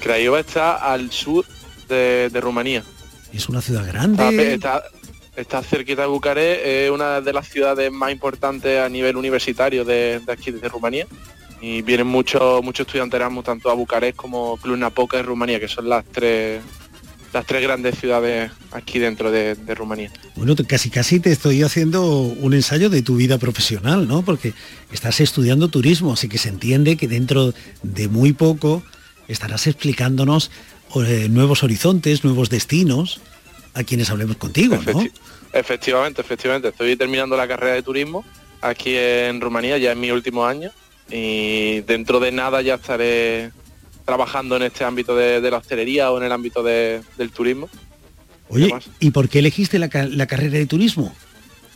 Craiova 0.00 0.38
está 0.38 0.76
al 0.76 1.10
sur 1.10 1.44
de, 1.88 2.30
de 2.32 2.40
Rumanía. 2.40 2.84
Es 3.32 3.48
una 3.48 3.60
ciudad 3.60 3.84
grande. 3.84 4.54
Está, 4.54 4.76
está, 4.78 4.84
está 5.34 5.62
cerquita 5.64 6.02
de 6.02 6.06
Bucarest, 6.06 6.64
es 6.64 6.90
una 6.92 7.20
de 7.20 7.32
las 7.32 7.48
ciudades 7.48 7.90
más 7.90 8.12
importantes 8.12 8.78
a 8.78 8.88
nivel 8.88 9.16
universitario 9.16 9.84
de, 9.84 10.20
de 10.24 10.32
aquí, 10.32 10.52
de 10.52 10.68
Rumanía. 10.68 11.08
Y 11.60 11.82
vienen 11.82 12.06
muchos 12.06 12.62
muchos 12.62 12.86
estudiantes 12.86 13.18
Erasmus 13.18 13.44
tanto 13.44 13.70
a 13.70 13.74
Bucarest 13.74 14.14
como 14.14 14.56
Cluj-Napoca 14.58 15.16
de 15.16 15.24
Rumanía, 15.24 15.58
que 15.58 15.66
son 15.66 15.88
las 15.88 16.04
tres 16.04 16.62
las 17.36 17.44
tres 17.44 17.62
grandes 17.62 17.98
ciudades 17.98 18.50
aquí 18.72 18.98
dentro 18.98 19.30
de, 19.30 19.54
de 19.54 19.74
Rumanía. 19.74 20.10
Bueno, 20.36 20.54
casi 20.66 20.88
casi 20.88 21.20
te 21.20 21.30
estoy 21.30 21.62
haciendo 21.62 22.02
un 22.46 22.54
ensayo 22.54 22.88
de 22.88 23.02
tu 23.02 23.16
vida 23.16 23.36
profesional, 23.36 24.08
¿no? 24.08 24.22
Porque 24.22 24.54
estás 24.90 25.20
estudiando 25.20 25.68
turismo, 25.68 26.14
así 26.14 26.28
que 26.28 26.38
se 26.38 26.48
entiende 26.48 26.96
que 26.96 27.08
dentro 27.08 27.52
de 27.82 28.08
muy 28.08 28.32
poco 28.32 28.82
estarás 29.28 29.66
explicándonos 29.66 30.50
eh, 30.94 31.28
nuevos 31.28 31.62
horizontes, 31.62 32.24
nuevos 32.24 32.48
destinos 32.48 33.20
a 33.74 33.84
quienes 33.84 34.08
hablemos 34.08 34.36
contigo, 34.38 34.76
¿no? 34.76 34.82
Efecti- 34.82 35.12
efectivamente, 35.52 36.22
efectivamente. 36.22 36.68
Estoy 36.68 36.96
terminando 36.96 37.36
la 37.36 37.46
carrera 37.46 37.74
de 37.74 37.82
turismo 37.82 38.24
aquí 38.62 38.94
en 38.96 39.42
Rumanía, 39.42 39.76
ya 39.76 39.92
en 39.92 40.00
mi 40.00 40.10
último 40.10 40.46
año. 40.46 40.70
Y 41.10 41.82
dentro 41.82 42.18
de 42.18 42.32
nada 42.32 42.62
ya 42.62 42.76
estaré 42.76 43.52
trabajando 44.10 44.56
en 44.56 44.62
este 44.62 44.84
ámbito 44.84 45.14
de, 45.14 45.40
de 45.42 45.50
la 45.50 45.58
hostelería 45.58 46.10
o 46.10 46.16
en 46.18 46.24
el 46.24 46.32
ámbito 46.32 46.62
de- 46.62 47.02
del 47.18 47.30
turismo. 47.32 47.68
Oye, 48.48 48.72
¿y 49.00 49.10
por 49.10 49.28
qué 49.28 49.40
elegiste 49.40 49.78
la, 49.78 49.88
ca- 49.88 50.04
la 50.08 50.26
carrera 50.26 50.56
de 50.56 50.66
turismo? 50.66 51.14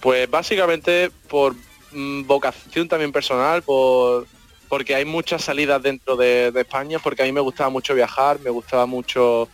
Pues 0.00 0.30
básicamente 0.30 1.10
por 1.28 1.54
mm, 1.92 2.22
vocación 2.26 2.88
también 2.88 3.12
personal, 3.12 3.62
por 3.62 4.26
porque 4.68 4.94
hay 4.94 5.04
muchas 5.04 5.42
salidas 5.42 5.82
dentro 5.82 6.16
de, 6.16 6.52
de 6.52 6.60
España, 6.60 7.00
porque 7.00 7.22
a 7.22 7.24
mí 7.26 7.32
me 7.32 7.40
gustaba 7.40 7.70
mucho 7.70 7.92
viajar, 7.92 8.38
me 8.38 8.50
gustaba 8.50 8.86
mucho 8.86 9.48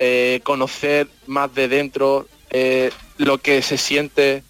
eh, 0.00 0.40
conocer 0.42 1.06
más 1.28 1.54
de 1.54 1.68
dentro 1.68 2.26
eh, 2.50 2.90
lo 3.18 3.38
que 3.38 3.62
se 3.62 3.78
siente 3.78 4.42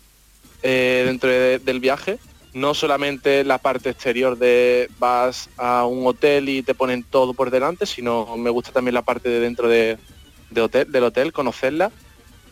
eh, 0.62 1.03
dentro 1.05 1.29
de- 1.29 1.59
del 1.59 1.79
viaje, 1.81 2.19
no 2.55 2.75
solamente 2.75 3.45
la 3.45 3.59
parte 3.59 3.91
exterior 3.91 4.39
de 4.39 4.89
vas 4.99 5.49
a 5.57 5.85
un 5.87 6.07
hotel 6.07 6.49
y 6.49 6.63
te 6.63 6.75
ponen 6.75 7.05
todo 7.05 7.35
por 7.35 7.51
delante, 7.51 7.87
sino 7.87 8.37
me 8.37 8.51
gusta 8.51 8.73
también 8.73 8.95
la 8.95 9.03
parte 9.03 9.29
de 9.29 9.41
dentro 9.41 9.69
de, 9.69 9.99
de 10.51 10.61
hotel, 10.61 10.91
del 10.91 11.05
hotel, 11.05 11.33
conocerla 11.33 11.91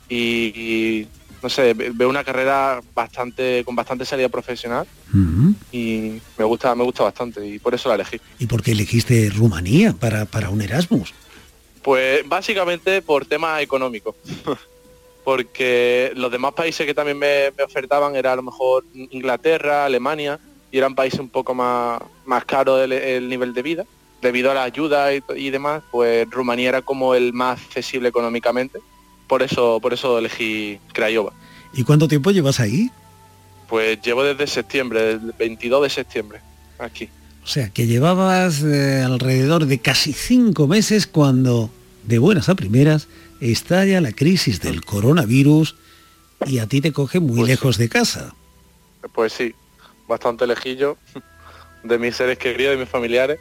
y, 0.08 0.16
y, 0.54 1.08
no 1.42 1.48
sé, 1.48 1.74
ve- 1.74 1.90
veo 1.94 2.08
una 2.08 2.24
carrera 2.24 2.80
bastante 2.94 3.62
con 3.64 3.74
bastante 3.74 4.04
salida 4.04 4.28
profesional 4.28 4.86
y 5.72 6.20
me 6.36 6.44
gusta 6.44 6.74
me 6.74 6.84
gusta 6.84 7.02
bastante 7.04 7.46
y 7.46 7.58
por 7.58 7.74
eso 7.74 7.88
la 7.88 7.94
elegí. 7.96 8.20
¿Y 8.38 8.46
por 8.46 8.62
qué 8.62 8.72
elegiste 8.72 9.30
Rumanía 9.30 9.92
para, 9.92 10.24
para 10.26 10.50
un 10.50 10.60
Erasmus? 10.62 11.12
Pues 11.82 12.28
básicamente 12.28 13.00
por 13.02 13.26
temas 13.26 13.62
económicos. 13.62 14.14
Porque 15.26 16.12
los 16.14 16.30
demás 16.30 16.52
países 16.54 16.86
que 16.86 16.94
también 16.94 17.18
me, 17.18 17.50
me 17.58 17.64
ofertaban 17.64 18.14
era 18.14 18.32
a 18.32 18.36
lo 18.36 18.42
mejor 18.42 18.84
Inglaterra, 18.94 19.84
Alemania, 19.84 20.38
y 20.70 20.78
eran 20.78 20.94
países 20.94 21.18
un 21.18 21.30
poco 21.30 21.52
más, 21.52 22.00
más 22.24 22.44
caros 22.44 22.80
el, 22.80 22.92
el 22.92 23.28
nivel 23.28 23.52
de 23.52 23.60
vida. 23.60 23.84
Debido 24.22 24.52
a 24.52 24.54
la 24.54 24.62
ayuda 24.62 25.12
y, 25.12 25.24
y 25.34 25.50
demás, 25.50 25.82
pues 25.90 26.30
Rumanía 26.30 26.68
era 26.68 26.82
como 26.82 27.16
el 27.16 27.32
más 27.32 27.60
accesible 27.60 28.08
económicamente. 28.08 28.78
Por 29.26 29.42
eso, 29.42 29.80
por 29.82 29.92
eso 29.92 30.16
elegí 30.16 30.78
Craiova. 30.92 31.32
¿Y 31.72 31.82
cuánto 31.82 32.06
tiempo 32.06 32.30
llevas 32.30 32.60
ahí? 32.60 32.88
Pues 33.68 34.00
llevo 34.02 34.22
desde 34.22 34.46
septiembre, 34.46 35.10
el 35.10 35.34
22 35.36 35.82
de 35.82 35.90
septiembre, 35.90 36.40
aquí. 36.78 37.08
O 37.42 37.48
sea, 37.48 37.70
que 37.70 37.88
llevabas 37.88 38.62
eh, 38.62 39.02
alrededor 39.04 39.66
de 39.66 39.80
casi 39.80 40.12
cinco 40.12 40.68
meses 40.68 41.08
cuando, 41.08 41.68
de 42.04 42.18
buenas 42.18 42.48
a 42.48 42.54
primeras, 42.54 43.08
estalla 43.40 44.00
la 44.00 44.12
crisis 44.12 44.60
del 44.60 44.84
coronavirus 44.84 45.76
y 46.46 46.58
a 46.58 46.66
ti 46.66 46.80
te 46.80 46.92
coge 46.92 47.20
muy 47.20 47.46
lejos 47.46 47.78
de 47.78 47.88
casa. 47.88 48.34
Pues 49.14 49.32
sí, 49.32 49.54
bastante 50.08 50.46
lejillo 50.46 50.96
de 51.82 51.98
mis 51.98 52.16
seres 52.16 52.38
queridos 52.38 52.74
y 52.76 52.78
mis 52.78 52.88
familiares. 52.88 53.38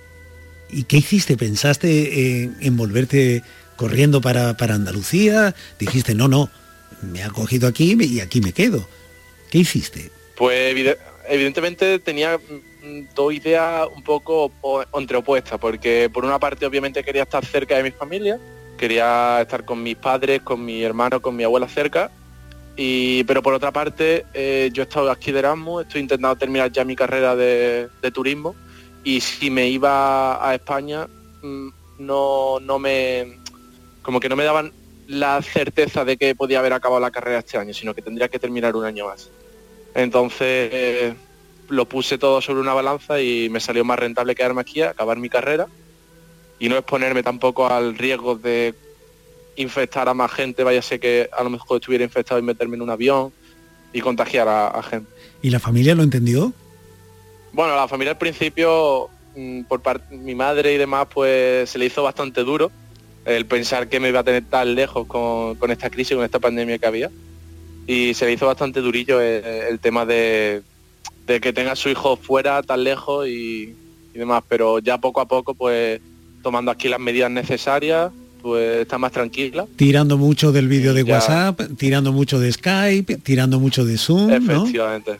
¿Y 0.69 0.83
qué 0.83 0.97
hiciste? 0.97 1.37
¿Pensaste 1.37 2.43
en, 2.43 2.57
en 2.59 2.77
volverte 2.77 3.43
corriendo 3.75 4.21
para, 4.21 4.55
para 4.57 4.75
Andalucía? 4.75 5.55
Dijiste, 5.79 6.15
no, 6.15 6.27
no, 6.27 6.49
me 7.01 7.23
ha 7.23 7.29
cogido 7.29 7.67
aquí 7.67 7.95
y 7.99 8.19
aquí 8.19 8.41
me 8.41 8.53
quedo. 8.53 8.87
¿Qué 9.51 9.59
hiciste? 9.59 10.11
Pues 10.35 10.73
evide- 10.73 10.97
evidentemente 11.29 11.99
tenía 11.99 12.37
mm, 12.37 13.13
dos 13.15 13.33
ideas 13.33 13.87
un 13.95 14.03
poco 14.03 14.51
entre 14.97 15.17
opuestas, 15.17 15.59
porque 15.59 16.09
por 16.11 16.25
una 16.25 16.39
parte 16.39 16.65
obviamente 16.65 17.03
quería 17.03 17.23
estar 17.23 17.45
cerca 17.45 17.77
de 17.77 17.83
mi 17.83 17.91
familia, 17.91 18.39
quería 18.75 19.41
estar 19.41 19.65
con 19.65 19.81
mis 19.81 19.95
padres, 19.95 20.41
con 20.41 20.63
mi 20.63 20.83
hermano, 20.83 21.21
con 21.21 21.35
mi 21.35 21.43
abuela 21.43 21.67
cerca, 21.67 22.11
y, 22.75 23.23
pero 23.23 23.41
por 23.41 23.53
otra 23.53 23.71
parte 23.71 24.25
eh, 24.33 24.69
yo 24.73 24.83
he 24.83 24.85
estado 24.85 25.09
aquí 25.09 25.31
de 25.31 25.39
Erasmus, 25.39 25.83
estoy 25.83 26.01
intentando 26.01 26.35
terminar 26.35 26.71
ya 26.71 26.83
mi 26.83 26.95
carrera 26.95 27.35
de, 27.35 27.89
turismo, 28.13 28.55
y 29.03 29.21
si 29.21 29.49
me 29.49 29.69
iba 29.69 30.47
a 30.47 30.55
España 30.55 31.07
mm, 31.41 31.67
no, 31.99 32.59
no 32.59 32.79
me 32.79 33.39
como 34.01 34.19
que 34.19 34.29
no 34.29 34.35
me 34.35 34.43
daban 34.43 34.71
la 35.07 35.41
certeza 35.41 36.05
de 36.05 36.17
que 36.17 36.35
podía 36.35 36.59
haber 36.59 36.73
acabado 36.73 36.99
la 36.99 37.11
carrera 37.11 37.39
este 37.39 37.57
año, 37.57 37.73
sino 37.73 37.93
que 37.93 38.01
tendría 38.01 38.27
que 38.27 38.39
terminar 38.39 38.75
un 38.75 38.85
año 38.85 39.07
más. 39.07 39.29
Entonces 39.93 40.69
eh, 40.71 41.13
lo 41.69 41.85
puse 41.85 42.17
todo 42.17 42.41
sobre 42.41 42.61
una 42.61 42.73
balanza 42.73 43.21
y 43.21 43.49
me 43.49 43.59
salió 43.59 43.85
más 43.85 43.97
rentable 43.97 44.35
quedarme 44.35 44.61
aquí, 44.61 44.81
acabar 44.81 45.17
mi 45.17 45.29
carrera 45.29 45.67
y 46.59 46.69
no 46.69 46.77
exponerme 46.77 47.23
tampoco 47.23 47.67
al 47.67 47.97
riesgo 47.97 48.35
de 48.35 48.73
infectar 49.55 50.09
a 50.09 50.13
más 50.13 50.31
gente, 50.31 50.63
vaya 50.63 50.79
a 50.79 50.81
ser 50.81 50.99
que 50.99 51.29
a 51.35 51.43
lo 51.43 51.49
mejor 51.49 51.77
estuviera 51.77 52.03
infectado 52.03 52.39
y 52.39 52.43
meterme 52.43 52.75
en 52.75 52.81
un 52.81 52.89
avión 52.89 53.31
y 53.93 54.01
contagiar 54.01 54.47
a, 54.47 54.67
a 54.67 54.83
gente. 54.83 55.09
¿Y 55.41 55.49
la 55.49 55.59
familia 55.59 55.95
lo 55.95 56.03
entendió? 56.03 56.53
Bueno, 57.53 57.75
la 57.75 57.87
familia 57.87 58.11
al 58.11 58.17
principio, 58.17 59.09
mm, 59.35 59.61
por 59.63 59.81
parte 59.81 60.15
mi 60.17 60.35
madre 60.35 60.73
y 60.73 60.77
demás, 60.77 61.07
pues 61.13 61.69
se 61.69 61.77
le 61.77 61.85
hizo 61.85 62.03
bastante 62.03 62.43
duro 62.43 62.71
el 63.25 63.45
pensar 63.45 63.87
que 63.87 63.99
me 63.99 64.09
iba 64.09 64.19
a 64.19 64.23
tener 64.23 64.43
tan 64.45 64.75
lejos 64.75 65.07
con, 65.07 65.55
con 65.55 65.71
esta 65.71 65.89
crisis, 65.89 66.15
con 66.15 66.25
esta 66.25 66.39
pandemia 66.39 66.77
que 66.77 66.85
había. 66.85 67.09
Y 67.87 68.13
se 68.13 68.25
le 68.25 68.33
hizo 68.33 68.45
bastante 68.45 68.81
durillo 68.81 69.21
el, 69.21 69.43
el 69.43 69.79
tema 69.79 70.05
de, 70.05 70.61
de 71.25 71.39
que 71.39 71.53
tenga 71.53 71.71
a 71.71 71.75
su 71.75 71.89
hijo 71.89 72.17
fuera 72.17 72.61
tan 72.61 72.83
lejos 72.83 73.27
y, 73.27 73.75
y 74.13 74.17
demás. 74.17 74.43
Pero 74.47 74.79
ya 74.79 74.97
poco 74.97 75.21
a 75.21 75.25
poco, 75.25 75.53
pues 75.53 76.01
tomando 76.45 76.69
aquí 76.69 76.87
las 76.89 76.99
medidas 76.99 77.31
necesarias, 77.31 78.11
pues 78.43 78.81
está 78.81 78.99
más 78.99 79.11
tranquila. 79.11 79.65
Tirando 79.75 80.15
mucho 80.15 80.51
del 80.51 80.67
vídeo 80.67 80.93
de 80.93 81.03
Ya. 81.03 81.15
WhatsApp, 81.15 81.59
tirando 81.75 82.11
mucho 82.11 82.39
de 82.39 82.51
Skype, 82.53 83.17
tirando 83.17 83.59
mucho 83.59 83.83
de 83.83 83.97
Zoom, 83.97 84.27
¿no? 84.27 84.35
Efectivamente. 84.35 85.19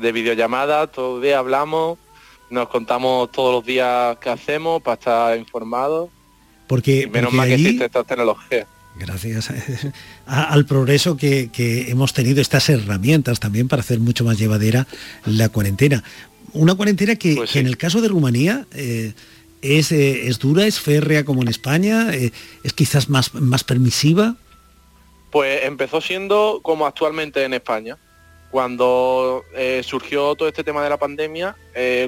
De 0.00 0.10
videollamada, 0.10 0.88
todo 0.88 1.18
el 1.18 1.22
día 1.22 1.38
hablamos, 1.38 1.98
nos 2.50 2.68
contamos 2.68 3.30
todos 3.30 3.54
los 3.54 3.64
días 3.64 4.18
qué 4.20 4.28
hacemos 4.30 4.82
para 4.82 4.94
estar 4.94 5.38
informados. 5.38 6.10
Porque, 6.66 7.02
Y 7.02 7.06
menos 7.06 7.26
porque 7.26 7.36
mal 7.36 7.46
que 7.46 7.54
allí, 7.54 7.64
existe 7.66 7.84
esta 7.84 8.02
tecnología. 8.02 8.66
gracias 8.98 9.50
a- 10.26 10.44
al 10.52 10.66
progreso 10.66 11.16
que, 11.16 11.50
que 11.52 11.92
hemos 11.92 12.12
tenido 12.12 12.40
estas 12.40 12.68
herramientas 12.70 13.38
también 13.38 13.68
para 13.68 13.82
hacer 13.82 14.00
mucho 14.00 14.24
más 14.24 14.36
llevadera 14.36 14.88
la 15.26 15.48
cuarentena. 15.50 16.02
Una 16.54 16.74
cuarentena 16.74 17.14
que, 17.14 17.36
Pues 17.36 17.52
que 17.52 17.60
en 17.60 17.68
el 17.68 17.76
caso 17.76 18.00
de 18.00 18.08
Rumanía 18.08 18.66
eh, 18.74 19.12
es, 19.64 19.92
eh, 19.92 20.28
es 20.28 20.38
dura, 20.38 20.66
es 20.66 20.78
férrea 20.78 21.24
como 21.24 21.42
en 21.42 21.48
España, 21.48 22.12
eh, 22.12 22.32
es 22.62 22.72
quizás 22.74 23.08
más, 23.08 23.34
más 23.34 23.64
permisiva. 23.64 24.36
Pues 25.30 25.64
empezó 25.64 26.00
siendo 26.00 26.60
como 26.62 26.86
actualmente 26.86 27.42
en 27.42 27.54
España. 27.54 27.98
cuando 28.50 29.42
eh, 29.56 29.82
surgió 29.84 30.36
todo 30.36 30.46
este 30.46 30.62
tema 30.62 30.84
de 30.84 30.88
la 30.88 30.96
pandemia, 30.96 31.56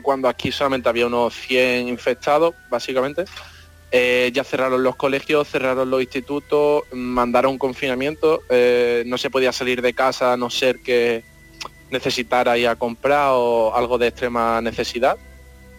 cuando 0.03 0.29
aquí 0.29 0.53
solamente 0.53 0.89
había 0.89 1.09
unos 1.09 1.35
100 1.35 1.89
infectados, 1.89 2.55
básicamente, 2.71 3.25
ya 3.91 4.45
cerraron 4.45 4.85
los 4.85 4.95
colegios, 4.95 5.49
cerraron 5.49 5.91
los 5.91 6.01
institutos, 6.03 6.85
mandaron 6.93 7.59
confinamiento, 7.59 8.43
no 9.07 9.19
se 9.19 9.29
podía 9.29 9.51
salir 9.51 9.83
de 9.83 9.93
casa 9.93 10.35
a 10.35 10.37
no 10.37 10.49
ser 10.49 10.79
que 10.85 11.25
necesitara 11.91 12.57
ir 12.59 12.69
a 12.69 12.77
comprar 12.77 13.31
o 13.33 13.75
algo 13.75 13.99
de 13.99 14.07
extrema 14.07 14.61
necesidad. 14.61 15.17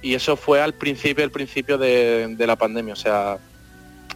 Y 0.01 0.13
eso 0.13 0.37
fue 0.37 0.61
al 0.61 0.73
principio, 0.73 1.23
el 1.23 1.31
principio 1.31 1.77
de, 1.77 2.35
la 2.37 2.55
pandemia. 2.55 2.93
O 2.93 2.97
sea, 2.97 3.37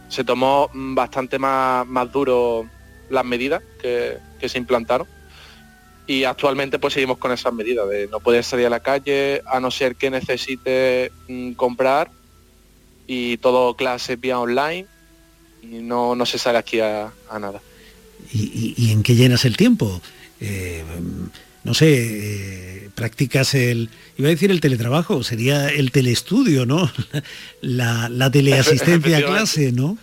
se 0.08 0.24
tomó 0.24 0.70
bastante 0.72 1.38
más, 1.38 1.86
más 1.86 2.10
duro 2.10 2.68
las 3.10 3.24
medidas 3.24 3.62
que 3.80 4.48
se 4.48 4.58
implantaron 4.58 5.06
y 6.06 6.24
actualmente 6.24 6.78
pues 6.78 6.94
seguimos 6.94 7.18
con 7.18 7.32
esas 7.32 7.52
medidas 7.52 7.88
de 7.88 8.08
no 8.08 8.20
poder 8.20 8.42
salir 8.44 8.66
a 8.66 8.70
la 8.70 8.80
calle 8.80 9.42
a 9.46 9.60
no 9.60 9.70
ser 9.70 9.96
que 9.96 10.10
necesite 10.10 11.12
mm, 11.28 11.52
comprar 11.52 12.10
y 13.06 13.36
todo 13.38 13.76
clase 13.76 14.16
vía 14.16 14.38
online 14.38 14.86
y 15.62 15.78
no, 15.78 16.14
no 16.14 16.26
se 16.26 16.38
sale 16.38 16.58
aquí 16.58 16.80
a, 16.80 17.12
nada. 17.40 17.60
¿Y, 18.32 18.90
en 18.90 19.02
qué 19.02 19.14
llenas 19.14 19.44
el 19.44 19.56
tiempo? 19.56 20.00
Eh, 20.40 20.82
no 21.64 21.74
sé, 21.74 22.81
eh, 22.81 22.81
practicas 22.94 23.54
el, 23.54 23.90
iba 24.16 24.28
a 24.28 24.30
decir 24.30 24.50
el 24.50 24.60
teletrabajo, 24.60 25.22
sería 25.22 25.68
el 25.68 25.90
teleestudio, 25.90 26.66
¿no? 26.66 26.90
La, 27.60 28.08
la 28.08 28.30
teleasistencia 28.30 29.18
a 29.18 29.22
clase, 29.22 29.72
¿no? 29.72 29.96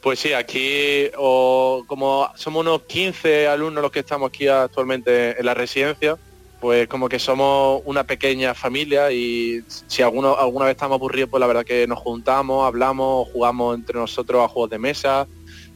Pues 0.00 0.18
sí, 0.18 0.32
aquí 0.32 1.10
o 1.16 1.84
como 1.86 2.28
somos 2.34 2.62
unos 2.62 2.82
15 2.82 3.46
alumnos 3.46 3.82
los 3.82 3.92
que 3.92 4.00
estamos 4.00 4.28
aquí 4.28 4.48
actualmente 4.48 5.38
en 5.38 5.46
la 5.46 5.54
residencia, 5.54 6.16
pues 6.60 6.88
como 6.88 7.08
que 7.08 7.18
somos 7.18 7.82
una 7.84 8.04
pequeña 8.04 8.54
familia 8.54 9.12
y 9.12 9.62
si 9.86 10.02
alguno, 10.02 10.36
alguna 10.36 10.66
vez 10.66 10.72
estamos 10.72 10.96
aburridos, 10.96 11.30
pues 11.30 11.40
la 11.40 11.46
verdad 11.46 11.64
que 11.64 11.86
nos 11.86 11.98
juntamos, 11.98 12.66
hablamos, 12.66 13.28
jugamos 13.32 13.76
entre 13.76 13.98
nosotros 13.98 14.44
a 14.44 14.48
juegos 14.48 14.70
de 14.70 14.78
mesa, 14.78 15.26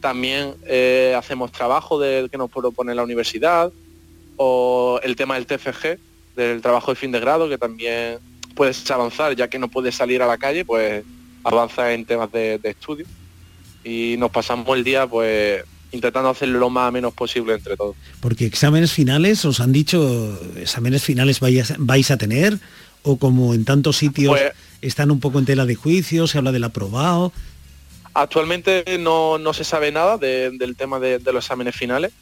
también 0.01 0.55
eh, 0.65 1.15
hacemos 1.17 1.53
trabajo 1.53 1.99
del 1.99 2.31
que 2.31 2.39
nos 2.39 2.51
propone 2.51 2.95
la 2.95 3.03
universidad, 3.03 3.73
o 4.37 5.01
el 5.03 5.17
tema 5.17 5.35
del 5.35 5.47
TFG, 5.47 5.99
del 6.37 6.61
trabajo 6.63 6.93
de 6.93 6.97
fin 6.97 7.11
de 7.11 7.21
grado, 7.21 7.49
que 7.49 7.59
también 7.59 8.19
puedes 8.55 8.89
avanzar, 8.91 9.35
ya 9.35 9.49
que 9.49 9.59
no 9.59 9.69
puedes 9.69 9.95
salir 9.95 10.23
a 10.23 10.27
la 10.27 10.39
calle, 10.39 10.65
pues 10.65 11.05
avanza 11.43 11.93
en 11.93 12.05
temas 12.05 12.31
de 12.31 12.61
estudio 12.63 13.07
y 13.87 14.17
nos 14.19 14.31
pasamos 14.31 14.77
el 14.77 14.83
día 14.83 15.07
pues 15.07 15.63
intentando 15.93 16.29
hacerlo 16.29 16.59
lo 16.59 16.71
más 16.71 16.93
menos 16.93 17.15
posible 17.15 17.55
entre 17.55 17.77
todos. 17.77 17.95
Porque 18.21 18.45
exámenes 18.45 18.93
finales, 18.93 19.45
os 19.45 19.61
han 19.61 19.73
dicho, 19.73 20.39
exámenes 20.57 21.05
finales 21.05 21.39
vais, 21.41 21.75
vais 21.79 22.11
a 22.11 22.17
tener, 22.17 22.59
o 23.03 23.17
como 23.17 23.55
en 23.55 23.65
tantos 23.65 23.97
sitios 23.97 24.37
pues- 24.37 24.53
están 24.83 25.11
un 25.11 25.21
poco 25.21 25.39
en 25.39 25.45
tela 25.45 25.65
de 25.65 25.77
juicio, 25.77 26.27
se 26.27 26.39
habla 26.39 26.53
del 26.53 26.65
aprobado. 26.65 27.33
Actualmente 28.13 28.85
no, 28.99 29.39
se 29.53 29.63
sabe 29.63 29.93
nada 29.93 30.19
del 30.19 30.75
tema 30.77 30.99
de, 30.99 31.21
los 31.21 31.45
exámenes 31.45 31.77
finales. 31.77 32.13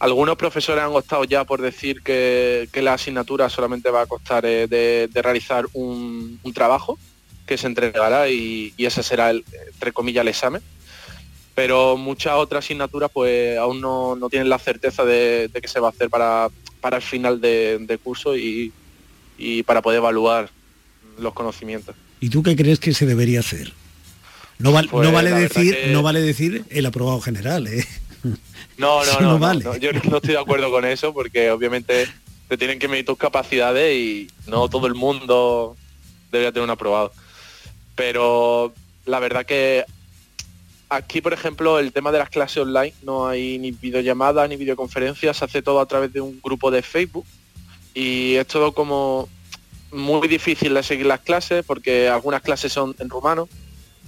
Algunos 0.00 0.36
profesores 0.36 0.82
han 0.82 0.90
optado 0.90 1.24
ya 1.24 1.44
por 1.44 1.60
decir 1.60 2.02
que, 2.02 2.68
la 2.74 2.94
asignatura 2.94 3.48
solamente 3.48 3.90
va 3.90 4.02
a 4.02 4.06
costar 4.06 4.46
eh, 4.46 4.66
de, 4.66 5.22
realizar 5.22 5.66
un, 5.72 6.40
trabajo 6.54 6.98
que 7.46 7.58
se 7.58 7.66
entregará 7.66 8.28
y, 8.28 8.74
y 8.76 8.86
ese 8.86 9.02
será, 9.02 9.30
el, 9.30 9.44
entre 9.72 9.92
comillas, 9.92 10.22
el 10.22 10.28
examen 10.28 10.62
pero 11.58 11.96
muchas 11.96 12.34
otras 12.34 12.64
asignaturas 12.64 13.10
pues 13.12 13.58
aún 13.58 13.80
no, 13.80 14.16
tienen 14.30 14.48
la 14.48 14.60
certeza 14.60 15.04
de, 15.04 15.50
que 15.60 15.66
se 15.66 15.80
va 15.80 15.88
a 15.88 15.90
hacer 15.90 16.08
para, 16.08 16.50
para 16.80 16.98
el 16.98 17.02
final 17.02 17.40
de, 17.40 17.98
curso 18.00 18.36
y, 18.36 18.72
para 19.66 19.82
poder 19.82 19.98
evaluar 19.98 20.50
los 21.18 21.34
conocimientos. 21.34 21.96
¿Y 22.20 22.28
tú 22.28 22.44
qué 22.44 22.54
crees 22.54 22.78
que 22.78 22.94
se 22.94 23.06
debería 23.06 23.40
hacer? 23.40 23.72
No, 24.60 24.70
no 24.70 24.88
pues 24.88 25.10
vale 25.10 25.32
decir, 25.32 25.76
no 25.88 26.00
vale 26.00 26.20
decir 26.20 26.64
el 26.70 26.86
aprobado 26.86 27.20
general, 27.20 27.66
¿eh? 27.66 27.84
No, 28.78 29.04
no, 29.04 29.38
no, 29.38 29.76
yo 29.76 29.92
no 29.92 30.16
estoy 30.16 30.34
de 30.34 30.38
acuerdo 30.38 30.70
con 30.70 30.84
eso 30.84 31.12
porque 31.12 31.50
obviamente 31.50 32.06
te 32.48 32.56
tienen 32.56 32.78
que 32.78 32.88
medir 32.88 33.04
tus 33.04 33.18
capacidades 33.18 33.94
y 33.94 34.28
no 34.46 34.68
todo 34.68 34.86
el 34.86 34.94
mundo 34.94 35.76
debería 36.30 36.52
tener 36.52 36.64
un 36.64 36.70
aprobado. 36.70 37.12
Pero 37.94 38.72
la 39.04 39.18
verdad 39.18 39.44
que 39.44 39.84
Aquí, 40.90 41.20
por 41.20 41.34
ejemplo, 41.34 41.78
el 41.78 41.92
tema 41.92 42.12
de 42.12 42.18
las 42.18 42.30
clases 42.30 42.58
online, 42.58 42.94
no 43.02 43.28
hay 43.28 43.58
ni 43.58 43.72
videollamadas 43.72 44.48
ni 44.48 44.56
videoconferencias, 44.56 45.36
se 45.36 45.44
hace 45.44 45.60
todo 45.60 45.80
a 45.80 45.86
través 45.86 46.12
de 46.14 46.22
un 46.22 46.40
grupo 46.42 46.70
de 46.70 46.80
Facebook 46.80 47.26
y 47.92 48.36
es 48.36 48.46
todo 48.46 48.72
como 48.72 49.28
muy 49.92 50.28
difícil 50.28 50.72
de 50.72 50.82
seguir 50.82 51.04
las 51.04 51.20
clases 51.20 51.62
porque 51.66 52.08
algunas 52.08 52.40
clases 52.40 52.72
son 52.72 52.96
en 52.98 53.10
rumano, 53.10 53.50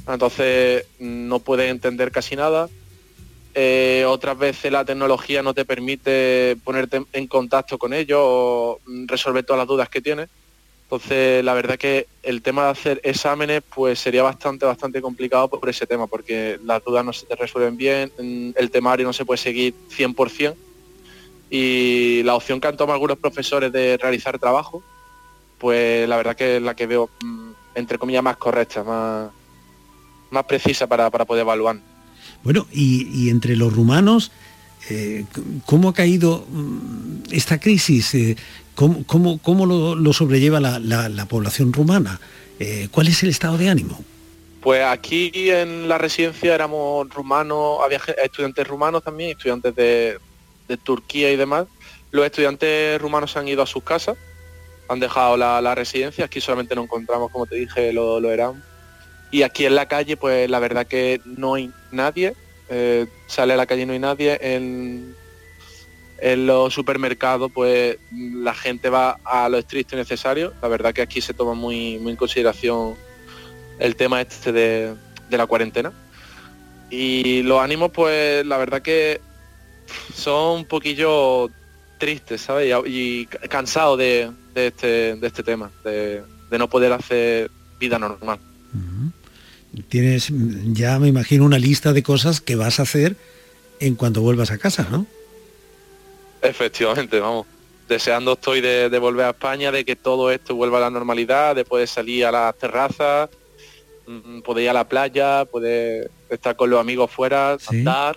entonces 0.08 0.86
no 0.98 1.40
puedes 1.40 1.70
entender 1.70 2.10
casi 2.12 2.34
nada. 2.34 2.70
Eh, 3.62 4.06
otras 4.06 4.38
veces 4.38 4.72
la 4.72 4.86
tecnología 4.86 5.42
no 5.42 5.52
te 5.52 5.66
permite 5.66 6.56
ponerte 6.64 7.02
en 7.12 7.26
contacto 7.26 7.76
con 7.76 7.92
ellos 7.92 8.18
o 8.18 8.80
resolver 9.06 9.44
todas 9.44 9.58
las 9.58 9.68
dudas 9.68 9.90
que 9.90 10.00
tienes. 10.00 10.30
Entonces, 10.84 11.44
la 11.44 11.52
verdad 11.52 11.76
que 11.76 12.06
el 12.22 12.40
tema 12.40 12.64
de 12.64 12.70
hacer 12.70 13.00
exámenes 13.04 13.62
pues 13.74 13.98
sería 13.98 14.22
bastante, 14.22 14.64
bastante 14.64 15.02
complicado 15.02 15.48
por 15.48 15.68
ese 15.68 15.86
tema, 15.86 16.06
porque 16.06 16.58
las 16.64 16.82
dudas 16.82 17.04
no 17.04 17.12
se 17.12 17.26
te 17.26 17.36
resuelven 17.36 17.76
bien, 17.76 18.10
el 18.56 18.70
temario 18.70 19.06
no 19.06 19.12
se 19.12 19.26
puede 19.26 19.36
seguir 19.36 19.74
100%, 19.94 20.56
y 21.50 22.22
la 22.22 22.36
opción 22.36 22.62
que 22.62 22.68
han 22.68 22.78
tomado 22.78 22.94
algunos 22.94 23.18
profesores 23.18 23.70
de 23.70 23.98
realizar 23.98 24.38
trabajo, 24.38 24.82
pues 25.58 26.08
la 26.08 26.16
verdad 26.16 26.34
que 26.34 26.56
es 26.56 26.62
la 26.62 26.74
que 26.74 26.86
veo, 26.86 27.10
mm, 27.22 27.50
entre 27.74 27.98
comillas, 27.98 28.22
más 28.22 28.38
correcta, 28.38 28.82
más, 28.82 29.30
más 30.30 30.44
precisa 30.44 30.86
para, 30.86 31.10
poder 31.10 31.42
evaluar. 31.42 31.89
Bueno, 32.42 32.66
y, 32.72 33.28
entre 33.28 33.56
los 33.56 33.72
rumanos, 33.72 34.32
eh, 34.88 35.24
¿cómo 35.66 35.88
ha 35.88 35.94
caído 35.94 36.46
mm, 36.48 37.32
esta 37.32 37.58
crisis? 37.60 38.14
Eh, 38.14 38.36
¿Cómo, 38.74 39.66
lo, 39.66 40.12
sobrelleva 40.12 40.58
la, 40.58 41.26
población 41.26 41.72
rumana? 41.72 42.18
Eh, 42.58 42.88
¿Cuál 42.90 43.08
es 43.08 43.22
el 43.22 43.28
estado 43.28 43.58
de 43.58 43.68
ánimo? 43.68 44.02
Pues 44.62 44.82
aquí 44.84 45.30
en 45.34 45.88
la 45.88 45.98
residencia 45.98 46.54
éramos 46.54 47.08
rumanos, 47.10 47.78
había 47.84 48.00
estudiantes 48.22 48.66
rumanos 48.66 49.02
también, 49.02 49.30
estudiantes 49.30 49.74
de, 49.74 50.18
Turquía 50.84 51.32
y 51.32 51.36
demás. 51.36 51.66
Los 52.12 52.24
estudiantes 52.24 53.00
rumanos 53.00 53.36
han 53.36 53.48
ido 53.48 53.62
a 53.62 53.66
sus 53.66 53.82
casas, 53.82 54.16
han 54.88 55.00
dejado 55.00 55.36
la, 55.36 55.74
residencia, 55.74 56.24
aquí 56.24 56.40
solamente 56.40 56.74
nos 56.74 56.84
encontramos, 56.84 57.30
como 57.32 57.46
te 57.46 57.56
dije, 57.56 57.92
lo, 57.92 58.20
lo 58.20 58.30
eran. 58.30 58.62
Y 59.30 59.42
aquí 59.42 59.66
en 59.66 59.74
la 59.74 59.86
calle, 59.86 60.16
pues 60.16 60.50
la 60.50 60.58
verdad 60.58 60.86
que 60.86 61.20
no 61.24 61.54
hay 61.54 61.70
nadie, 61.92 62.34
eh, 62.68 63.06
sale 63.26 63.52
a 63.52 63.56
la 63.56 63.66
calle 63.66 63.82
y 63.82 63.86
no 63.86 63.92
hay 63.92 63.98
nadie. 63.98 64.38
En, 64.40 65.14
en 66.20 66.46
los 66.46 66.74
supermercados 66.74 67.50
pues 67.52 67.96
la 68.12 68.54
gente 68.54 68.90
va 68.90 69.18
a 69.24 69.48
lo 69.48 69.58
estricto 69.58 69.96
y 69.96 69.98
necesario. 69.98 70.52
La 70.62 70.68
verdad 70.68 70.92
que 70.92 71.02
aquí 71.02 71.20
se 71.20 71.34
toma 71.34 71.54
muy, 71.54 71.98
muy 71.98 72.12
en 72.12 72.16
consideración 72.16 72.94
el 73.78 73.96
tema 73.96 74.20
este 74.20 74.52
de, 74.52 74.94
la 75.30 75.46
cuarentena. 75.46 75.92
Y 76.90 77.42
los 77.42 77.60
ánimos 77.60 77.90
pues 77.90 78.44
la 78.44 78.58
verdad 78.58 78.82
que 78.82 79.20
son 80.14 80.58
un 80.60 80.64
poquillo 80.64 81.50
tristes, 81.98 82.42
¿sabes? 82.42 82.74
Y, 82.86 83.26
cansados 83.26 83.98
de, 83.98 84.30
este, 84.54 85.16
de 85.16 85.26
este 85.26 85.42
tema, 85.42 85.70
de, 85.84 86.22
no 86.50 86.68
poder 86.68 86.92
hacer 86.92 87.50
vida 87.78 87.98
normal. 87.98 88.38
Tienes 89.88 90.32
ya 90.72 90.98
me 90.98 91.08
imagino 91.08 91.44
una 91.44 91.58
lista 91.58 91.92
de 91.92 92.02
cosas 92.02 92.40
que 92.40 92.56
vas 92.56 92.80
a 92.80 92.82
hacer 92.82 93.16
en 93.78 93.94
cuanto 93.94 94.20
vuelvas 94.20 94.50
a 94.50 94.58
casa, 94.58 94.86
¿no? 94.90 95.06
Efectivamente, 96.42 97.20
vamos. 97.20 97.46
Deseando 97.88 98.34
estoy 98.34 98.60
de, 98.60 98.88
volver 98.98 99.26
a 99.26 99.30
España, 99.30 99.72
de 99.72 99.84
que 99.84 99.96
todo 99.96 100.30
esto 100.30 100.54
vuelva 100.54 100.78
a 100.78 100.82
la 100.82 100.90
normalidad, 100.90 101.56
de 101.56 101.64
poder 101.64 101.88
salir 101.88 102.24
a 102.24 102.30
las 102.30 102.56
terrazas, 102.56 103.28
mm, 104.06 104.40
poder 104.40 104.64
ir 104.64 104.70
a 104.70 104.74
la 104.74 104.88
playa, 104.88 105.44
poder 105.44 106.10
estar 106.28 106.54
con 106.54 106.70
los 106.70 106.80
amigos 106.80 107.10
fuera, 107.10 107.56
andar. 107.66 108.16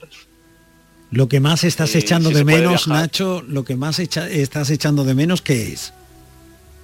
Lo 1.09 1.27
que 1.27 1.39
más 1.39 1.63
estás 1.63 1.95
echando 1.95 2.29
de 2.29 2.43
menos, 2.43 2.87
Nacho, 2.87 3.43
lo 3.47 3.63
que 3.63 3.75
más 3.75 3.99
estás 3.99 4.69
echando 4.69 5.03
de 5.03 5.15
menos, 5.15 5.41
¿qué 5.41 5.73
es? 5.73 5.93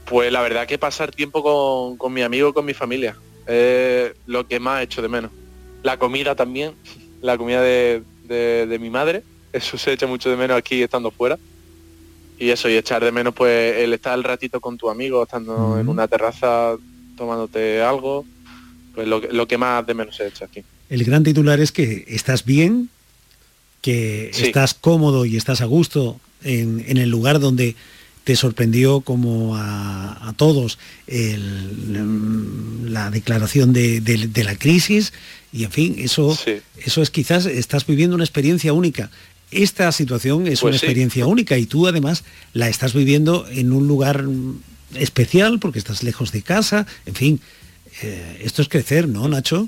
Pues 0.06 0.32
la 0.32 0.42
verdad 0.42 0.68
que 0.68 0.80
pasar 0.80 1.12
tiempo 1.12 1.44
con, 1.44 1.98
con 1.98 2.12
mi 2.12 2.24
amigo, 2.24 2.54
con 2.54 2.66
mi 2.66 2.74
familia, 2.74 3.16
es 3.50 4.14
lo 4.26 4.48
que 4.48 4.60
más 4.60 4.84
echo 4.84 5.02
de 5.02 5.10
menos. 5.10 5.32
La 5.84 5.98
comida 5.98 6.36
también, 6.36 6.74
la 7.22 7.38
comida 7.38 7.62
de, 7.62 8.04
de 8.28 8.80
mi 8.80 8.90
madre, 8.90 9.24
eso 9.54 9.78
se 9.78 9.94
echa 9.94 10.08
mucho 10.08 10.30
de 10.30 10.38
menos 10.38 10.58
aquí 10.58 10.82
estando 10.82 11.12
fuera. 11.12 11.38
Y 12.40 12.50
eso, 12.52 12.70
y 12.70 12.76
echar 12.76 13.04
de 13.04 13.12
menos 13.12 13.34
pues 13.34 13.78
el 13.78 13.94
estar 13.94 14.18
el 14.18 14.24
ratito 14.24 14.62
con 14.62 14.78
tu 14.78 14.90
amigo, 14.90 15.24
estando 15.24 15.78
en 15.78 15.90
una 15.90 16.08
terraza 16.08 16.78
tomándote 17.18 17.82
algo, 17.82 18.26
pues 18.96 19.08
lo, 19.08 19.48
que 19.48 19.58
más 19.58 19.86
de 19.86 19.94
menos 19.94 20.16
se 20.16 20.28
echa 20.28 20.46
aquí. 20.46 20.64
El 20.90 21.04
gran 21.04 21.24
titular 21.24 21.60
es 21.60 21.74
que 21.74 22.06
estás 22.08 22.46
bien, 22.46 22.90
que 23.82 24.30
estás 24.30 24.74
cómodo 24.74 25.26
y 25.26 25.36
estás 25.36 25.60
a 25.60 25.66
gusto 25.66 26.20
en, 26.44 26.98
el 26.98 27.10
lugar 27.10 27.42
donde 27.42 27.76
te 28.30 28.36
sorprendió 28.36 29.02
como 29.02 29.56
a, 29.56 30.36
todos 30.38 30.78
la 31.88 33.10
declaración 33.10 33.74
de, 33.74 34.44
la 34.44 34.56
crisis 34.56 35.14
y 35.52 35.64
en 35.64 35.72
fin, 35.72 35.96
eso, 35.98 36.38
eso 36.78 37.02
es 37.02 37.10
quizás, 37.10 37.48
estás 37.48 37.88
viviendo 37.88 38.16
una 38.16 38.24
experiencia 38.24 38.72
única. 38.72 39.10
Esta 39.50 39.92
situación 39.92 40.46
es 40.46 40.62
una 40.62 40.74
pues 40.74 40.84
experiencia 40.84 41.26
única 41.26 41.58
y 41.58 41.66
tú 41.66 41.88
además 41.88 42.24
la 42.54 42.70
estás 42.70 42.94
viviendo 42.94 43.48
en 43.50 43.74
un 43.74 43.88
lugar 43.88 44.24
especial 44.94 45.58
porque 45.58 45.80
estás 45.80 46.04
lejos 46.04 46.32
de 46.32 46.44
casa, 46.44 46.86
en 47.08 47.16
fin, 47.16 47.42
eh, 48.04 48.42
esto 48.44 48.62
es 48.62 48.70
crecer, 48.70 49.08
¿no, 49.08 49.28
Nacho? 49.28 49.68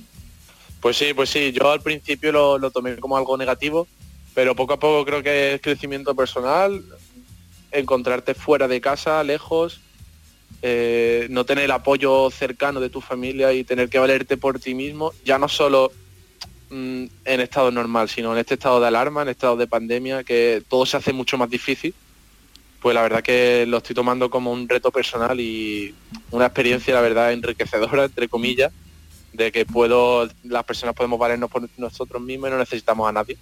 Pues 0.81 0.97
sí, 0.97 1.15
pues 1.15 1.31
sí, 1.31 1.51
yo 1.51 1.71
al 1.71 1.81
principio 1.81 2.31
lo, 2.31 2.69
tomé 2.69 2.97
como 2.97 3.17
algo 3.17 3.35
negativo, 3.37 3.87
pero 4.35 4.55
poco 4.55 4.73
a 4.73 4.79
poco 4.79 5.03
creo 5.03 5.23
que 5.23 5.55
es 5.55 5.61
crecimiento 5.61 6.13
personal, 6.13 6.83
encontrarte 7.71 8.33
fuera 8.33 8.67
de 8.67 8.81
casa, 8.81 9.23
lejos, 9.23 9.81
eh, 10.61 11.27
no 11.29 11.45
tener 11.45 11.65
el 11.65 11.71
apoyo 11.71 12.29
cercano 12.29 12.79
de 12.79 12.89
tu 12.89 13.01
familia 13.01 13.51
y 13.53 13.63
tener 13.63 13.89
que 13.89 13.99
valerte 13.99 14.37
por 14.37 14.59
ti 14.59 14.75
mismo, 14.75 15.11
ya 15.25 15.39
no 15.39 15.47
solo 15.47 15.91
mm, 16.69 17.05
en 17.25 17.39
estado 17.39 17.71
normal, 17.71 18.09
sino 18.09 18.33
en 18.33 18.39
este 18.39 18.53
estado 18.55 18.79
de 18.79 18.87
alarma, 18.87 19.23
en 19.23 19.29
estado 19.29 19.55
de 19.55 19.67
pandemia, 19.67 20.23
que 20.23 20.61
todo 20.67 20.85
se 20.85 20.97
hace 20.97 21.13
mucho 21.13 21.37
más 21.37 21.49
difícil, 21.49 21.93
pues 22.81 22.93
la 22.93 23.01
verdad 23.01 23.23
que 23.23 23.65
lo 23.67 23.77
estoy 23.77 23.95
tomando 23.95 24.29
como 24.29 24.51
un 24.51 24.67
reto 24.67 24.91
personal 24.91 25.39
y 25.39 25.93
una 26.31 26.45
experiencia, 26.45 26.93
la 26.93 27.01
verdad, 27.01 27.31
enriquecedora, 27.31 28.05
entre 28.05 28.27
comillas, 28.27 28.71
de 29.33 29.51
que 29.51 29.65
puedo, 29.65 30.29
las 30.43 30.63
personas 30.63 30.95
podemos 30.95 31.17
valernos 31.19 31.49
por 31.49 31.67
nosotros 31.77 32.21
mismos 32.21 32.49
y 32.49 32.51
no 32.51 32.59
necesitamos 32.59 33.07
a 33.07 33.11
nadie. 33.11 33.37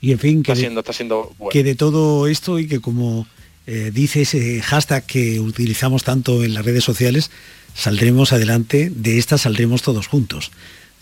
Y 0.00 0.12
en 0.12 0.18
fin, 0.18 0.42
que, 0.42 0.52
está 0.52 0.60
siendo, 0.60 0.80
está 0.80 0.92
siendo 0.92 1.32
que 1.50 1.64
de 1.64 1.74
todo 1.74 2.26
esto 2.28 2.58
y 2.58 2.68
que 2.68 2.80
como 2.80 3.26
eh, 3.70 3.90
dice 3.92 4.22
ese 4.22 4.62
hashtag 4.62 5.04
que 5.04 5.40
utilizamos 5.40 6.02
tanto 6.02 6.42
en 6.42 6.54
las 6.54 6.64
redes 6.64 6.82
sociales, 6.82 7.30
saldremos 7.74 8.32
adelante, 8.32 8.90
de 8.90 9.18
esta 9.18 9.36
saldremos 9.36 9.82
todos 9.82 10.06
juntos. 10.06 10.50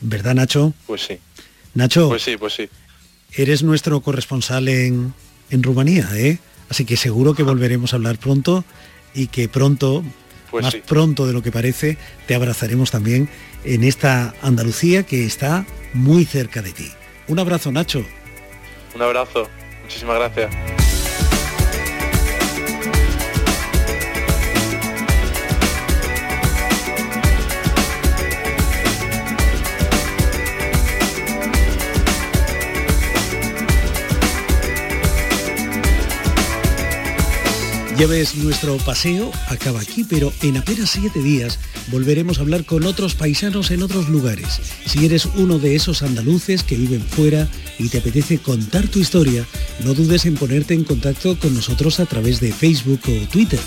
¿Verdad, 0.00 0.34
Nacho? 0.34 0.74
Pues 0.88 1.02
sí. 1.02 1.18
Nacho. 1.74 2.08
Pues 2.08 2.22
sí, 2.22 2.36
pues 2.36 2.54
sí. 2.54 2.68
Eres 3.32 3.62
nuestro 3.62 4.00
corresponsal 4.00 4.66
en, 4.66 5.14
en 5.50 5.62
Rumanía, 5.62 6.08
¿eh? 6.14 6.38
Así 6.68 6.84
que 6.84 6.96
seguro 6.96 7.34
que 7.34 7.44
volveremos 7.44 7.92
a 7.92 7.96
hablar 7.96 8.18
pronto 8.18 8.64
y 9.14 9.28
que 9.28 9.48
pronto, 9.48 10.02
pues 10.50 10.64
más 10.64 10.74
pronto 10.74 11.24
de 11.28 11.34
lo 11.34 11.42
que 11.44 11.52
parece, 11.52 11.98
te 12.26 12.34
abrazaremos 12.34 12.90
también 12.90 13.28
en 13.62 13.84
esta 13.84 14.34
Andalucía 14.42 15.04
que 15.04 15.24
está 15.24 15.64
muy 15.94 16.24
cerca 16.24 16.62
de 16.62 16.72
ti. 16.72 16.90
Un 17.28 17.38
abrazo, 17.38 17.70
Nacho. 17.70 18.04
Un 18.92 19.02
abrazo. 19.02 19.48
Muchísimas 19.84 20.16
gracias. 20.16 20.95
Ya 37.98 38.06
ves, 38.06 38.36
nuestro 38.36 38.76
paseo 38.76 39.32
acaba 39.48 39.80
aquí, 39.80 40.04
pero 40.04 40.30
en 40.42 40.58
apenas 40.58 40.90
siete 40.90 41.22
días 41.22 41.58
volveremos 41.90 42.36
a 42.36 42.42
hablar 42.42 42.66
con 42.66 42.84
otros 42.84 43.14
paisanos 43.14 43.70
en 43.70 43.82
otros 43.82 44.10
lugares. 44.10 44.60
Si 44.84 45.06
eres 45.06 45.24
uno 45.24 45.58
de 45.58 45.74
esos 45.74 46.02
andaluces 46.02 46.62
que 46.62 46.76
viven 46.76 47.00
fuera 47.00 47.48
y 47.78 47.88
te 47.88 47.98
apetece 47.98 48.36
contar 48.36 48.86
tu 48.88 48.98
historia, 48.98 49.46
no 49.82 49.94
dudes 49.94 50.26
en 50.26 50.34
ponerte 50.34 50.74
en 50.74 50.84
contacto 50.84 51.38
con 51.38 51.54
nosotros 51.54 51.98
a 51.98 52.04
través 52.04 52.38
de 52.38 52.52
Facebook 52.52 53.00
o 53.06 53.28
Twitter. 53.28 53.60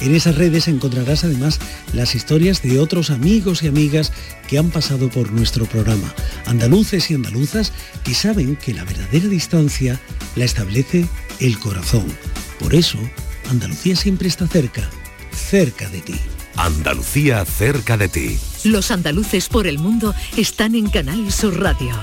En 0.00 0.14
esas 0.14 0.36
redes 0.36 0.66
encontrarás 0.66 1.24
además 1.24 1.60
las 1.92 2.14
historias 2.14 2.62
de 2.62 2.78
otros 2.78 3.10
amigos 3.10 3.62
y 3.62 3.68
amigas 3.68 4.12
que 4.48 4.56
han 4.56 4.70
pasado 4.70 5.10
por 5.10 5.30
nuestro 5.30 5.66
programa, 5.66 6.14
andaluces 6.46 7.10
y 7.10 7.14
andaluzas 7.14 7.72
que 8.02 8.14
saben 8.14 8.56
que 8.56 8.72
la 8.72 8.84
verdadera 8.84 9.28
distancia 9.28 10.00
la 10.36 10.46
establece 10.46 11.06
el 11.38 11.58
corazón. 11.58 12.06
Por 12.58 12.74
eso, 12.74 12.98
Andalucía 13.50 13.96
siempre 13.96 14.28
está 14.28 14.46
cerca, 14.46 14.88
cerca 15.32 15.88
de 15.88 16.00
ti. 16.00 16.16
Andalucía 16.56 17.44
cerca 17.44 17.96
de 17.96 18.08
ti. 18.08 18.38
Los 18.64 18.90
andaluces 18.90 19.48
por 19.48 19.66
el 19.66 19.78
mundo 19.78 20.14
están 20.36 20.74
en 20.74 20.88
Canal 20.88 21.30
Sur 21.32 21.60
Radio. 21.60 21.94